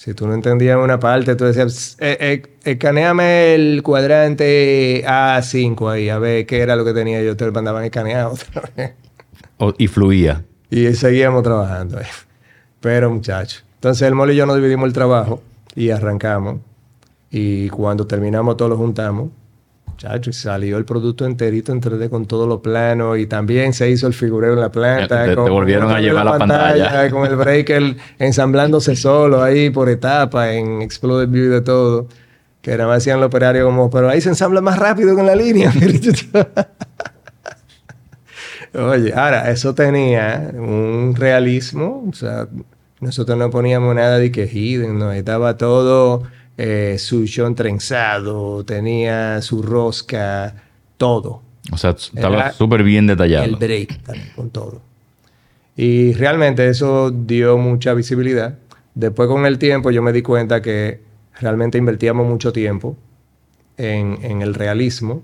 Si 0.00 0.14
tú 0.14 0.26
no 0.26 0.32
entendías 0.32 0.78
una 0.78 0.98
parte, 0.98 1.36
tú 1.36 1.44
decías, 1.44 1.98
eh, 2.00 2.16
eh, 2.18 2.56
escaneame 2.64 3.54
el 3.54 3.82
cuadrante 3.82 5.04
A5 5.06 5.92
ahí, 5.92 6.08
a 6.08 6.18
ver 6.18 6.46
qué 6.46 6.60
era 6.60 6.74
lo 6.74 6.86
que 6.86 6.94
tenía 6.94 7.22
yo. 7.22 7.36
Te 7.36 7.44
lo 7.44 7.52
mandaban 7.52 7.84
escaneado 7.84 8.32
otra 8.32 8.62
vez. 8.74 8.92
y 9.76 9.88
fluía. 9.88 10.42
Y 10.70 10.90
seguíamos 10.94 11.42
trabajando. 11.42 11.98
Pero, 12.80 13.10
muchachos. 13.10 13.62
Entonces, 13.74 14.08
el 14.08 14.14
mole 14.14 14.32
y 14.32 14.36
yo 14.36 14.46
nos 14.46 14.56
dividimos 14.56 14.86
el 14.86 14.94
trabajo 14.94 15.42
y 15.74 15.90
arrancamos. 15.90 16.60
Y 17.30 17.68
cuando 17.68 18.06
terminamos, 18.06 18.56
todos 18.56 18.70
lo 18.70 18.78
juntamos. 18.78 19.28
Chacho, 20.00 20.32
salió 20.32 20.78
el 20.78 20.86
producto 20.86 21.26
enterito 21.26 21.72
en 21.72 21.82
3D 21.82 22.08
con 22.08 22.24
todos 22.24 22.48
los 22.48 22.60
planos 22.60 23.18
y 23.18 23.26
también 23.26 23.74
se 23.74 23.90
hizo 23.90 24.06
el 24.06 24.14
figureo 24.14 24.54
en 24.54 24.60
la 24.60 24.72
planta. 24.72 25.26
Te, 25.26 25.34
volvieron 25.34 25.90
a 25.90 26.00
llevar 26.00 26.24
la 26.24 26.38
pantalla, 26.38 27.10
Con 27.10 27.26
el 27.26 27.36
breaker 27.36 27.96
ensamblándose 28.18 28.96
solo 28.96 29.42
ahí 29.42 29.68
por 29.68 29.90
etapa 29.90 30.54
en 30.54 30.80
Explode 30.80 31.26
View 31.26 31.44
y 31.44 31.48
de 31.48 31.60
todo. 31.60 32.08
Que 32.62 32.78
nada 32.78 32.88
más 32.88 32.96
hacían 32.96 33.20
los 33.20 33.26
operarios 33.26 33.66
como, 33.66 33.90
pero 33.90 34.08
ahí 34.08 34.22
se 34.22 34.30
ensambla 34.30 34.62
más 34.62 34.78
rápido 34.78 35.14
que 35.14 35.20
en 35.20 35.26
la 35.26 35.36
línea. 35.36 35.70
Oye, 38.72 39.12
ahora, 39.12 39.50
eso 39.50 39.74
tenía 39.74 40.50
un 40.54 41.14
realismo. 41.14 42.06
O 42.08 42.14
sea, 42.14 42.48
nosotros 43.00 43.36
no 43.36 43.50
poníamos 43.50 43.94
nada 43.94 44.16
de 44.16 44.32
que 44.32 44.48
hidden, 44.50 44.98
no, 44.98 45.12
estaba 45.12 45.58
todo 45.58 46.22
eh, 46.62 46.98
su 46.98 47.24
chón 47.26 47.54
trenzado, 47.54 48.62
tenía 48.66 49.40
su 49.40 49.62
rosca, 49.62 50.54
todo. 50.98 51.40
O 51.72 51.78
sea, 51.78 51.92
estaba 51.92 52.52
súper 52.52 52.82
bien 52.82 53.06
detallado. 53.06 53.46
El 53.46 53.56
break 53.56 54.02
también, 54.02 54.30
con 54.36 54.50
todo. 54.50 54.82
Y 55.74 56.12
realmente 56.12 56.68
eso 56.68 57.10
dio 57.10 57.56
mucha 57.56 57.94
visibilidad. 57.94 58.58
Después 58.94 59.26
con 59.26 59.46
el 59.46 59.58
tiempo 59.58 59.90
yo 59.90 60.02
me 60.02 60.12
di 60.12 60.20
cuenta 60.20 60.60
que 60.60 61.00
realmente 61.40 61.78
invertíamos 61.78 62.28
mucho 62.28 62.52
tiempo 62.52 62.94
en, 63.78 64.18
en 64.22 64.42
el 64.42 64.52
realismo 64.52 65.22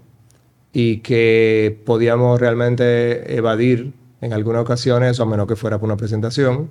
y 0.72 1.01
que 1.01 1.78
podíamos 1.84 2.41
realmente 2.41 3.37
evadir 3.37 3.93
en 4.22 4.32
algunas 4.32 4.62
ocasiones, 4.62 5.20
a 5.20 5.26
menos 5.26 5.47
que 5.47 5.57
fuera 5.57 5.78
por 5.78 5.87
una 5.87 5.99
presentación, 5.99 6.70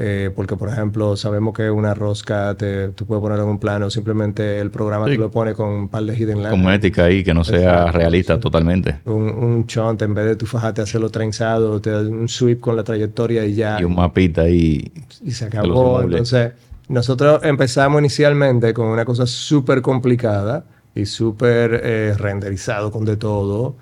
eh, 0.00 0.30
porque, 0.34 0.54
por 0.54 0.68
ejemplo, 0.68 1.16
sabemos 1.16 1.52
que 1.52 1.68
una 1.68 1.92
rosca 1.92 2.54
te, 2.54 2.90
tú 2.90 3.04
puedes 3.04 3.20
poner 3.20 3.40
en 3.40 3.46
un 3.46 3.58
plano, 3.58 3.90
simplemente 3.90 4.60
el 4.60 4.70
programa 4.70 5.06
te 5.06 5.16
lo 5.16 5.28
pone 5.28 5.54
con 5.54 5.68
un 5.70 5.88
par 5.88 6.04
de 6.04 6.16
hidden 6.16 6.38
lines. 6.38 6.52
Con 6.52 6.72
ética 6.72 7.06
ahí, 7.06 7.24
que 7.24 7.34
no 7.34 7.42
sea 7.42 7.90
realista 7.90 8.38
totalmente. 8.38 9.00
Un, 9.06 9.28
un 9.28 9.66
chont, 9.66 10.00
en 10.02 10.14
vez 10.14 10.26
de 10.26 10.36
tu 10.36 10.46
fajate 10.46 10.82
hacerlo 10.82 11.10
trenzado, 11.10 11.80
te 11.80 11.90
da 11.90 12.02
un 12.02 12.28
sweep 12.28 12.60
con 12.60 12.76
la 12.76 12.84
trayectoria 12.84 13.44
y 13.44 13.54
ya. 13.54 13.80
Y 13.80 13.84
un 13.84 13.96
mapita 13.96 14.42
ahí. 14.42 14.88
Y 15.24 15.32
se 15.32 15.46
acabó. 15.46 16.00
Entonces, 16.00 16.52
nosotros 16.86 17.40
empezamos 17.42 17.98
inicialmente 17.98 18.72
con 18.72 18.86
una 18.86 19.04
cosa 19.04 19.26
súper 19.26 19.82
complicada 19.82 20.64
y 20.94 21.06
súper 21.06 21.80
eh, 21.82 22.14
renderizado 22.16 22.92
con 22.92 23.04
de 23.04 23.16
todo. 23.16 23.74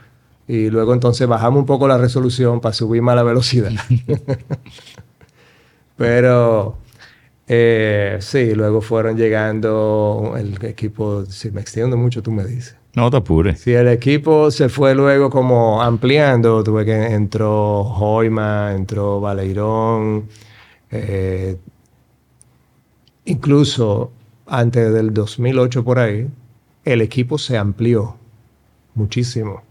Y 0.49 0.71
luego 0.71 0.95
entonces 0.95 1.29
bajamos 1.29 1.61
un 1.61 1.67
poco 1.67 1.87
la 1.87 1.99
resolución 1.99 2.63
para 2.63 2.73
subir 2.73 3.03
más 3.03 3.17
la 3.17 3.23
velocidad. 3.23 3.73
Pero 5.97 6.79
eh, 7.49 8.19
sí, 8.21 8.55
luego 8.55 8.81
fueron 8.81 9.17
llegando 9.17 10.35
el 10.37 10.63
equipo, 10.65 11.25
si 11.27 11.51
me 11.51 11.61
extiendo 11.61 11.97
mucho, 11.97 12.23
tú 12.23 12.33
me 12.33 12.45
dices. 12.45 12.77
No 12.95 13.11
te 13.11 13.19
apures. 13.19 13.61
Si 13.61 13.75
el 13.75 13.89
equipo 13.89 14.51
se 14.51 14.69
fue 14.69 14.95
luego 14.95 15.29
como 15.29 15.83
ampliando, 15.83 16.65
tuve 16.65 16.85
que 16.85 17.07
entró 17.07 17.85
Joima, 17.85 18.73
entró 18.75 19.21
Valeirón, 19.21 20.29
eh, 20.91 21.57
incluso 23.27 24.13
antes 24.47 24.93
del 24.93 25.13
2008 25.13 25.85
por 25.85 25.99
ahí, 25.99 26.27
el 26.85 27.03
equipo 27.03 27.37
se 27.37 27.59
amplió 27.59 28.17
muchísimo. 28.95 29.66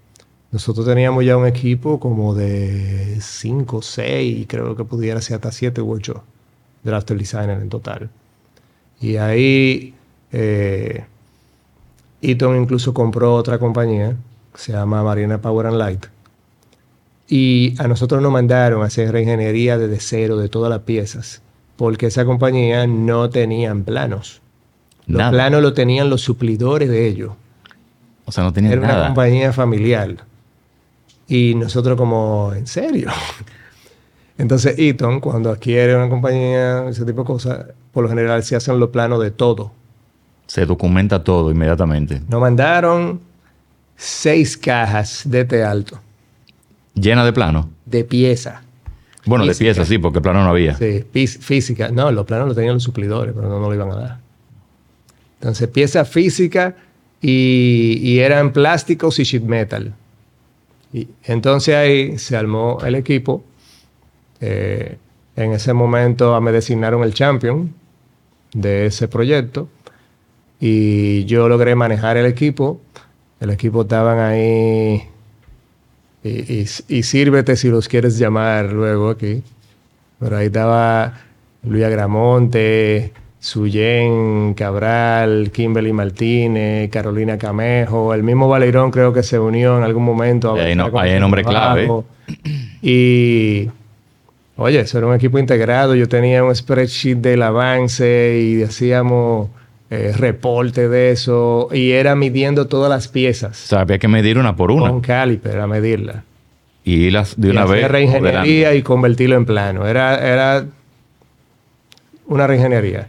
Nosotros 0.55 0.85
teníamos 0.85 1.25
ya 1.25 1.35
un 1.35 1.45
equipo 1.45 1.99
como 1.99 2.33
de 2.33 3.17
5, 3.19 3.81
6, 3.81 4.45
creo 4.47 4.73
que 4.73 4.85
pudiera 4.85 5.19
ser 5.19 5.35
hasta 5.35 5.51
7 5.51 5.81
u 5.81 5.91
8 5.91 6.23
drafter 6.81 7.17
designers 7.17 7.61
en 7.61 7.67
total. 7.67 8.09
Y 9.01 9.17
ahí 9.17 9.93
eh, 10.31 11.03
Eaton 12.21 12.55
incluso 12.55 12.93
compró 12.93 13.35
otra 13.35 13.59
compañía 13.59 14.15
que 14.53 14.61
se 14.61 14.71
llama 14.71 15.03
Marina 15.03 15.41
Power 15.41 15.65
and 15.65 15.77
Light. 15.77 16.05
Y 17.27 17.75
a 17.77 17.89
nosotros 17.89 18.21
nos 18.21 18.31
mandaron 18.31 18.81
a 18.81 18.85
hacer 18.85 19.11
reingeniería 19.11 19.77
desde 19.77 19.99
cero 19.99 20.37
de 20.37 20.47
todas 20.47 20.69
las 20.69 20.83
piezas, 20.83 21.41
porque 21.75 22.05
esa 22.05 22.23
compañía 22.23 22.87
no 22.87 23.29
tenían 23.29 23.83
planos. 23.83 24.39
Los 25.05 25.31
planos 25.31 25.61
lo 25.61 25.73
tenían 25.73 26.09
los 26.09 26.21
suplidores 26.21 26.87
de 26.87 27.07
ellos. 27.07 27.33
O 28.23 28.31
sea, 28.31 28.45
no 28.45 28.53
tenían 28.53 28.79
nada. 28.79 28.85
Era 28.85 28.97
una 28.99 29.07
compañía 29.07 29.51
familiar. 29.51 30.15
Y 31.28 31.55
nosotros 31.55 31.97
como, 31.97 32.53
¿en 32.53 32.67
serio? 32.67 33.09
Entonces 34.38 34.78
Eaton, 34.78 35.19
cuando 35.19 35.49
adquiere 35.49 35.95
una 35.95 36.09
compañía, 36.09 36.88
ese 36.89 37.05
tipo 37.05 37.21
de 37.21 37.28
cosas, 37.28 37.65
por 37.91 38.03
lo 38.03 38.09
general 38.09 38.43
se 38.43 38.55
hacen 38.55 38.80
los 38.80 38.89
planos 38.89 39.21
de 39.21 39.32
todo. 39.32 39.71
Se 40.47 40.65
documenta 40.65 41.23
todo 41.23 41.51
inmediatamente. 41.51 42.21
Nos 42.28 42.41
mandaron 42.41 43.21
seis 43.95 44.57
cajas 44.57 45.23
de 45.26 45.45
té 45.45 45.63
alto. 45.63 45.99
¿Llena 46.93 47.26
de 47.26 47.34
planos? 47.34 47.67
De 47.86 48.03
pieza. 48.03 48.61
Bueno, 49.26 49.45
de 49.45 49.55
pieza, 49.55 49.86
sí, 49.86 49.97
porque 49.97 50.21
plano 50.21 50.43
no 50.43 50.49
había. 50.49 50.76
Sí, 50.76 51.03
física. 51.39 51.89
No, 51.89 52.11
los 52.11 52.26
planos 52.26 52.47
los 52.47 52.55
tenían 52.55 52.76
los 52.76 52.84
suplidores, 52.84 53.34
pero 53.36 53.49
no 53.49 53.59
nos 53.59 53.69
lo 53.69 53.73
iban 53.73 53.91
a 53.91 53.95
dar. 53.95 54.17
Entonces, 55.39 55.67
pieza 55.67 56.05
física 56.05 56.76
y, 57.21 57.99
y 58.01 58.19
eran 58.19 58.53
plásticos 58.53 59.17
y 59.19 59.23
sheet 59.23 59.43
metal. 59.43 59.93
Y 60.95 61.09
entonces 61.25 61.75
ahí 61.75 62.17
se 62.17 62.37
armó 62.37 62.77
el 62.85 62.95
equipo. 62.95 63.43
Eh, 64.39 64.97
en 65.35 65.51
ese 65.51 65.73
momento 65.73 66.39
me 66.39 66.53
designaron 66.53 67.03
el 67.03 67.13
champion 67.13 67.73
de 68.53 68.85
ese 68.85 69.09
proyecto 69.09 69.67
y 70.57 71.25
yo 71.25 71.49
logré 71.49 71.75
manejar 71.75 72.15
el 72.15 72.25
equipo. 72.25 72.79
El 73.41 73.49
equipo 73.49 73.81
estaban 73.81 74.19
ahí 74.19 75.03
y, 76.23 76.65
y, 76.87 77.03
sírvete 77.03 77.57
si 77.57 77.67
los 77.67 77.89
quieres 77.89 78.17
llamar 78.17 78.71
luego 78.71 79.09
aquí. 79.09 79.43
Pero 80.17 80.37
ahí 80.37 80.45
estaba 80.45 81.13
Luis 81.63 81.83
Agramonte, 81.83 83.11
Suyen, 83.45 84.55
Cabral, 84.55 85.51
Kimberly 85.53 85.93
Martínez, 85.93 86.89
Carolina 86.89 87.37
Camejo, 87.37 88.11
el 88.15 88.23
mismo 88.23 88.49
Valerón 88.49 88.89
creo 88.89 89.13
que 89.13 89.21
se 89.21 89.37
unió 89.37 89.77
en 89.77 89.83
algún 89.83 90.03
momento. 90.03 90.55
Ahí, 90.55 90.73
no, 90.73 90.89
hay 90.97 91.19
nombre 91.19 91.43
clave. 91.43 91.87
Y, 92.81 93.69
oye, 94.57 94.79
eso 94.79 94.97
era 94.97 95.05
un 95.05 95.13
equipo 95.13 95.37
integrado. 95.37 95.93
Yo 95.93 96.09
tenía 96.09 96.43
un 96.43 96.55
spreadsheet 96.55 97.17
del 97.17 97.43
avance 97.43 98.41
y 98.41 98.63
hacíamos 98.63 99.49
eh, 99.91 100.11
reporte 100.17 100.89
de 100.89 101.11
eso. 101.11 101.69
Y 101.71 101.91
era 101.91 102.15
midiendo 102.15 102.65
todas 102.65 102.89
las 102.89 103.07
piezas. 103.07 103.65
O 103.65 103.67
sea, 103.67 103.81
había 103.81 103.99
que 103.99 104.07
medir 104.07 104.39
una 104.39 104.55
por 104.55 104.71
una. 104.71 104.89
Con 104.89 105.01
caliper, 105.01 105.59
a 105.59 105.67
medirla. 105.67 106.23
Y 106.83 107.11
las 107.11 107.39
de 107.39 107.51
una 107.51 107.67
y 107.67 107.69
vez. 107.69 107.91
reingeniería 107.91 108.73
y 108.73 108.81
convertirlo 108.81 109.35
en 109.35 109.45
plano. 109.45 109.85
Era, 109.85 110.17
era 110.17 110.65
una 112.25 112.47
reingeniería. 112.47 113.07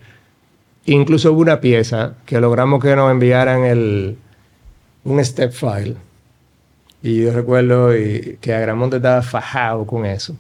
Incluso 0.87 1.33
hubo 1.33 1.41
una 1.41 1.61
pieza 1.61 2.15
que 2.25 2.41
logramos 2.41 2.83
que 2.83 2.95
nos 2.95 3.11
enviaran 3.11 3.65
el, 3.65 4.17
un 5.05 5.25
step 5.25 5.53
file. 5.53 5.97
Y 7.03 7.23
yo 7.23 7.33
recuerdo 7.33 7.91
que 7.91 8.55
Agramonte 8.55 8.97
estaba 8.97 9.23
fajado 9.23 9.85
con 9.85 10.07
eso. 10.07 10.37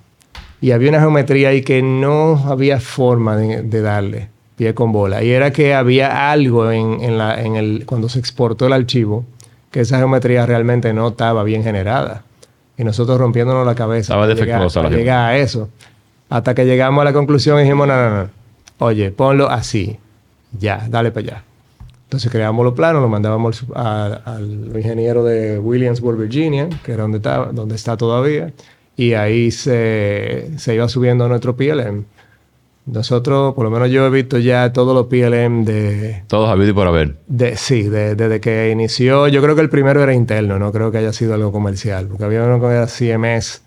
Y 0.60 0.70
había 0.70 0.88
una 0.90 1.00
geometría 1.00 1.50
ahí 1.50 1.62
que 1.62 1.82
no 1.82 2.44
había 2.48 2.80
forma 2.80 3.36
de, 3.36 3.80
darle 3.82 4.28
pie 4.56 4.72
con 4.72 4.92
bola. 4.92 5.22
Y 5.22 5.30
era 5.30 5.52
que 5.52 5.74
había 5.74 6.30
algo 6.30 6.70
en, 6.70 7.18
la, 7.18 7.40
en 7.42 7.56
el, 7.56 7.84
cuando 7.84 8.08
se 8.08 8.20
exportó 8.20 8.66
el 8.66 8.72
archivo, 8.72 9.24
que 9.70 9.80
esa 9.80 9.98
geometría 9.98 10.46
realmente 10.46 10.92
no 10.92 11.08
estaba 11.08 11.42
bien 11.42 11.62
generada. 11.62 12.22
Y 12.78 12.84
nosotros 12.84 13.18
rompiéndonos 13.18 13.66
la 13.66 13.74
cabeza. 13.74 14.14
Estaba 14.14 14.26
defectuosa 14.26 14.82
la 14.82 14.90
Llegar 14.90 15.30
a 15.30 15.36
eso. 15.36 15.68
Hasta 16.28 16.54
que 16.54 16.64
llegamos 16.64 17.02
a 17.02 17.04
la 17.04 17.12
conclusión 17.12 17.58
y 17.58 17.62
dijimos, 17.62 17.86
no, 17.88 17.96
no, 17.96 18.16
no. 18.22 18.30
Oye, 18.78 19.10
ponlo 19.10 19.48
así 19.50 19.98
ya, 20.52 20.86
dale 20.88 21.10
para 21.10 21.26
allá. 21.26 21.44
Entonces 22.04 22.30
creamos 22.30 22.64
los 22.64 22.74
planos, 22.74 23.02
los 23.02 23.10
mandábamos 23.10 23.64
al, 23.74 24.70
ingeniero 24.74 25.24
de 25.24 25.58
Williamsburg, 25.58 26.18
Virginia, 26.18 26.68
que 26.84 26.92
era 26.92 27.02
donde, 27.02 27.18
está, 27.18 27.46
donde 27.46 27.74
está 27.74 27.96
todavía, 27.96 28.52
y 28.96 29.14
ahí 29.14 29.50
se, 29.50 30.50
se 30.56 30.74
iba 30.74 30.88
subiendo 30.88 31.28
nuestro 31.28 31.56
PLM. 31.56 32.04
Nosotros, 32.86 33.54
por 33.54 33.64
lo 33.64 33.70
menos 33.72 33.90
yo 33.90 34.06
he 34.06 34.10
visto 34.10 34.38
ya 34.38 34.72
todos 34.72 34.94
los 34.94 35.06
PLM 35.06 35.64
de... 35.64 36.22
Todos 36.28 36.48
habido 36.48 36.70
y 36.70 36.72
por 36.72 36.86
haber. 36.86 37.16
De, 37.26 37.56
sí, 37.56 37.82
desde 37.82 38.40
que 38.40 38.70
inició, 38.70 39.26
yo 39.26 39.42
creo 39.42 39.56
que 39.56 39.62
el 39.62 39.68
primero 39.68 40.00
era 40.00 40.14
interno, 40.14 40.60
no 40.60 40.70
creo 40.70 40.92
que 40.92 40.98
haya 40.98 41.12
sido 41.12 41.34
algo 41.34 41.50
comercial, 41.50 42.06
porque 42.06 42.22
había 42.22 42.44
uno 42.44 42.60
que 42.60 42.66
era 42.66 42.86
CMS 42.86 43.62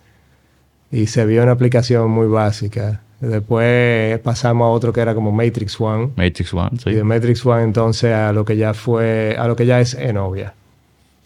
y 0.90 1.08
se 1.08 1.26
vio 1.26 1.44
una 1.44 1.52
aplicación 1.52 2.10
muy 2.10 2.28
básica. 2.28 3.02
Después 3.20 4.18
pasamos 4.20 4.66
a 4.66 4.70
otro 4.70 4.94
que 4.94 5.02
era 5.02 5.14
como 5.14 5.32
Matrix 5.32 5.80
One. 5.80 6.12
Matrix 6.16 6.54
One, 6.54 6.78
sí. 6.82 6.92
Y 6.92 6.94
de 6.94 7.04
Matrix 7.04 7.46
One 7.46 7.64
entonces 7.64 8.14
a 8.14 8.32
lo 8.32 8.46
que 8.46 8.56
ya 8.56 8.74
fue, 8.74 9.36
a 9.38 9.48
lo 9.48 9.56
que 9.56 9.66
ya 9.66 9.82
es 9.82 9.94
Enovia. 9.94 10.54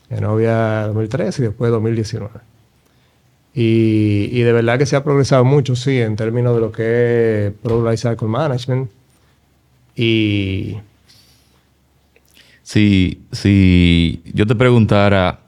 Enovia 0.10 0.88
2013 0.88 1.42
y 1.42 1.46
después 1.46 1.72
2019. 1.72 2.30
Y, 3.56 4.30
y, 4.32 4.42
de 4.42 4.52
verdad 4.52 4.80
que 4.80 4.88
se 4.88 4.96
ha 4.96 5.04
progresado 5.04 5.46
mucho, 5.46 5.76
sí, 5.76 6.00
en 6.00 6.16
términos 6.16 6.56
de 6.56 6.62
lo 6.62 6.72
que 6.72 7.48
es 7.48 7.54
Pro 7.62 7.86
Cycle 7.96 8.28
Management. 8.28 8.90
Y... 9.96 10.78
Si, 12.64 13.22
si 13.32 14.24
yo 14.34 14.48
te 14.48 14.56
preguntara 14.56 15.42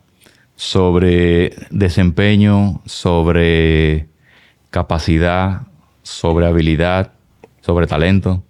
sobre 0.56 1.56
desempeño, 1.72 2.82
sobre 2.86 4.08
capacidad, 4.70 5.64
sobre 6.06 6.45
habilidad, 6.45 7.14
sobre 7.62 7.88
talento, 7.88 8.43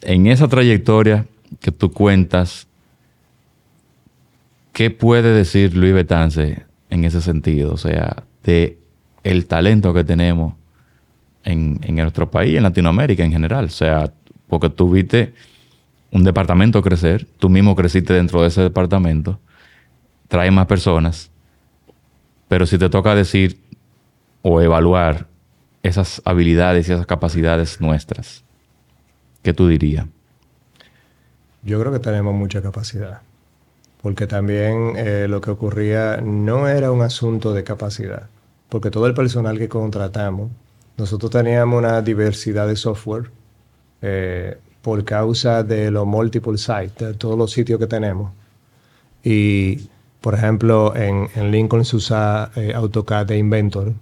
en 0.00 0.26
esa 0.26 0.48
trayectoria 0.48 1.26
que 1.60 1.70
tú 1.70 1.92
cuentas, 1.92 2.66
¿qué 4.72 4.90
puede 4.90 5.34
decir 5.34 5.76
Luis 5.76 5.92
Betance 5.92 6.64
en 6.88 7.04
ese 7.04 7.20
sentido, 7.20 7.74
o 7.74 7.76
sea, 7.76 8.24
de 8.42 8.78
el 9.22 9.46
talento 9.46 9.92
que 9.92 10.04
tenemos 10.04 10.54
en, 11.44 11.78
en 11.82 11.96
nuestro 11.96 12.30
país, 12.30 12.56
en 12.56 12.62
Latinoamérica 12.62 13.24
en 13.24 13.32
general. 13.32 13.66
O 13.66 13.70
sea, 13.70 14.10
porque 14.46 14.70
tú 14.70 14.90
viste 14.90 15.34
un 16.10 16.24
departamento 16.24 16.80
crecer, 16.80 17.26
tú 17.38 17.50
mismo 17.50 17.76
creciste 17.76 18.14
dentro 18.14 18.40
de 18.40 18.48
ese 18.48 18.62
departamento, 18.62 19.38
trae 20.28 20.50
más 20.50 20.66
personas, 20.66 21.30
pero 22.48 22.64
si 22.64 22.78
te 22.78 22.88
toca 22.88 23.14
decir 23.14 23.60
o 24.40 24.62
evaluar 24.62 25.26
esas 25.82 26.22
habilidades 26.24 26.88
y 26.88 26.92
esas 26.92 27.06
capacidades 27.06 27.80
nuestras, 27.80 28.44
¿qué 29.42 29.52
tú 29.52 29.68
dirías? 29.68 30.06
Yo 31.62 31.80
creo 31.80 31.92
que 31.92 31.98
tenemos 31.98 32.34
mucha 32.34 32.62
capacidad 32.62 33.20
porque 34.02 34.26
también 34.26 34.94
eh, 34.96 35.26
lo 35.28 35.40
que 35.40 35.50
ocurría 35.50 36.18
no 36.18 36.68
era 36.68 36.92
un 36.92 37.02
asunto 37.02 37.52
de 37.52 37.64
capacidad, 37.64 38.28
porque 38.68 38.90
todo 38.90 39.06
el 39.06 39.14
personal 39.14 39.58
que 39.58 39.68
contratamos, 39.68 40.50
nosotros 40.96 41.30
teníamos 41.30 41.78
una 41.78 42.00
diversidad 42.02 42.66
de 42.66 42.76
software 42.76 43.30
eh, 44.02 44.56
por 44.82 45.04
causa 45.04 45.62
de 45.62 45.90
los 45.90 46.06
multiple 46.06 46.58
sites, 46.58 46.98
de 46.98 47.14
todos 47.14 47.36
los 47.36 47.52
sitios 47.52 47.78
que 47.78 47.86
tenemos. 47.86 48.32
Y, 49.22 49.88
por 50.20 50.34
ejemplo, 50.34 50.94
en, 50.94 51.28
Lincoln 51.50 51.84
se 51.84 51.96
usa 51.96 52.50
eh, 52.56 52.72
AutoCAD 52.74 53.26
de 53.26 53.38
Inventor. 53.38 53.92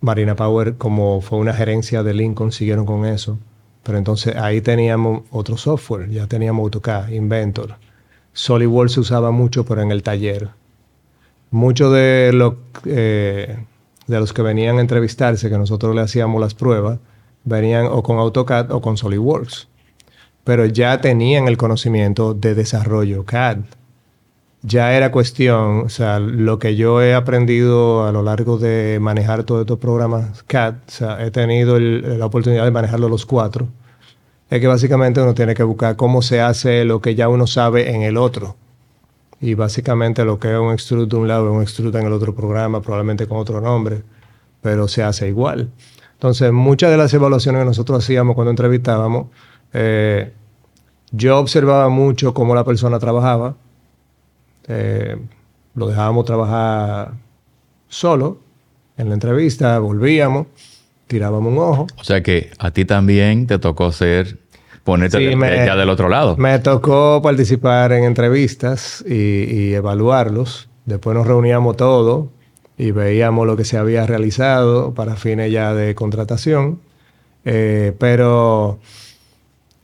Marina 0.00 0.36
Power, 0.36 0.76
como 0.76 1.20
fue 1.20 1.38
una 1.38 1.52
gerencia 1.52 2.02
de 2.02 2.14
Lincoln, 2.14 2.52
siguieron 2.52 2.86
con 2.86 3.04
eso. 3.06 3.38
Pero 3.82 3.98
entonces 3.98 4.36
ahí 4.36 4.60
teníamos 4.60 5.22
otro 5.30 5.56
software, 5.56 6.10
ya 6.10 6.26
teníamos 6.26 6.64
AutoCAD, 6.64 7.10
Inventor. 7.10 7.76
SolidWorks 8.32 8.92
se 8.92 9.00
usaba 9.00 9.30
mucho, 9.30 9.64
pero 9.64 9.80
en 9.82 9.90
el 9.90 10.02
taller. 10.02 10.50
Muchos 11.50 11.92
de, 11.92 12.54
eh, 12.84 13.58
de 14.06 14.20
los 14.20 14.32
que 14.32 14.42
venían 14.42 14.78
a 14.78 14.80
entrevistarse, 14.80 15.48
que 15.48 15.56
nosotros 15.56 15.94
le 15.94 16.02
hacíamos 16.02 16.40
las 16.40 16.54
pruebas, 16.54 16.98
venían 17.44 17.86
o 17.86 18.02
con 18.02 18.18
AutoCAD 18.18 18.72
o 18.72 18.80
con 18.80 18.96
SolidWorks. 18.96 19.68
Pero 20.44 20.66
ya 20.66 21.00
tenían 21.00 21.48
el 21.48 21.56
conocimiento 21.56 22.34
de 22.34 22.54
desarrollo 22.54 23.24
CAD. 23.24 23.58
Ya 24.62 24.94
era 24.94 25.12
cuestión, 25.12 25.82
o 25.86 25.88
sea, 25.88 26.18
lo 26.18 26.58
que 26.58 26.76
yo 26.76 27.00
he 27.02 27.14
aprendido 27.14 28.06
a 28.06 28.12
lo 28.12 28.22
largo 28.22 28.58
de 28.58 28.98
manejar 29.00 29.44
todos 29.44 29.60
estos 29.60 29.78
programas 29.78 30.42
CAD, 30.44 30.74
o 30.74 30.90
sea, 30.90 31.24
he 31.24 31.30
tenido 31.30 31.78
la 31.78 32.26
oportunidad 32.26 32.64
de 32.64 32.70
manejarlo 32.72 33.08
los 33.08 33.26
cuatro 33.26 33.68
es 34.50 34.60
que 34.60 34.66
básicamente 34.66 35.20
uno 35.20 35.34
tiene 35.34 35.54
que 35.54 35.62
buscar 35.62 35.96
cómo 35.96 36.22
se 36.22 36.40
hace 36.40 36.84
lo 36.84 37.00
que 37.00 37.14
ya 37.14 37.28
uno 37.28 37.46
sabe 37.46 37.90
en 37.94 38.02
el 38.02 38.16
otro. 38.16 38.56
Y 39.40 39.54
básicamente 39.54 40.24
lo 40.24 40.38
que 40.38 40.52
es 40.52 40.58
un 40.58 40.72
extrude 40.72 41.06
de 41.06 41.16
un 41.16 41.28
lado 41.28 41.50
es 41.50 41.56
un 41.56 41.62
extrude 41.62 41.98
en 42.00 42.06
el 42.06 42.12
otro 42.12 42.34
programa, 42.34 42.80
probablemente 42.80 43.26
con 43.26 43.38
otro 43.38 43.60
nombre, 43.60 44.02
pero 44.62 44.88
se 44.88 45.02
hace 45.02 45.28
igual. 45.28 45.70
Entonces, 46.14 46.52
muchas 46.52 46.90
de 46.90 46.96
las 46.96 47.12
evaluaciones 47.12 47.60
que 47.60 47.66
nosotros 47.66 48.02
hacíamos 48.02 48.34
cuando 48.34 48.50
entrevistábamos, 48.50 49.26
eh, 49.72 50.32
yo 51.10 51.38
observaba 51.38 51.88
mucho 51.88 52.32
cómo 52.32 52.54
la 52.54 52.64
persona 52.64 52.98
trabajaba. 52.98 53.56
Eh, 54.68 55.16
lo 55.74 55.88
dejábamos 55.88 56.24
trabajar 56.24 57.12
solo 57.88 58.38
en 58.96 59.08
la 59.08 59.14
entrevista, 59.14 59.78
volvíamos 59.78 60.46
tirábamos 61.06 61.52
un 61.52 61.58
ojo. 61.58 61.86
O 61.98 62.04
sea 62.04 62.22
que 62.22 62.50
a 62.58 62.70
ti 62.70 62.84
también 62.84 63.46
te 63.46 63.58
tocó 63.58 63.92
ser, 63.92 64.38
ponerte 64.84 65.34
ya 65.34 65.76
del 65.76 65.88
otro 65.88 66.08
lado. 66.08 66.36
Me 66.36 66.58
tocó 66.58 67.20
participar 67.22 67.92
en 67.92 68.04
entrevistas 68.04 69.04
y, 69.06 69.72
evaluarlos. 69.74 70.68
Después 70.84 71.16
nos 71.16 71.26
reuníamos 71.26 71.76
todos 71.76 72.28
y 72.78 72.90
veíamos 72.90 73.46
lo 73.46 73.56
que 73.56 73.64
se 73.64 73.78
había 73.78 74.06
realizado 74.06 74.94
para 74.94 75.16
fines 75.16 75.50
ya 75.50 75.74
de 75.74 75.94
contratación. 75.94 76.80
Eh, 77.44 77.92
pero, 77.98 78.78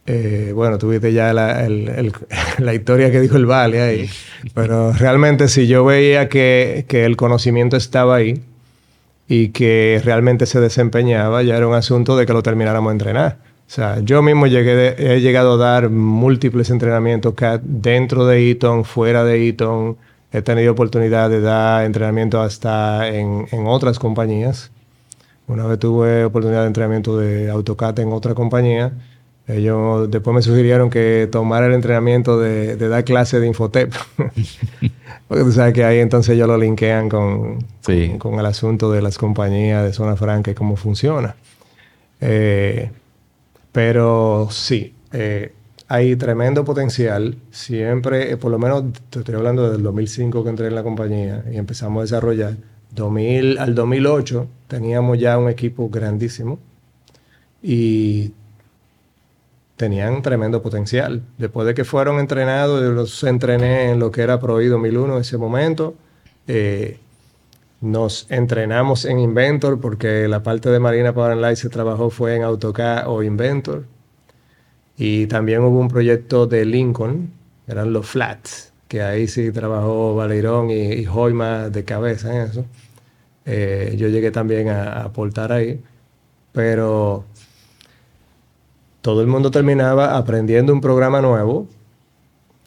eh, 0.07 0.53
bueno, 0.55 0.79
tuviste 0.79 1.13
ya 1.13 1.33
la, 1.33 1.69
la, 2.59 2.75
historia 2.75 3.11
que 3.11 3.21
dijo 3.21 3.37
el 3.37 3.47
Vale 3.47 3.81
ahí. 3.81 4.11
Pero 4.55 4.93
realmente 4.93 5.49
si 5.49 5.67
yo 5.67 5.85
veía 5.85 6.29
que, 6.29 6.85
que 6.89 7.05
el 7.05 7.17
conocimiento 7.17 7.77
estaba 7.77 8.17
ahí, 8.17 8.43
y 9.29 9.49
que 9.49 9.99
realmente 10.05 10.45
se 10.45 10.61
desempeñaba, 10.61 11.43
ya 11.43 11.57
era 11.57 11.67
un 11.67 11.75
asunto 11.75 12.19
de 12.19 12.27
que 12.27 12.35
lo 12.35 12.43
termináramos 12.43 12.91
de 12.91 12.93
entrenar. 12.93 13.39
O 13.67 13.71
sea, 13.75 14.01
yo 14.01 14.21
mismo 14.21 14.47
llegué 14.47 14.95
he 14.99 15.21
llegado 15.23 15.55
a 15.55 15.57
dar 15.57 15.89
múltiples 15.89 16.69
entrenamientos 16.69 17.33
dentro 17.63 18.27
de 18.27 18.51
Eaton, 18.51 18.85
fuera 18.85 19.25
de 19.25 19.47
Eaton. 19.47 19.97
He 20.33 20.43
tenido 20.43 20.73
oportunidad 20.73 21.31
de 21.31 21.41
dar 21.41 21.87
entrenamiento 21.87 22.43
hasta 22.43 23.09
en, 23.09 23.47
en 23.53 23.67
otras 23.67 23.99
compañías. 23.99 24.71
Una 25.47 25.67
vez 25.67 25.79
tuve 25.79 26.25
oportunidad 26.25 26.61
de 26.61 26.67
entrenamiento 26.67 27.17
de 27.17 27.51
AutoCAD 27.51 28.01
en 28.01 28.13
otra 28.13 28.35
compañía. 28.35 28.93
Ellos 29.49 30.11
después 30.11 30.35
me 30.35 30.43
sugirieron 30.43 30.89
que 30.89 31.29
tomara 31.31 31.67
el 31.67 31.73
entrenamiento 31.73 32.39
de, 32.39 32.77
de 32.77 32.89
dar 32.89 33.05
clase 33.05 33.41
de 33.41 33.47
Infotep. 33.49 33.93
Porque 35.29 35.45
tú 35.45 35.53
sabes 35.53 35.73
que 35.73 35.85
ahí 35.85 35.99
entonces 35.99 36.35
ellos 36.35 36.47
lo 36.47 36.59
linkean 36.59 37.09
con, 37.09 37.65
con, 38.19 38.39
el 38.39 38.47
asunto 38.47 38.93
de 38.93 39.01
las 39.01 39.17
compañías 39.17 39.83
de 39.83 39.93
zona 39.93 40.15
franca 40.15 40.51
y 40.51 40.55
cómo 40.55 40.77
funciona. 40.77 41.37
Eh, 42.21 42.91
pero 43.73 44.49
sí, 44.51 44.95
eh, 45.13 45.53
hay 45.89 46.17
tremendo 46.17 46.65
potencial. 46.65 47.37
Siempre, 47.51 48.33
eh, 48.33 48.37
por 48.37 48.51
lo 48.51 48.59
menos, 48.59 48.85
te 49.09 49.21
estoy 49.21 49.35
hablando 49.35 49.73
del 49.73 49.83
2005 49.83 50.45
que 50.45 50.51
entré 50.51 50.67
en 50.67 50.75
la 50.75 50.83
compañía 50.83 51.43
y 51.51 51.57
empezamos 51.57 52.01
a 52.01 52.03
desarrollar. 52.03 52.57
2000 52.95 53.59
al 53.59 53.75
2008 53.75 54.47
teníamos 54.69 55.19
ya 55.19 55.39
un 55.39 55.49
equipo 55.49 55.89
grandísimo 55.89 56.59
y 57.63 58.33
tenían 59.77 60.23
tremendo 60.23 60.63
potencial. 60.63 61.23
Después 61.39 61.67
de 61.67 61.75
que 61.75 61.85
fueron 61.85 62.19
entrenados, 62.21 62.83
yo 62.83 62.93
los 62.93 63.23
entrené 63.25 63.91
en 63.91 63.99
lo 63.99 64.11
que 64.11 64.23
era 64.23 64.41
Pro 64.41 64.61
2001 64.61 65.15
en 65.15 65.21
ese 65.21 65.39
momento. 65.39 65.95
Eh, 66.47 66.99
nos 67.81 68.31
entrenamos 68.31 69.05
en 69.05 69.19
Inventor 69.19 69.81
porque 69.81 70.29
la 70.29 70.43
parte 70.43 70.71
de 70.71 70.79
Marina 70.79 71.13
Power 71.13 71.37
Light 71.37 71.57
se 71.57 71.69
trabajó 71.69 72.11
fue 72.11 72.37
en 72.37 72.45
AutoCAD 72.45 73.09
o 73.09 73.23
Inventor. 73.23 73.85
Y 74.97 75.27
también 75.27 75.63
hubo 75.63 75.81
un 75.81 75.89
proyecto 75.89 76.47
de 76.47 76.65
Lincoln, 76.65 77.33
eran 77.67 77.93
los 77.93 78.07
flats, 78.07 78.73
que 78.87 79.03
ahí 79.03 79.27
sí 79.27 79.51
trabajó 79.51 80.15
Valerón 80.15 80.71
y, 80.71 80.75
y 80.75 81.05
de 81.05 81.85
cabeza 81.85 82.35
en 82.35 82.51
eso. 82.51 82.65
Eh, 83.47 83.97
yo 83.99 84.09
llegué 84.09 84.31
también 84.31 84.69
a, 84.69 84.85
a 84.85 85.05
aportar 85.05 85.51
ahí, 85.51 85.83
pero 86.53 87.25
todo 89.03 89.21
el 89.21 89.27
mundo 89.27 89.51
terminaba 89.51 90.17
aprendiendo 90.17 90.73
un 90.73 90.81
programa 90.81 91.21
nuevo 91.21 91.67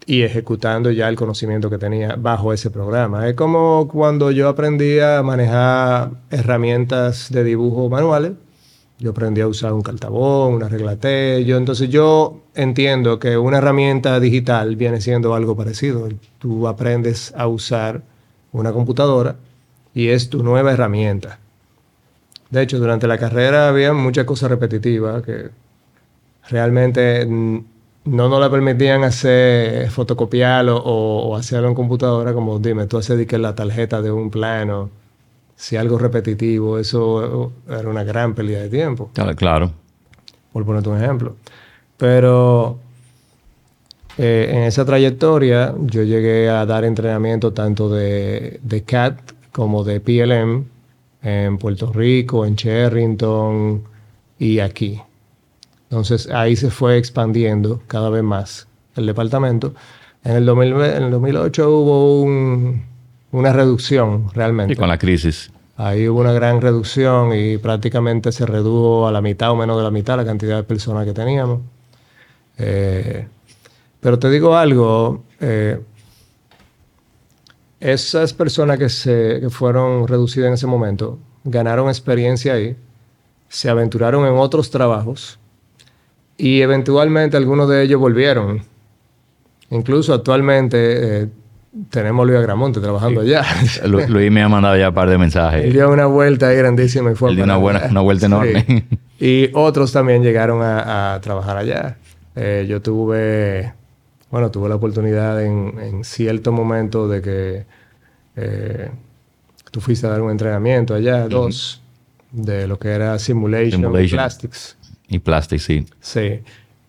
y 0.05 0.21
ejecutando 0.21 0.91
ya 0.91 1.07
el 1.09 1.15
conocimiento 1.15 1.69
que 1.69 1.77
tenía 1.77 2.15
bajo 2.17 2.53
ese 2.53 2.69
programa. 2.69 3.27
Es 3.27 3.35
como 3.35 3.87
cuando 3.87 4.31
yo 4.31 4.49
aprendí 4.49 4.99
a 4.99 5.23
manejar 5.23 6.11
herramientas 6.29 7.31
de 7.31 7.43
dibujo 7.43 7.89
manuales. 7.89 8.33
Yo 8.99 9.11
aprendí 9.11 9.41
a 9.41 9.47
usar 9.47 9.73
un 9.73 9.81
cartabón, 9.81 10.53
una 10.53 10.69
regla 10.69 10.97
T. 10.97 11.43
Yo, 11.45 11.57
entonces 11.57 11.89
yo 11.89 12.41
entiendo 12.53 13.17
que 13.19 13.37
una 13.37 13.57
herramienta 13.57 14.19
digital 14.19 14.75
viene 14.75 15.01
siendo 15.01 15.33
algo 15.35 15.55
parecido. 15.55 16.07
Tú 16.39 16.67
aprendes 16.67 17.33
a 17.35 17.47
usar 17.47 18.03
una 18.51 18.71
computadora 18.71 19.37
y 19.93 20.09
es 20.09 20.29
tu 20.29 20.43
nueva 20.43 20.73
herramienta. 20.73 21.39
De 22.49 22.61
hecho, 22.61 22.77
durante 22.77 23.07
la 23.07 23.17
carrera 23.17 23.69
había 23.69 23.91
muchas 23.93 24.25
cosas 24.25 24.49
repetitivas 24.49 25.23
que 25.23 25.49
realmente 26.49 27.25
mm, 27.25 27.59
no 28.05 28.29
nos 28.29 28.39
la 28.39 28.49
permitían 28.49 29.03
hacer, 29.03 29.89
fotocopiarlo 29.89 30.77
o, 30.77 31.35
hacerlo 31.35 31.69
en 31.69 31.75
computadora, 31.75 32.33
como 32.33 32.59
dime, 32.59 32.85
tú 32.85 32.97
haces 32.97 33.25
que 33.25 33.37
la 33.37 33.55
tarjeta 33.55 34.01
de 34.01 34.11
un 34.11 34.29
plano, 34.29 34.89
si 35.55 35.75
algo 35.75 35.97
repetitivo, 35.97 36.77
eso 36.77 37.51
era 37.67 37.89
una 37.89 38.03
gran 38.03 38.35
pérdida 38.35 38.61
de 38.61 38.69
tiempo. 38.69 39.09
Claro. 39.35 39.71
Por 40.53 40.65
ponerte 40.65 40.89
un 40.89 41.01
ejemplo. 41.01 41.35
Pero 41.97 42.77
eh, 44.17 44.51
en 44.51 44.63
esa 44.63 44.85
trayectoria 44.85 45.73
yo 45.79 46.03
llegué 46.03 46.49
a 46.49 46.65
dar 46.65 46.85
entrenamiento 46.85 47.53
tanto 47.53 47.89
de, 47.89 48.59
de 48.61 48.83
CAT 48.83 49.19
como 49.51 49.83
de 49.83 49.99
PLM 49.99 50.65
en 51.23 51.57
Puerto 51.57 51.91
Rico, 51.91 52.45
en 52.45 52.55
Cherrington 52.55 53.83
y 54.37 54.59
aquí. 54.59 55.01
Entonces 55.95 56.27
ahí 56.29 56.57
se 56.57 56.71
fue 56.71 56.97
expandiendo 56.97 57.81
cada 57.87 58.09
vez 58.09 58.21
más 58.21 58.67
el 58.97 59.05
departamento. 59.05 59.73
En 60.25 60.35
el, 60.35 60.45
2008 60.45 61.69
hubo 61.69 62.23
una 63.31 63.53
reducción 63.53 64.29
realmente. 64.33 64.73
Y 64.73 64.75
con 64.75 64.89
la 64.89 64.97
crisis. 64.97 65.51
Ahí 65.77 66.09
hubo 66.09 66.19
una 66.19 66.33
gran 66.33 66.59
reducción 66.59 67.33
y 67.33 67.57
prácticamente 67.59 68.33
se 68.33 68.45
redujo 68.45 69.07
a 69.07 69.11
la 69.13 69.21
mitad 69.21 69.51
o 69.51 69.55
menos 69.55 69.77
de 69.77 69.83
la 69.83 69.89
mitad 69.91 70.17
la 70.17 70.25
cantidad 70.25 70.57
de 70.57 70.63
personas 70.63 71.05
que 71.05 71.13
teníamos. 71.13 71.61
Eh, 72.57 73.25
pero 74.01 74.19
te 74.19 74.29
digo 74.29 74.57
algo, 74.57 75.23
eh, 75.39 75.79
esas 77.79 78.33
personas 78.33 78.77
que, 78.79 78.89
se, 78.89 79.39
que 79.39 79.49
fueron 79.49 80.09
reducidas 80.09 80.49
en 80.49 80.55
ese 80.55 80.67
momento 80.67 81.19
ganaron 81.45 81.87
experiencia 81.87 82.51
ahí, 82.51 82.75
se 83.47 83.69
aventuraron 83.69 84.27
en 84.27 84.33
otros 84.33 84.69
trabajos 84.69 85.39
y 86.37 86.61
eventualmente 86.61 87.37
algunos 87.37 87.69
de 87.69 87.83
ellos 87.83 87.99
volvieron. 87.99 88.61
Incluso 89.69 90.13
actualmente 90.13 91.23
eh, 91.23 91.27
tenemos 91.89 92.23
a 92.23 92.27
Luis 92.27 92.39
Agramonte 92.39 92.79
trabajando 92.79 93.21
allá. 93.21 93.43
Luis 93.85 94.31
me 94.31 94.41
ha 94.41 94.49
mandado 94.49 94.77
ya 94.77 94.89
un 94.89 94.95
par 94.95 95.09
de 95.09 95.17
mensajes. 95.17 95.65
Él 95.65 95.73
dio 95.73 95.89
una 95.89 96.05
vuelta 96.05 96.49
ahí 96.49 96.57
grandísima 96.57 97.11
y 97.11 97.15
fue 97.15 97.29
Él 97.29 97.35
dio 97.35 97.45
una, 97.45 97.57
buena, 97.57 97.87
una 97.89 98.01
vuelta 98.01 98.25
enorme. 98.27 98.85
Y 99.19 99.49
otros 99.53 99.91
también 99.93 100.23
llegaron 100.23 100.59
a, 100.61 101.19
trabajar 101.21 101.57
allá. 101.57 101.97
Eh, 102.35 102.65
yo 102.67 102.81
tuve, 102.81 103.73
bueno, 104.29 104.51
tuve 104.51 104.67
la 104.67 104.75
oportunidad 104.75 105.41
en, 105.41 106.03
cierto 106.03 106.51
momento 106.51 107.07
de 107.07 107.21
que 107.21 107.65
eh, 108.35 108.91
tú 109.71 109.79
fuiste 109.79 110.05
a 110.05 110.09
dar 110.09 110.21
un 110.21 110.31
entrenamiento 110.31 110.93
allá, 110.93 111.29
dos, 111.29 111.81
de 112.31 112.67
lo 112.67 112.77
que 112.77 112.89
era 112.89 113.17
Simulation, 113.19 113.81
simulation. 113.81 114.17
Plastics. 114.17 114.77
Y 115.07 115.19
plástico, 115.19 115.61
sí. 115.61 115.85
Sí. 116.01 116.41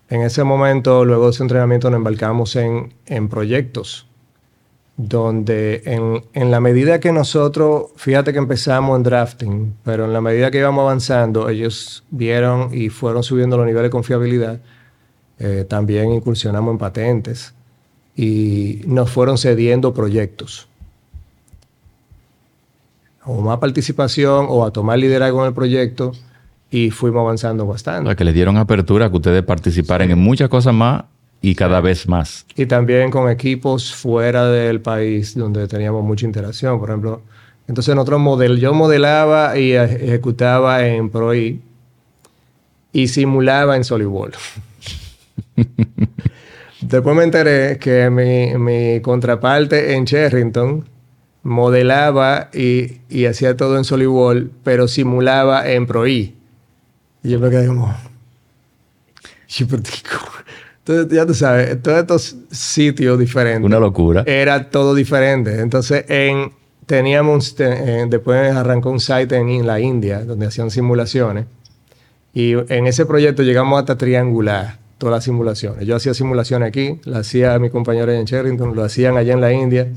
En 0.09 0.23
ese 0.23 0.45
momento, 0.45 1.05
luego 1.05 1.25
de 1.25 1.31
ese 1.33 1.43
entrenamiento, 1.43 1.91
nos 1.91 1.99
embarcamos 1.99 2.57
en, 2.57 2.93
proyectos 3.29 4.07
donde 4.97 5.83
en, 5.85 6.23
en, 6.33 6.51
la 6.51 6.61
medida 6.61 7.01
que 7.01 7.13
nosotros, 7.13 7.91
fíjate 7.97 8.33
que 8.33 8.39
empezamos 8.39 8.97
en 8.97 9.03
drafting, 9.03 9.75
pero 9.85 10.07
en 10.07 10.13
la 10.15 10.23
medida 10.23 10.51
que 10.51 10.59
íbamos 10.59 10.83
avanzando, 10.83 11.51
ellos 11.51 12.03
vieron 12.11 12.71
y 12.73 12.89
fueron 12.89 13.23
subiendo 13.23 13.59
los 13.59 13.67
niveles 13.67 13.89
de 13.89 13.91
confiabilidad. 13.91 14.61
Eh, 15.39 15.67
también 15.69 16.13
incursionamos 16.13 16.73
en 16.73 16.79
patentes 16.79 17.53
y 18.17 18.81
nos 18.87 19.11
fueron 19.11 19.37
cediendo 19.37 19.93
proyectos. 19.93 20.69
O 23.25 23.43
más 23.43 23.59
participación 23.59 24.47
o 24.49 24.65
a 24.65 24.71
tomar 24.71 24.99
liderazgo 24.99 25.43
en 25.43 25.49
el 25.49 25.55
proyecto 25.55 26.13
y 26.71 26.91
fuimos 26.91 27.21
avanzando 27.21 27.67
bastante. 27.67 28.15
que 28.17 28.25
les 28.25 28.35
dieron 28.35 28.57
apertura 28.57 29.07
a 29.07 29.11
que 29.11 29.17
ustedes 29.17 29.43
participaran 29.43 30.11
en 30.11 30.19
muchas 30.19 30.49
cosas 30.49 30.75
más 30.75 31.05
y 31.41 31.55
cada 31.55 31.81
vez 31.81 32.09
más. 32.09 32.47
Y 32.57 32.67
también 32.67 33.11
con 33.11 33.31
equipos 33.31 33.95
fuera 33.95 34.49
del 34.49 34.81
país 34.81 35.37
donde 35.37 35.69
teníamos 35.69 36.03
mucha 36.05 36.27
interacción. 36.27 36.79
Por 36.79 36.91
ejemplo, 36.91 37.23
entonces 37.69 37.95
nosotros 37.95 38.21
model, 38.21 38.59
yo 38.59 38.75
modelaba 38.75 39.59
y 39.59 39.73
ejecutaba 39.73 40.87
en 40.87 41.11
ProI 41.11 41.61
y 42.93 43.09
simulaba 43.09 43.77
en 43.77 43.85
SolidWorld. 43.85 44.35
Después 46.81 47.17
me 47.17 47.25
enteré 47.25 47.79
que 47.79 48.11
mi, 48.11 48.57
mi 48.59 49.01
contraparte 49.01 49.95
en 49.95 50.05
Cherrington 50.05 50.89
modelaba 51.43 52.51
y, 52.53 52.99
y 53.09 53.27
hacía 53.27 53.57
todo 53.57 53.77
en 53.77 53.85
SolidWorld, 53.85 54.51
pero 54.63 54.89
simulaba 54.89 55.69
en 55.69 55.87
ProI. 55.87 56.35
Y 57.27 57.31
yo 57.31 57.41
me 57.41 57.51
quedé 57.51 57.67
como... 57.67 57.93
Entonces, 59.59 61.09
ya 61.11 61.27
tú 61.27 61.35
sabes, 61.35 61.83
todos 61.83 61.99
estos 61.99 62.37
sitios 62.53 63.19
diferentes. 63.19 63.65
Una 63.65 63.81
locura. 63.81 64.23
Era 64.27 64.71
todo 64.71 64.95
diferente. 64.95 65.61
Entonces, 65.61 66.05
en, 66.09 66.53
teníamos, 66.87 67.57
después 67.57 68.55
arrancó 68.55 68.91
un 68.91 69.01
site 69.01 69.35
en, 69.35 69.67
la 69.67 69.81
India 69.81 70.25
donde 70.25 70.47
hacían 70.47 70.71
simulaciones. 70.71 71.47
Y 72.33 72.53
en 72.53 72.87
ese 72.87 73.07
proyecto 73.07 73.43
llegamos 73.43 73.81
hasta 73.81 73.99
triangular 73.99 74.79
todas 74.99 75.17
las 75.17 75.25
simulaciones. 75.25 75.85
Yo 75.85 75.97
hacía 75.97 76.15
simulaciones 76.15 76.69
aquí, 76.69 77.01
las 77.05 77.27
hacía 77.27 77.59
mi 77.59 77.71
compañero 77.71 78.13
en 78.13 78.25
Sherrington, 78.25 78.77
lo 78.77 78.85
hacían 78.85 79.17
allá 79.17 79.33
en 79.33 79.41
la 79.41 79.53
India. 79.53 79.89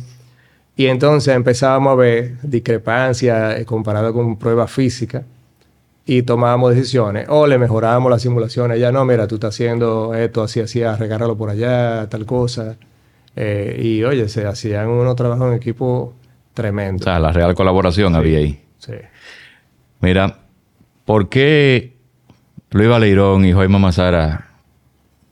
Y 0.76 0.88
entonces 0.88 1.36
empezábamos 1.36 1.92
a 1.92 1.96
ver 1.96 2.42
discrepancias 2.42 3.60
eh, 3.60 3.66
comparadas 3.66 4.14
con 4.14 4.36
pruebas 4.40 4.72
físicas 4.72 5.24
y 6.10 6.24
tomábamos 6.24 6.74
decisiones. 6.74 7.28
O 7.30 7.46
le 7.46 7.60
mejorábamos 7.60 8.10
las 8.10 8.24
simulaciones. 8.24 8.80
Ya 8.80 8.92
no, 8.92 9.06
mira, 9.06 9.28
tú 9.28 9.36
estás 9.36 9.54
haciendo 9.54 10.16
esto, 10.16 10.42
así, 10.42 10.60
así, 10.60 10.84
regáralo 10.84 11.38
por 11.38 11.52
allá, 11.52 12.10
tal 12.10 12.26
cosa. 12.26 12.78
Eh, 13.36 13.80
y 13.80 14.04
oye, 14.04 14.28
se 14.28 14.48
hacían 14.48 14.88
unos 14.88 15.16
trabajos 15.16 15.48
en 15.50 15.54
equipo 15.54 16.16
tremendo. 16.56 17.04
O 17.04 17.04
sea, 17.04 17.20
la 17.20 17.32
real 17.32 17.54
colaboración 17.54 18.16
había 18.16 18.40
ahí. 18.40 18.60
Sí. 18.80 18.94
Mira, 20.02 20.40
¿por 21.06 21.30
qué 21.30 21.96
Luis 22.72 22.90
Valeirón 22.90 23.46
y 23.46 23.54
Joy 23.54 23.68
Mazara 23.68 24.48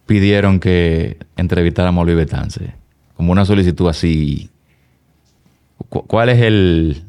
pidieron 0.06 0.60
que 0.60 1.18
entrevistáramos 1.38 2.04
a 2.04 2.06
Luis 2.06 2.18
Betance? 2.18 2.76
Como 3.16 3.32
una 3.32 3.46
solicitud 3.46 3.90
así. 3.90 4.52
¿Cuál 5.90 6.30
es 6.30 6.42
el, 6.44 7.04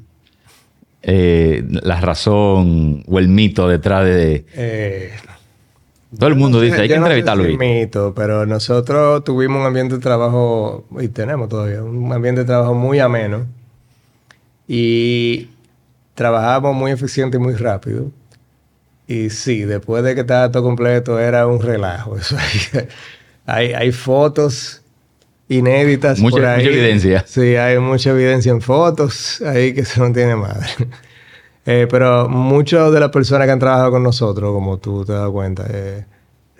eh, 1.02 1.64
la 1.68 2.00
razón 2.00 3.04
o 3.06 3.18
el 3.18 3.28
mito 3.28 3.68
detrás 3.68 4.04
de... 4.04 4.44
Eh, 4.54 5.12
todo 6.16 6.28
el 6.28 6.36
mundo 6.36 6.60
dice, 6.60 6.80
hay 6.80 6.88
que 6.88 6.94
entrevistarlo. 6.94 7.44
No 7.44 7.58
mito, 7.58 8.14
pero 8.16 8.46
nosotros 8.46 9.22
tuvimos 9.24 9.60
un 9.60 9.66
ambiente 9.66 9.96
de 9.96 10.00
trabajo, 10.00 10.86
y 10.98 11.08
tenemos 11.08 11.50
todavía, 11.50 11.82
un 11.82 12.10
ambiente 12.12 12.40
de 12.40 12.46
trabajo 12.46 12.74
muy 12.74 12.98
ameno. 12.98 13.46
Y 14.66 15.48
trabajamos 16.14 16.74
muy 16.74 16.92
eficiente 16.92 17.36
y 17.36 17.40
muy 17.40 17.54
rápido. 17.54 18.10
Y 19.06 19.28
sí, 19.30 19.62
después 19.62 20.02
de 20.02 20.14
que 20.14 20.22
estaba 20.22 20.50
todo 20.50 20.62
completo, 20.62 21.18
era 21.18 21.46
un 21.46 21.60
relajo. 21.60 22.16
hay, 23.46 23.72
hay 23.74 23.92
fotos 23.92 24.82
inéditas 25.48 26.20
mucha, 26.20 26.36
por 26.36 26.44
ahí. 26.46 26.64
Mucha 26.64 26.76
evidencia. 26.76 27.24
Sí, 27.26 27.56
hay 27.56 27.78
mucha 27.78 28.10
evidencia 28.10 28.52
en 28.52 28.60
fotos 28.60 29.40
ahí 29.42 29.74
que 29.74 29.84
se 29.84 30.00
no 30.00 30.12
tiene 30.12 30.36
madre. 30.36 30.68
Eh, 31.70 31.86
pero 31.90 32.30
muchas 32.30 32.90
de 32.92 32.98
las 32.98 33.10
personas 33.10 33.46
que 33.46 33.52
han 33.52 33.58
trabajado 33.58 33.90
con 33.90 34.02
nosotros, 34.02 34.54
como 34.54 34.78
tú 34.78 35.04
te 35.04 35.12
das 35.12 35.28
cuenta, 35.28 35.66
eh, 35.68 36.06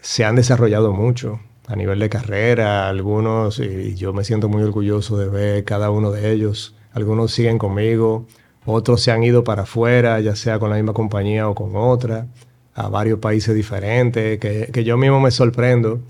se 0.02 0.26
han 0.26 0.36
desarrollado 0.36 0.92
mucho 0.92 1.40
a 1.66 1.74
nivel 1.76 1.98
de 1.98 2.10
carrera. 2.10 2.90
Algunos, 2.90 3.58
y 3.58 3.94
yo 3.94 4.12
me 4.12 4.22
siento 4.22 4.50
muy 4.50 4.62
orgulloso 4.62 5.16
de 5.16 5.28
ver 5.28 5.64
cada 5.64 5.88
uno 5.90 6.10
de 6.10 6.30
ellos. 6.30 6.74
Algunos 6.92 7.32
siguen 7.32 7.56
conmigo, 7.56 8.26
otros 8.66 9.00
se 9.00 9.10
han 9.10 9.22
ido 9.22 9.44
para 9.44 9.62
afuera, 9.62 10.20
ya 10.20 10.36
sea 10.36 10.58
con 10.58 10.68
la 10.68 10.76
misma 10.76 10.92
compañía 10.92 11.48
o 11.48 11.54
con 11.54 11.74
otra, 11.74 12.26
a 12.74 12.88
varios 12.90 13.18
países 13.18 13.54
diferentes, 13.54 14.38
que, 14.38 14.68
que 14.70 14.84
yo 14.84 14.98
mismo 14.98 15.20
me 15.20 15.30
sorprendo 15.30 16.00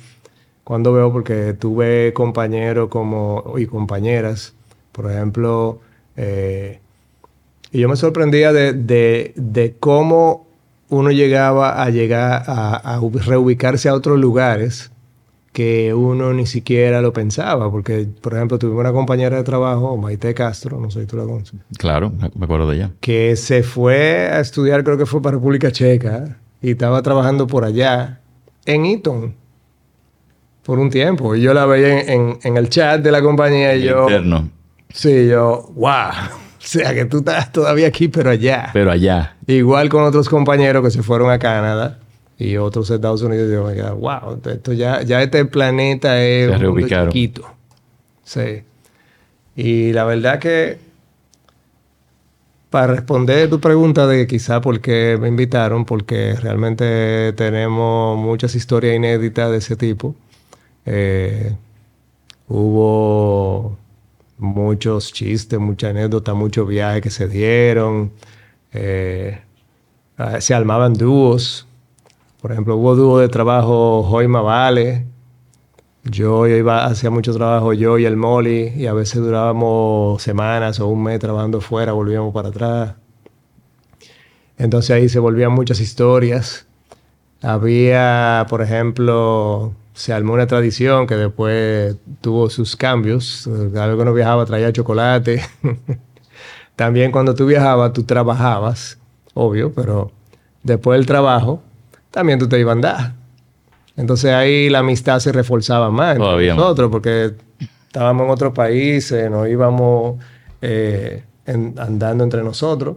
cuando 0.69 0.93
veo, 0.93 1.11
porque 1.11 1.55
tuve 1.55 2.12
compañeros 2.12 2.91
como, 2.91 3.55
y 3.57 3.64
compañeras, 3.64 4.53
por 4.93 5.11
ejemplo, 5.11 5.81
eh, 6.14 6.81
y 7.73 7.81
yo 7.81 7.89
me 7.89 7.97
sorprendía 7.97 8.53
de, 8.53 8.75
de, 8.75 9.77
cómo 9.81 10.47
uno 10.91 11.11
llegaba 11.11 11.83
a 11.83 11.89
llegar 11.89 12.43
a, 12.47 13.01
reubicarse 13.25 13.89
a 13.89 13.95
otros 13.95 14.19
lugares 14.19 14.91
que 15.55 15.95
uno 15.95 16.35
ni 16.35 16.45
siquiera 16.45 17.01
lo 17.01 17.14
pensaba, 17.14 17.71
porque, 17.71 18.07
por 18.21 18.35
ejemplo, 18.35 18.59
tuve 18.59 18.79
una 18.79 18.93
compañera 18.93 19.39
de 19.39 19.45
trabajo, 19.45 19.97
Maite 19.97 20.35
Castro, 20.35 20.79
no 20.79 20.91
sé 20.91 21.01
si 21.01 21.07
tú 21.07 21.16
la 21.16 21.25
conoces. 21.25 21.59
Claro, 21.79 22.12
me 22.35 22.45
acuerdo 22.45 22.69
de 22.69 22.77
ella. 22.77 22.91
Que 23.01 23.37
se 23.37 23.62
fue 23.62 24.29
a 24.31 24.41
estudiar, 24.41 24.85
creo 24.85 24.99
que 24.99 25.07
fue 25.07 25.23
para 25.23 25.39
República 25.39 25.73
Checa, 25.73 26.37
y 26.61 26.73
estaba 26.73 27.01
trabajando 27.01 27.47
por 27.47 27.64
allá, 27.64 28.21
en 28.66 28.85
Eton 28.85 29.47
por 30.69 30.79
un 30.79 30.91
tiempo. 30.91 31.35
Y 31.35 31.41
yo 31.41 31.55
la 31.55 31.64
veía 31.64 31.99
en, 32.03 32.39
el 32.43 32.69
chat 32.69 33.01
de 33.01 33.11
la 33.11 33.23
compañía 33.23 33.75
y 33.75 33.85
yo... 33.85 34.03
Interno. 34.03 34.51
Sí, 34.93 35.27
yo, 35.27 35.66
wow. 35.75 36.12
sea, 36.59 36.93
que 36.93 37.07
tú 37.07 37.21
estás 37.21 37.51
todavía 37.51 37.89
aquí, 37.89 38.09
pero 38.09 38.29
allá. 38.29 38.69
Pero 38.75 38.91
allá. 38.91 39.35
Igual 39.47 39.89
con 39.89 40.05
otros 40.05 40.29
compañeros 40.29 40.85
que 40.85 40.91
se 40.91 41.03
fueron 41.03 41.31
a 41.31 41.39
Canadá 41.39 42.01
y 42.37 42.59
otros 42.59 42.91
Estados 42.91 43.23
Unidos. 43.23 43.51
Yo 43.51 43.64
me 43.64 43.73
quedé, 43.73 43.91
wow, 43.91 44.43
esto 44.45 44.75
ya, 44.75 45.01
ya 45.01 45.23
este 45.23 45.47
planeta 45.47 46.23
es 46.23 46.59
Se 46.59 46.69
un 46.69 46.87
chiquito. 46.87 47.51
Sí. 48.25 48.62
Y 49.57 49.95
la 49.95 50.05
verdad 50.05 50.39
que 50.39 50.77
para 52.69 52.89
responder 52.89 53.49
tu 53.49 53.59
pregunta 53.59 54.07
de 54.07 54.27
quizá 54.27 54.61
por 54.61 54.83
qué 54.83 55.16
me 55.19 55.29
invitaron, 55.29 55.87
porque 55.87 56.35
realmente 56.35 57.33
tenemos 57.39 58.19
muchas 58.19 58.55
historias 58.55 58.97
inéditas 58.97 59.51
de 59.51 59.57
ese 59.57 59.75
tipo. 59.75 60.14
Eh, 60.91 61.55
hubo 62.49 63.76
muchos 64.39 65.12
chistes, 65.12 65.59
muchas 65.59 65.91
anécdotas, 65.91 66.34
muchos 66.34 66.66
viajes 66.66 67.03
que 67.03 67.11
se 67.11 67.28
dieron. 67.28 68.12
Eh, 68.72 69.39
ah, 70.16 70.41
se 70.41 70.55
armaban 70.55 70.95
dúos. 70.95 71.66
Por 72.41 72.53
ejemplo, 72.53 72.76
hubo 72.76 72.97
dúo 72.97 73.18
de 73.18 73.28
trabajo 73.28 74.03
Joima 74.03 74.41
Vale. 74.41 75.05
Yo 76.05 76.47
iba, 76.47 76.86
hacía 76.86 77.11
mucho 77.11 77.34
trabajo 77.34 77.74
yo 77.74 77.99
y 77.99 78.07
el 78.07 78.16
Molly, 78.16 78.72
y 78.76 78.86
a 78.86 78.95
veces 78.95 79.20
durábamos 79.20 80.22
semanas 80.22 80.80
o 80.80 80.86
un 80.89 81.03
mes 81.03 81.18
trabajando 81.20 81.61
fuera, 81.61 81.93
volvíamos 81.93 82.32
para 82.32 82.49
atrás. 82.49 82.95
Entonces 84.57 84.91
ahí 84.93 85.09
se 85.11 85.18
volvían 85.18 85.53
muchas 85.53 85.80
historias. 85.80 86.66
Había, 87.43 88.47
por 88.49 88.62
ejemplo, 88.62 89.74
se 89.99 90.12
armó 90.12 90.32
una 90.34 90.46
tradición 90.46 91.09
que 91.09 91.16
después 91.16 91.96
tuvo 92.20 92.49
sus 92.51 92.76
cambios. 92.76 93.49
Cada 93.74 93.88
vez 93.88 93.96
que 93.96 94.03
uno 94.03 94.14
viajaba 94.14 94.46
traía 94.46 94.72
chocolate. 94.72 95.42
También 96.76 97.11
cuando 97.11 97.34
tú 97.34 97.46
viajabas, 97.46 97.92
tú 97.92 98.05
trabajabas, 98.05 98.99
obvio, 99.34 99.72
pero 99.72 100.12
después 100.62 100.99
del 100.99 101.07
trabajo, 101.07 101.61
también 102.12 102.38
tú 102.38 102.49
te 102.49 102.61
ibas 102.61 102.70
a 102.70 102.76
andar. 102.76 103.12
Entonces 103.96 104.32
ahí 104.32 104.68
la 104.70 104.78
amistad 104.78 105.18
se 105.18 105.32
reforzaba 105.32 105.90
más 105.90 106.12
entre 106.12 106.26
nosotros, 106.55 106.90
porque 106.92 107.32
estábamos 107.88 108.26
en 108.26 108.30
otros 108.30 108.53
países, 108.55 109.28
nos 109.28 109.49
íbamos 109.49 110.22
eh, 110.62 111.24
en- 111.46 111.74
andando 111.78 112.22
entre 112.22 112.44
nosotros 112.44 112.96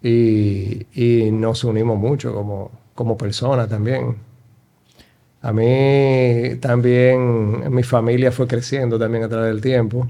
y, 0.00 0.86
y 0.94 1.30
nos 1.32 1.64
unimos 1.64 1.98
mucho 1.98 2.32
como, 2.32 2.70
como 2.94 3.16
personas 3.18 3.68
también. 3.68 4.14
A 5.40 5.52
mí 5.52 6.56
también, 6.60 7.72
mi 7.72 7.82
familia 7.84 8.32
fue 8.32 8.46
creciendo 8.48 8.98
también 8.98 9.24
a 9.24 9.28
través 9.28 9.50
del 9.52 9.60
tiempo. 9.60 10.08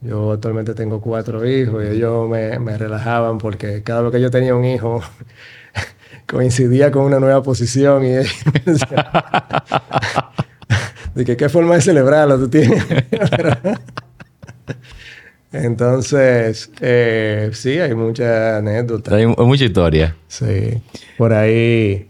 Yo 0.00 0.32
actualmente 0.32 0.74
tengo 0.74 1.00
cuatro 1.00 1.46
hijos 1.48 1.84
y 1.84 1.88
ellos 1.88 2.28
me, 2.28 2.58
me 2.58 2.76
relajaban 2.78 3.38
porque 3.38 3.82
cada 3.82 4.02
vez 4.02 4.12
que 4.12 4.20
yo 4.20 4.30
tenía 4.30 4.54
un 4.54 4.64
hijo 4.64 5.00
coincidía 6.26 6.90
con 6.90 7.04
una 7.04 7.18
nueva 7.20 7.42
posición 7.42 8.04
y 8.04 8.08
ellos 8.16 8.32
decían, 8.64 9.04
de 11.14 11.24
que 11.24 11.36
qué 11.36 11.48
forma 11.48 11.74
de 11.76 11.80
celebrarlo 11.80 12.38
tú 12.38 12.48
tienes. 12.48 12.84
Entonces, 15.52 16.70
eh, 16.80 17.50
sí, 17.54 17.78
hay 17.78 17.94
muchas 17.94 18.58
anécdotas. 18.58 19.14
Hay 19.14 19.26
mu- 19.26 19.34
mucha 19.46 19.64
historia. 19.64 20.14
Sí, 20.28 20.82
por 21.16 21.32
ahí. 21.32 22.07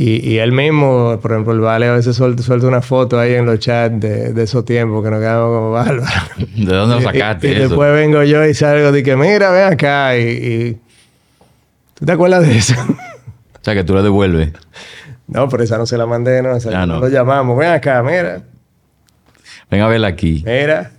Y, 0.00 0.30
y 0.30 0.38
él 0.38 0.52
mismo, 0.52 1.18
por 1.20 1.32
ejemplo, 1.32 1.52
el 1.52 1.58
Vale 1.60 1.86
a 1.88 1.92
veces 1.92 2.14
suelta, 2.14 2.40
suelta 2.44 2.68
una 2.68 2.80
foto 2.82 3.18
ahí 3.18 3.34
en 3.34 3.46
los 3.46 3.58
chats 3.58 3.98
de, 3.98 4.32
de 4.32 4.42
esos 4.44 4.64
tiempos 4.64 5.02
que 5.02 5.10
nos 5.10 5.18
quedamos 5.18 5.48
como 5.48 5.70
bárbaros. 5.72 6.08
¿De 6.54 6.72
dónde 6.72 6.94
lo 6.94 7.00
sacaste 7.02 7.48
y, 7.48 7.50
y 7.50 7.54
eso? 7.54 7.62
después 7.70 7.92
vengo 7.92 8.22
yo 8.22 8.46
y 8.46 8.54
salgo 8.54 8.92
de 8.92 9.02
que, 9.02 9.16
mira, 9.16 9.50
ven 9.50 9.72
acá. 9.72 10.16
Y, 10.16 10.78
¿Tú 11.94 12.06
te 12.06 12.12
acuerdas 12.12 12.46
de 12.46 12.56
eso? 12.56 12.74
O 12.80 13.58
sea, 13.64 13.74
que 13.74 13.82
tú 13.82 13.92
lo 13.92 14.04
devuelves. 14.04 14.52
no, 15.26 15.48
pero 15.48 15.64
esa 15.64 15.76
no 15.78 15.84
se 15.84 15.98
la 15.98 16.06
mandé, 16.06 16.42
no. 16.42 16.54
Esa 16.54 16.70
Ah, 16.82 16.86
no. 16.86 16.94
no 16.94 17.00
lo 17.00 17.08
llamamos. 17.08 17.58
Ven 17.58 17.72
acá, 17.72 18.00
mira. 18.04 18.42
Ven 19.68 19.80
a 19.80 19.88
verla 19.88 20.06
aquí. 20.06 20.44
Mira. 20.46 20.92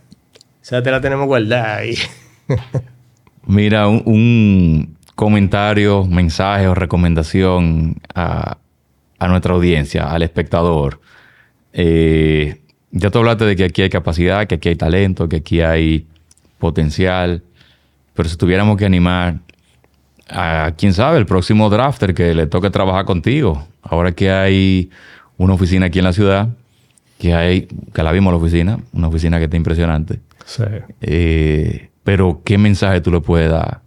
Esa 0.61 0.83
te 0.83 0.91
la 0.91 0.99
tenemos 0.99 1.25
guardada 1.25 1.77
ahí. 1.77 1.95
Mira, 3.47 3.87
un, 3.87 4.03
un 4.05 4.97
comentario, 5.15 6.05
mensaje 6.05 6.67
o 6.67 6.75
recomendación 6.75 7.95
a, 8.13 8.57
a 9.19 9.27
nuestra 9.27 9.53
audiencia, 9.53 10.09
al 10.09 10.23
espectador. 10.23 10.99
Eh, 11.73 12.61
ya 12.91 13.11
tú 13.11 13.19
hablaste 13.19 13.45
de 13.45 13.55
que 13.55 13.65
aquí 13.65 13.81
hay 13.81 13.89
capacidad, 13.89 14.47
que 14.47 14.55
aquí 14.55 14.69
hay 14.69 14.75
talento, 14.75 15.29
que 15.29 15.37
aquí 15.37 15.61
hay 15.61 16.07
potencial. 16.57 17.43
Pero 18.13 18.29
si 18.29 18.37
tuviéramos 18.37 18.77
que 18.77 18.85
animar 18.85 19.39
a, 20.29 20.73
quién 20.77 20.93
sabe, 20.93 21.17
el 21.17 21.25
próximo 21.25 21.69
drafter 21.69 22.13
que 22.13 22.33
le 22.33 22.47
toque 22.47 22.69
trabajar 22.69 23.05
contigo. 23.05 23.67
Ahora 23.81 24.11
que 24.13 24.31
hay 24.31 24.89
una 25.37 25.53
oficina 25.53 25.87
aquí 25.87 25.99
en 25.99 26.05
la 26.05 26.13
ciudad, 26.13 26.49
que 27.17 27.33
hay, 27.33 27.67
que 27.93 28.03
la 28.03 28.11
vimos 28.11 28.31
la 28.31 28.37
oficina, 28.37 28.79
una 28.93 29.07
oficina 29.07 29.37
que 29.37 29.45
está 29.45 29.57
impresionante. 29.57 30.19
Sí. 30.45 30.63
Eh, 31.01 31.89
pero, 32.03 32.41
¿qué 32.43 32.57
mensaje 32.57 33.01
tú 33.01 33.11
le 33.11 33.21
puedes 33.21 33.51
dar 33.51 33.81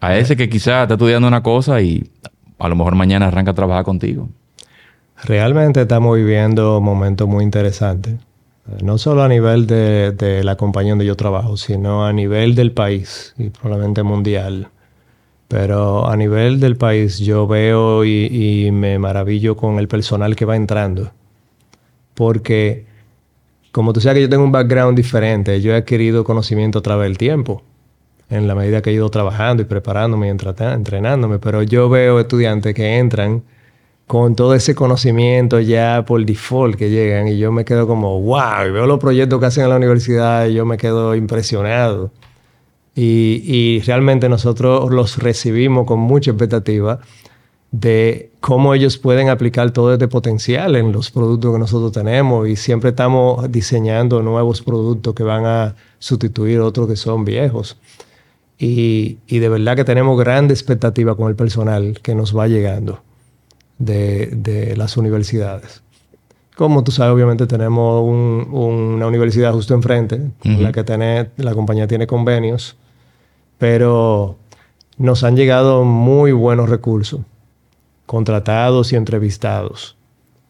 a 0.00 0.16
ese 0.16 0.36
que 0.36 0.48
quizás 0.48 0.82
está 0.82 0.94
estudiando 0.94 1.26
una 1.26 1.42
cosa 1.42 1.80
y 1.80 2.08
a 2.58 2.68
lo 2.68 2.76
mejor 2.76 2.94
mañana 2.94 3.28
arranca 3.28 3.52
a 3.52 3.54
trabajar 3.54 3.84
contigo? 3.84 4.28
Realmente 5.24 5.82
estamos 5.82 6.16
viviendo 6.16 6.80
momentos 6.80 7.28
muy 7.28 7.44
interesantes. 7.44 8.14
No 8.82 8.98
solo 8.98 9.22
a 9.22 9.28
nivel 9.28 9.66
de, 9.66 10.12
de 10.12 10.42
la 10.44 10.56
compañía 10.56 10.92
donde 10.92 11.06
yo 11.06 11.16
trabajo, 11.16 11.56
sino 11.56 12.04
a 12.04 12.12
nivel 12.12 12.54
del 12.54 12.72
país 12.72 13.34
y 13.38 13.50
probablemente 13.50 14.02
mundial. 14.02 14.70
Pero 15.48 16.08
a 16.08 16.16
nivel 16.16 16.58
del 16.58 16.76
país 16.76 17.18
yo 17.18 17.46
veo 17.46 18.04
y, 18.04 18.70
me 18.72 18.98
maravillo 18.98 19.56
con 19.56 19.78
el 19.78 19.88
personal 19.88 20.34
que 20.34 20.44
va 20.44 20.56
entrando. 20.56 21.12
Porque, 22.14 22.86
como 23.72 23.92
tú 23.92 24.00
sabes 24.00 24.16
que 24.16 24.22
yo 24.22 24.28
tengo 24.28 24.44
un 24.44 24.52
background 24.52 24.96
diferente, 24.96 25.60
yo 25.60 25.72
he 25.72 25.76
adquirido 25.76 26.24
conocimiento 26.24 26.80
a 26.80 26.82
través 26.82 27.06
del 27.08 27.18
tiempo, 27.18 27.62
en 28.28 28.48
la 28.48 28.54
medida 28.54 28.82
que 28.82 28.90
he 28.90 28.94
ido 28.94 29.08
trabajando 29.10 29.62
y 29.62 29.66
preparándome 29.66 30.26
y 30.26 30.30
entrenándome. 30.30 31.38
Pero 31.38 31.62
yo 31.62 31.88
veo 31.88 32.18
estudiantes 32.18 32.74
que 32.74 32.98
entran 32.98 33.44
con 34.06 34.36
todo 34.36 34.54
ese 34.54 34.74
conocimiento 34.74 35.60
ya 35.60 36.04
por 36.06 36.24
default 36.24 36.76
que 36.76 36.90
llegan 36.90 37.28
y 37.28 37.38
yo 37.38 37.50
me 37.52 37.64
quedo 37.64 37.86
como, 37.86 38.20
wow, 38.20 38.66
y 38.68 38.70
veo 38.70 38.86
los 38.86 39.00
proyectos 39.00 39.40
que 39.40 39.46
hacen 39.46 39.64
en 39.64 39.70
la 39.70 39.76
universidad 39.76 40.46
y 40.46 40.54
yo 40.54 40.64
me 40.64 40.76
quedo 40.76 41.14
impresionado. 41.14 42.12
Y, 42.94 43.80
realmente 43.80 44.28
nosotros 44.28 44.90
los 44.90 45.18
recibimos 45.18 45.86
con 45.86 45.98
mucha 46.00 46.30
expectativa 46.30 47.00
de 47.70 48.30
cómo 48.40 48.72
ellos 48.74 48.96
pueden 48.96 49.28
aplicar 49.28 49.70
todo 49.72 49.92
este 49.92 50.08
potencial 50.08 50.76
en 50.76 50.92
los 50.92 51.10
productos 51.10 51.52
que 51.52 51.58
nosotros 51.58 51.92
tenemos 51.92 52.48
y 52.48 52.56
siempre 52.56 52.90
estamos 52.90 53.50
diseñando 53.52 54.22
nuevos 54.22 54.62
productos 54.62 55.14
que 55.14 55.24
van 55.24 55.44
a 55.44 55.76
sustituir 55.98 56.60
otros 56.60 56.88
que 56.88 56.96
son 56.96 57.24
viejos. 57.26 57.76
Y, 58.58 59.18
y 59.26 59.40
de 59.40 59.48
verdad 59.50 59.76
que 59.76 59.84
tenemos 59.84 60.18
grande 60.18 60.54
expectativa 60.54 61.16
con 61.16 61.28
el 61.28 61.36
personal 61.36 61.98
que 62.02 62.14
nos 62.14 62.34
va 62.36 62.48
llegando 62.48 63.02
de, 63.78 64.26
de 64.32 64.76
las 64.76 64.96
universidades. 64.96 65.82
Como 66.56 66.82
tú 66.82 66.90
sabes, 66.92 67.12
obviamente 67.14 67.46
tenemos 67.46 68.02
un- 68.02 68.48
una 68.50 69.06
universidad 69.06 69.52
justo 69.52 69.74
enfrente, 69.74 70.16
Ujú. 70.44 70.62
la 70.62 70.72
que 70.72 70.84
tiene, 70.84 71.30
la 71.36 71.54
compañía 71.54 71.86
tiene 71.86 72.06
convenios, 72.06 72.76
pero 73.58 74.36
nos 74.98 75.22
han 75.24 75.36
llegado 75.36 75.84
muy 75.84 76.32
buenos 76.32 76.68
recursos, 76.70 77.20
contratados 78.06 78.92
y 78.92 78.96
entrevistados, 78.96 79.96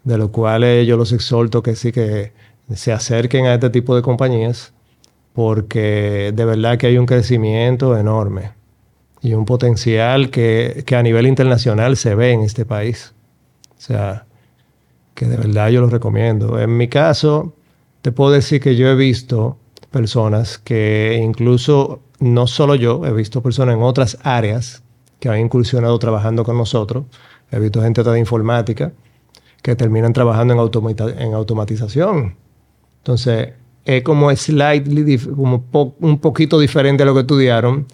de 0.04 0.18
lo 0.18 0.30
cual 0.30 0.62
eh, 0.64 0.86
yo 0.86 0.96
los 0.96 1.12
exhorto 1.12 1.62
que 1.62 1.74
sí 1.74 1.90
que 1.92 2.32
se 2.74 2.92
acerquen 2.92 3.46
a 3.46 3.54
este 3.54 3.70
tipo 3.70 3.96
de 3.96 4.02
compañías, 4.02 4.72
porque 5.32 6.32
de 6.34 6.44
verdad 6.44 6.78
que 6.78 6.86
hay 6.86 6.98
un 6.98 7.06
crecimiento 7.06 7.96
enorme 7.96 8.52
y 9.20 9.34
un 9.34 9.44
potencial 9.44 10.30
que, 10.30 10.84
que 10.86 10.96
a 10.96 11.02
nivel 11.02 11.26
internacional 11.26 11.96
se 11.96 12.14
ve 12.14 12.32
en 12.32 12.40
este 12.42 12.64
país. 12.64 13.12
O 13.76 13.80
sea, 13.80 14.26
que 15.14 15.26
de 15.26 15.36
verdad 15.36 15.68
yo 15.70 15.80
lo 15.80 15.88
recomiendo. 15.88 16.58
En 16.60 16.76
mi 16.76 16.88
caso, 16.88 17.54
te 18.02 18.12
puedo 18.12 18.30
decir 18.30 18.60
que 18.60 18.76
yo 18.76 18.88
he 18.88 18.94
visto 18.94 19.58
personas 19.90 20.58
que 20.58 21.18
incluso, 21.22 22.00
no 22.20 22.46
solo 22.46 22.74
yo, 22.74 23.04
he 23.06 23.12
visto 23.12 23.42
personas 23.42 23.76
en 23.76 23.82
otras 23.82 24.18
áreas 24.22 24.82
que 25.20 25.28
han 25.28 25.40
incursionado 25.40 25.98
trabajando 25.98 26.44
con 26.44 26.56
nosotros. 26.58 27.04
He 27.50 27.58
visto 27.58 27.82
gente 27.82 28.02
de 28.02 28.18
informática 28.18 28.92
que 29.62 29.74
terminan 29.74 30.12
trabajando 30.12 30.54
en, 30.54 30.60
automata- 30.60 31.14
en 31.18 31.34
automatización. 31.34 32.36
Entonces, 32.98 33.54
es 33.84 34.02
como 34.02 34.34
slightly, 34.34 35.18
como 35.18 35.64
un 36.00 36.18
poquito 36.18 36.58
diferente 36.58 37.04
a 37.04 37.06
lo 37.06 37.14
que 37.14 37.20
estudiaron, 37.20 37.86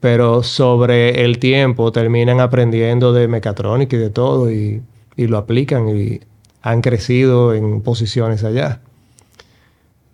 pero 0.00 0.42
sobre 0.42 1.24
el 1.24 1.38
tiempo 1.38 1.90
terminan 1.92 2.40
aprendiendo 2.40 3.12
de 3.12 3.28
mecatrónica 3.28 3.96
y 3.96 3.98
de 3.98 4.10
todo 4.10 4.50
y, 4.50 4.82
y 5.16 5.26
lo 5.26 5.38
aplican 5.38 5.88
y 5.88 6.20
han 6.62 6.82
crecido 6.82 7.54
en 7.54 7.80
posiciones 7.82 8.44
allá. 8.44 8.80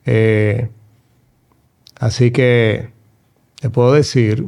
Eh, 0.05 0.69
así 1.99 2.31
que 2.31 2.91
te 3.61 3.71
puedo 3.71 3.93
decir 3.93 4.47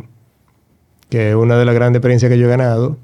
que 1.10 1.34
una 1.34 1.56
de 1.56 1.64
las 1.64 1.74
grandes 1.74 1.98
experiencias 1.98 2.30
que 2.30 2.38
yo 2.38 2.46
he 2.46 2.50
ganado, 2.50 2.98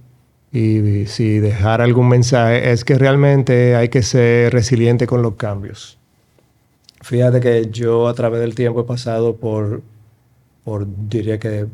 y 0.53 1.07
si 1.07 1.39
dejar 1.39 1.81
algún 1.81 2.09
mensaje, 2.09 2.73
es 2.73 2.85
que 2.85 2.97
realmente 2.97 3.77
hay 3.77 3.89
que 3.89 4.03
ser 4.03 4.53
resiliente 4.53 5.07
con 5.07 5.23
los 5.23 5.37
cambios. 5.37 5.99
Fíjate 7.03 7.41
que 7.41 7.71
yo 7.71 8.09
a 8.09 8.15
través 8.15 8.41
del 8.41 8.55
tiempo 8.55 8.81
he 8.81 8.85
pasado 8.85 9.37
por, 9.37 9.83
por 10.65 10.87
diría 11.09 11.39
que, 11.39 11.67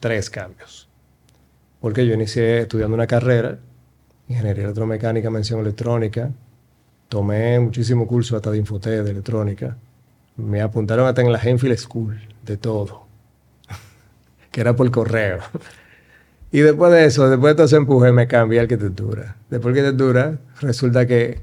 tres 0.00 0.30
cambios. 0.30 0.88
Porque 1.80 2.06
yo 2.06 2.14
inicié 2.14 2.60
estudiando 2.60 2.94
una 2.94 3.06
carrera, 3.06 3.58
ingeniería 4.28 4.64
electromecánica, 4.64 5.30
mención 5.30 5.60
electrónica. 5.60 6.30
Tomé 7.08 7.58
muchísimo 7.58 8.06
curso 8.06 8.36
hasta 8.36 8.50
de 8.50 8.58
infotec, 8.58 9.02
de 9.02 9.10
electrónica. 9.10 9.76
Me 10.36 10.60
apuntaron 10.60 11.06
hasta 11.06 11.22
en 11.22 11.32
la 11.32 11.40
Enfield 11.42 11.78
School, 11.78 12.20
de 12.44 12.56
todo. 12.56 13.06
que 14.50 14.60
era 14.60 14.76
por 14.76 14.90
correo. 14.90 15.38
y 16.52 16.60
después 16.60 16.92
de 16.92 17.06
eso, 17.06 17.28
después 17.28 17.52
de 17.52 17.54
todo 17.56 17.66
ese 17.66 17.76
empuje, 17.76 18.12
me 18.12 18.26
cambié 18.26 18.60
a 18.60 18.62
arquitectura. 18.62 19.36
Después 19.48 19.74
de 19.74 19.80
arquitectura, 19.80 20.38
resulta 20.60 21.06
que 21.06 21.40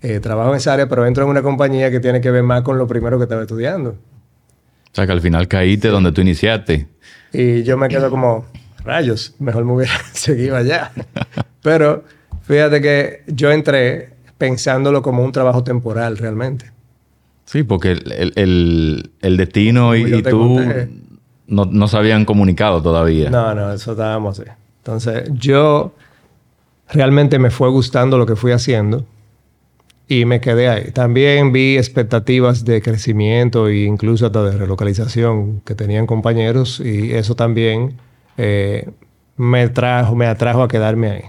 eh, 0.00 0.20
trabajo 0.20 0.50
en 0.50 0.56
esa 0.56 0.74
área, 0.74 0.88
pero 0.88 1.06
entro 1.06 1.24
en 1.24 1.30
una 1.30 1.42
compañía 1.42 1.90
que 1.90 2.00
tiene 2.00 2.20
que 2.20 2.30
ver 2.30 2.42
más 2.42 2.62
con 2.62 2.78
lo 2.78 2.86
primero 2.86 3.18
que 3.18 3.24
estaba 3.24 3.42
estudiando. 3.42 3.90
O 3.90 4.94
sea, 4.94 5.06
que 5.06 5.12
al 5.12 5.20
final 5.20 5.48
caíste 5.48 5.88
donde 5.88 6.12
tú 6.12 6.20
iniciaste. 6.20 6.86
Y 7.32 7.62
yo 7.62 7.76
me 7.76 7.88
quedo 7.88 8.10
como, 8.10 8.44
rayos, 8.84 9.34
mejor 9.38 9.64
me 9.64 9.72
hubiera 9.72 9.94
seguido 10.12 10.56
allá. 10.56 10.92
Pero 11.62 12.04
fíjate 12.42 12.80
que 12.80 13.22
yo 13.26 13.50
entré 13.50 14.10
pensándolo 14.38 15.02
como 15.02 15.22
un 15.22 15.32
trabajo 15.32 15.64
temporal 15.64 16.18
realmente. 16.18 16.70
Sí, 17.46 17.62
porque 17.62 17.92
el, 17.92 19.10
destino 19.20 19.94
y, 19.94 20.22
tú 20.22 20.60
no, 21.46 21.66
no, 21.66 21.88
se 21.88 21.96
habían 21.96 22.24
comunicado 22.24 22.82
todavía. 22.82 23.30
No, 23.30 23.54
no, 23.54 23.72
eso 23.72 23.92
estábamos 23.92 24.40
así. 24.40 24.50
Entonces, 24.78 25.30
yo 25.32 25.94
realmente 26.90 27.38
me 27.38 27.50
fue 27.50 27.68
gustando 27.68 28.18
lo 28.18 28.26
que 28.26 28.36
fui 28.36 28.52
haciendo 28.52 29.04
y 30.08 30.24
me 30.24 30.40
quedé 30.40 30.68
ahí. 30.68 30.90
También 30.90 31.52
vi 31.52 31.76
expectativas 31.76 32.64
de 32.64 32.82
crecimiento 32.82 33.68
e 33.68 33.84
incluso 33.84 34.26
hasta 34.26 34.42
de 34.42 34.56
relocalización 34.56 35.60
que 35.64 35.74
tenían 35.74 36.06
compañeros 36.06 36.80
y 36.80 37.12
eso 37.12 37.34
también 37.34 37.94
eh, 38.36 38.90
me, 39.36 39.68
trajo, 39.68 40.14
me 40.14 40.26
atrajo 40.26 40.62
a 40.62 40.68
quedarme 40.68 41.10
ahí. 41.10 41.22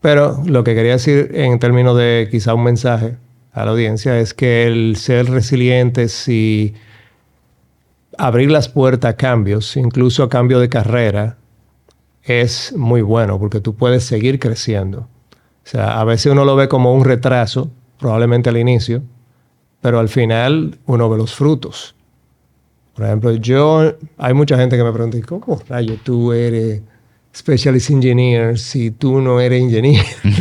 Pero 0.00 0.42
lo 0.44 0.64
que 0.64 0.74
quería 0.74 0.92
decir 0.92 1.30
en 1.34 1.58
términos 1.58 1.96
de 1.96 2.28
quizá 2.30 2.54
un 2.54 2.64
mensaje 2.64 3.16
a 3.52 3.64
la 3.64 3.70
audiencia 3.70 4.18
es 4.18 4.34
que 4.34 4.66
el 4.66 4.96
ser 4.96 5.30
resilientes 5.30 6.28
y 6.28 6.74
abrir 8.18 8.50
las 8.50 8.68
puertas 8.68 9.12
a 9.12 9.16
cambios, 9.16 9.76
incluso 9.76 10.22
a 10.22 10.28
cambio 10.28 10.58
de 10.58 10.68
carrera, 10.68 11.36
es 12.22 12.72
muy 12.76 13.02
bueno 13.02 13.38
porque 13.38 13.60
tú 13.60 13.74
puedes 13.74 14.04
seguir 14.04 14.38
creciendo. 14.38 15.08
O 15.64 15.68
sea, 15.68 16.00
a 16.00 16.04
veces 16.04 16.32
uno 16.32 16.44
lo 16.44 16.56
ve 16.56 16.68
como 16.68 16.92
un 16.94 17.04
retraso, 17.04 17.70
probablemente 17.98 18.50
al 18.50 18.56
inicio, 18.56 19.02
pero 19.80 19.98
al 19.98 20.08
final 20.08 20.78
uno 20.86 21.08
ve 21.08 21.18
los 21.18 21.34
frutos. 21.34 21.94
Por 22.94 23.06
ejemplo, 23.06 23.32
yo, 23.32 23.94
hay 24.18 24.34
mucha 24.34 24.56
gente 24.56 24.76
que 24.76 24.84
me 24.84 24.92
pregunta, 24.92 25.18
¿cómo 25.26 25.60
rayo 25.68 25.96
tú 26.02 26.32
eres 26.32 26.82
specialist 27.34 27.90
engineer 27.90 28.58
si 28.58 28.90
tú 28.90 29.20
no 29.20 29.40
eres 29.40 29.62
ingeniero? 29.62 30.04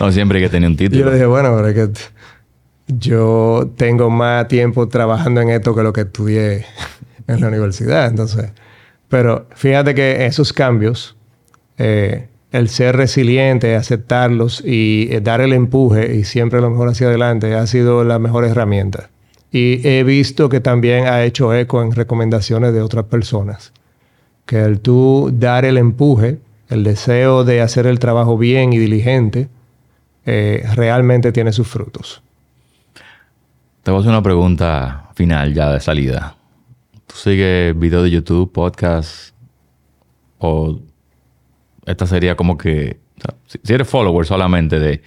no, 0.00 0.12
siempre 0.12 0.38
hay 0.38 0.44
que 0.44 0.50
tener 0.50 0.70
un 0.70 0.76
título. 0.76 1.00
Yo 1.00 1.06
le 1.06 1.12
dije, 1.12 1.26
bueno, 1.26 1.54
pero 1.54 1.68
es 1.68 1.74
que 1.74 1.90
yo 2.88 3.70
tengo 3.76 4.10
más 4.10 4.48
tiempo 4.48 4.88
trabajando 4.88 5.40
en 5.40 5.50
esto 5.50 5.74
que 5.74 5.82
lo 5.82 5.92
que 5.92 6.02
estudié 6.02 6.64
en 7.26 7.40
la 7.40 7.48
universidad, 7.48 8.06
entonces. 8.06 8.52
Pero 9.08 9.46
fíjate 9.54 9.94
que 9.94 10.26
esos 10.26 10.52
cambios, 10.52 11.16
eh, 11.78 12.28
el 12.52 12.68
ser 12.68 12.96
resiliente, 12.96 13.76
aceptarlos 13.76 14.62
y 14.64 15.08
eh, 15.10 15.20
dar 15.20 15.40
el 15.40 15.52
empuje 15.52 16.16
y 16.16 16.24
siempre 16.24 16.60
lo 16.60 16.70
mejor 16.70 16.88
hacia 16.88 17.08
adelante 17.08 17.54
ha 17.54 17.66
sido 17.66 18.04
la 18.04 18.18
mejor 18.18 18.44
herramienta. 18.44 19.10
Y 19.50 19.86
he 19.86 20.02
visto 20.04 20.48
que 20.48 20.60
también 20.60 21.06
ha 21.06 21.24
hecho 21.24 21.54
eco 21.54 21.82
en 21.82 21.92
recomendaciones 21.92 22.72
de 22.72 22.80
otras 22.80 23.04
personas. 23.04 23.72
Que 24.44 24.62
el 24.62 24.80
tú 24.80 25.30
dar 25.32 25.64
el 25.64 25.76
empuje, 25.76 26.38
el 26.68 26.84
deseo 26.84 27.44
de 27.44 27.60
hacer 27.60 27.86
el 27.86 27.98
trabajo 27.98 28.36
bien 28.36 28.72
y 28.72 28.78
diligente, 28.78 29.48
eh, 30.24 30.64
realmente 30.74 31.32
tiene 31.32 31.52
sus 31.52 31.68
frutos. 31.68 32.22
Te 33.82 33.90
voy 33.92 33.98
a 33.98 34.00
hacer 34.00 34.10
una 34.10 34.22
pregunta 34.22 35.10
final 35.14 35.54
ya 35.54 35.70
de 35.70 35.80
salida. 35.80 36.36
¿Tú 37.06 37.14
sigues 37.14 37.78
videos 37.78 38.02
de 38.02 38.10
YouTube, 38.10 38.52
podcast? 38.52 39.32
¿O 40.38 40.80
esta 41.86 42.06
sería 42.06 42.34
como 42.34 42.58
que... 42.58 42.98
si 43.46 43.72
eres 43.72 43.88
follower 43.88 44.26
solamente 44.26 44.80
de, 44.80 45.02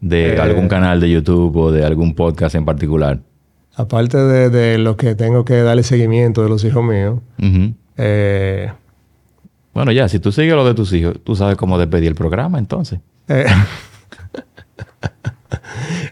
de 0.00 0.34
eh, 0.34 0.40
algún 0.40 0.68
canal 0.68 1.00
de 1.00 1.10
YouTube 1.10 1.56
o 1.56 1.72
de 1.72 1.84
algún 1.84 2.14
podcast 2.14 2.54
en 2.54 2.64
particular 2.64 3.18
aparte 3.76 4.16
de, 4.16 4.50
de, 4.50 4.78
lo 4.78 4.96
que 4.96 5.14
tengo 5.14 5.44
que 5.44 5.56
darle 5.56 5.82
seguimiento 5.82 6.42
de 6.42 6.48
los 6.48 6.64
hijos 6.64 6.82
míos. 6.82 7.20
Eh, 7.98 8.72
bueno, 9.74 9.92
ya, 9.92 10.08
si 10.08 10.18
tú 10.18 10.32
sigues 10.32 10.54
lo 10.54 10.66
de 10.66 10.74
tus 10.74 10.92
hijos, 10.94 11.16
tú 11.22 11.36
sabes 11.36 11.56
cómo 11.56 11.78
despedir 11.78 12.08
el 12.08 12.14
programa, 12.14 12.58
entonces. 12.58 13.00
Eh, 13.28 13.44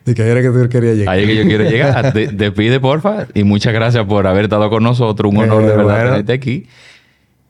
de 0.05 0.15
que 0.15 0.23
ahí 0.23 0.29
era 0.29 0.43
que 0.43 0.51
tú 0.51 0.69
querías 0.69 0.97
llegar. 0.97 1.15
Ahí 1.15 1.23
es 1.23 1.29
que 1.29 1.37
yo 1.37 1.45
quiero 1.45 1.65
llegar. 1.65 2.13
despide, 2.35 2.79
porfa. 2.81 3.27
Y 3.33 3.45
muchas 3.45 3.73
gracias 3.73 4.05
por 4.05 4.27
haber 4.27 4.45
estado 4.45 4.69
con 4.69 4.83
nosotros. 4.83 5.33
Un 5.33 5.39
honor 5.39 5.63
de 5.63 5.73
eh, 5.73 5.77
verdad 5.77 6.05
tenerte 6.05 6.33
aquí. 6.35 6.67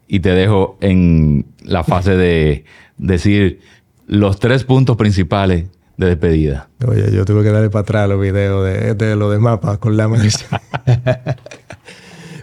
Y 0.07 0.21
te 0.21 0.31
dejo 0.31 0.79
en 0.81 1.47
la 1.63 1.83
fase 1.83 2.15
de 2.15 2.65
decir 2.97 3.61
los 4.07 4.39
tres 4.39 4.63
puntos 4.63 4.97
principales 4.97 5.65
de 5.97 6.09
despedida. 6.09 6.69
Oye, 6.87 7.13
yo 7.13 7.25
tuve 7.25 7.43
que 7.43 7.51
darle 7.51 7.71
para 7.71 7.83
atrás 7.83 8.09
los 8.09 8.21
videos 8.21 8.65
de, 8.65 8.95
de 8.95 9.17
los 9.17 9.33
demás 9.33 9.59
para 9.61 9.75
acordarme 9.75 10.19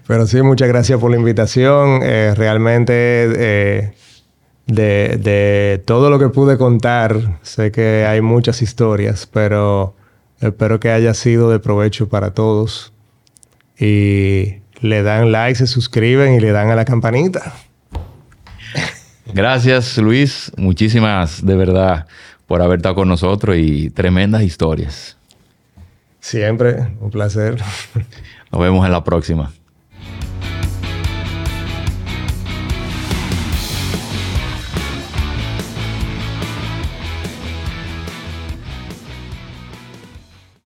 Pero 0.08 0.28
sí, 0.28 0.41
muchas 0.41 0.68
gracias 0.68 0.99
por 0.99 1.12
la 1.12 1.18
invitación. 1.18 2.02
Eh, 2.04 2.34
realmente, 2.36 2.93
eh, 2.95 3.93
de, 4.68 5.18
de, 5.22 5.82
todo 5.86 6.10
lo 6.10 6.20
que 6.20 6.30
pude 6.30 6.58
contar, 6.58 7.39
sé 7.43 7.72
que 7.72 8.06
hay 8.06 8.22
muchas 8.22 8.62
historias, 8.62 9.26
pero 9.32 9.95
espero 10.39 10.80
que 10.80 10.91
haya 10.91 11.14
sido 11.14 11.49
de 11.49 11.60
provecho 11.60 12.10
para 12.10 12.34
todos. 12.34 12.93
Y 13.80 14.56
le 14.82 15.04
dan 15.04 15.32
like, 15.32 15.56
se 15.56 15.68
suscriben 15.68 16.34
y 16.34 16.39
le 16.39 16.52
dan 16.52 16.70
a 16.72 16.76
la 16.76 16.84
campanita. 16.84 17.54
Gracias, 19.34 19.97
Luis. 19.97 20.52
Muchísimas, 20.58 21.45
de 21.45 21.56
verdad 21.56 22.08
por 22.52 22.62
haber 22.62 22.80
estado 22.80 22.95
con 22.95 23.08
nosotros 23.08 23.56
y 23.58 23.91
tremendas 23.91 24.43
historias. 24.43 25.16
Siempre, 26.20 26.86
un 26.99 27.10
placer. 27.10 27.56
Nos 28.52 28.62
vemos 28.62 28.86
en 28.86 28.91
la 28.91 29.06
próxima. 29.06 29.54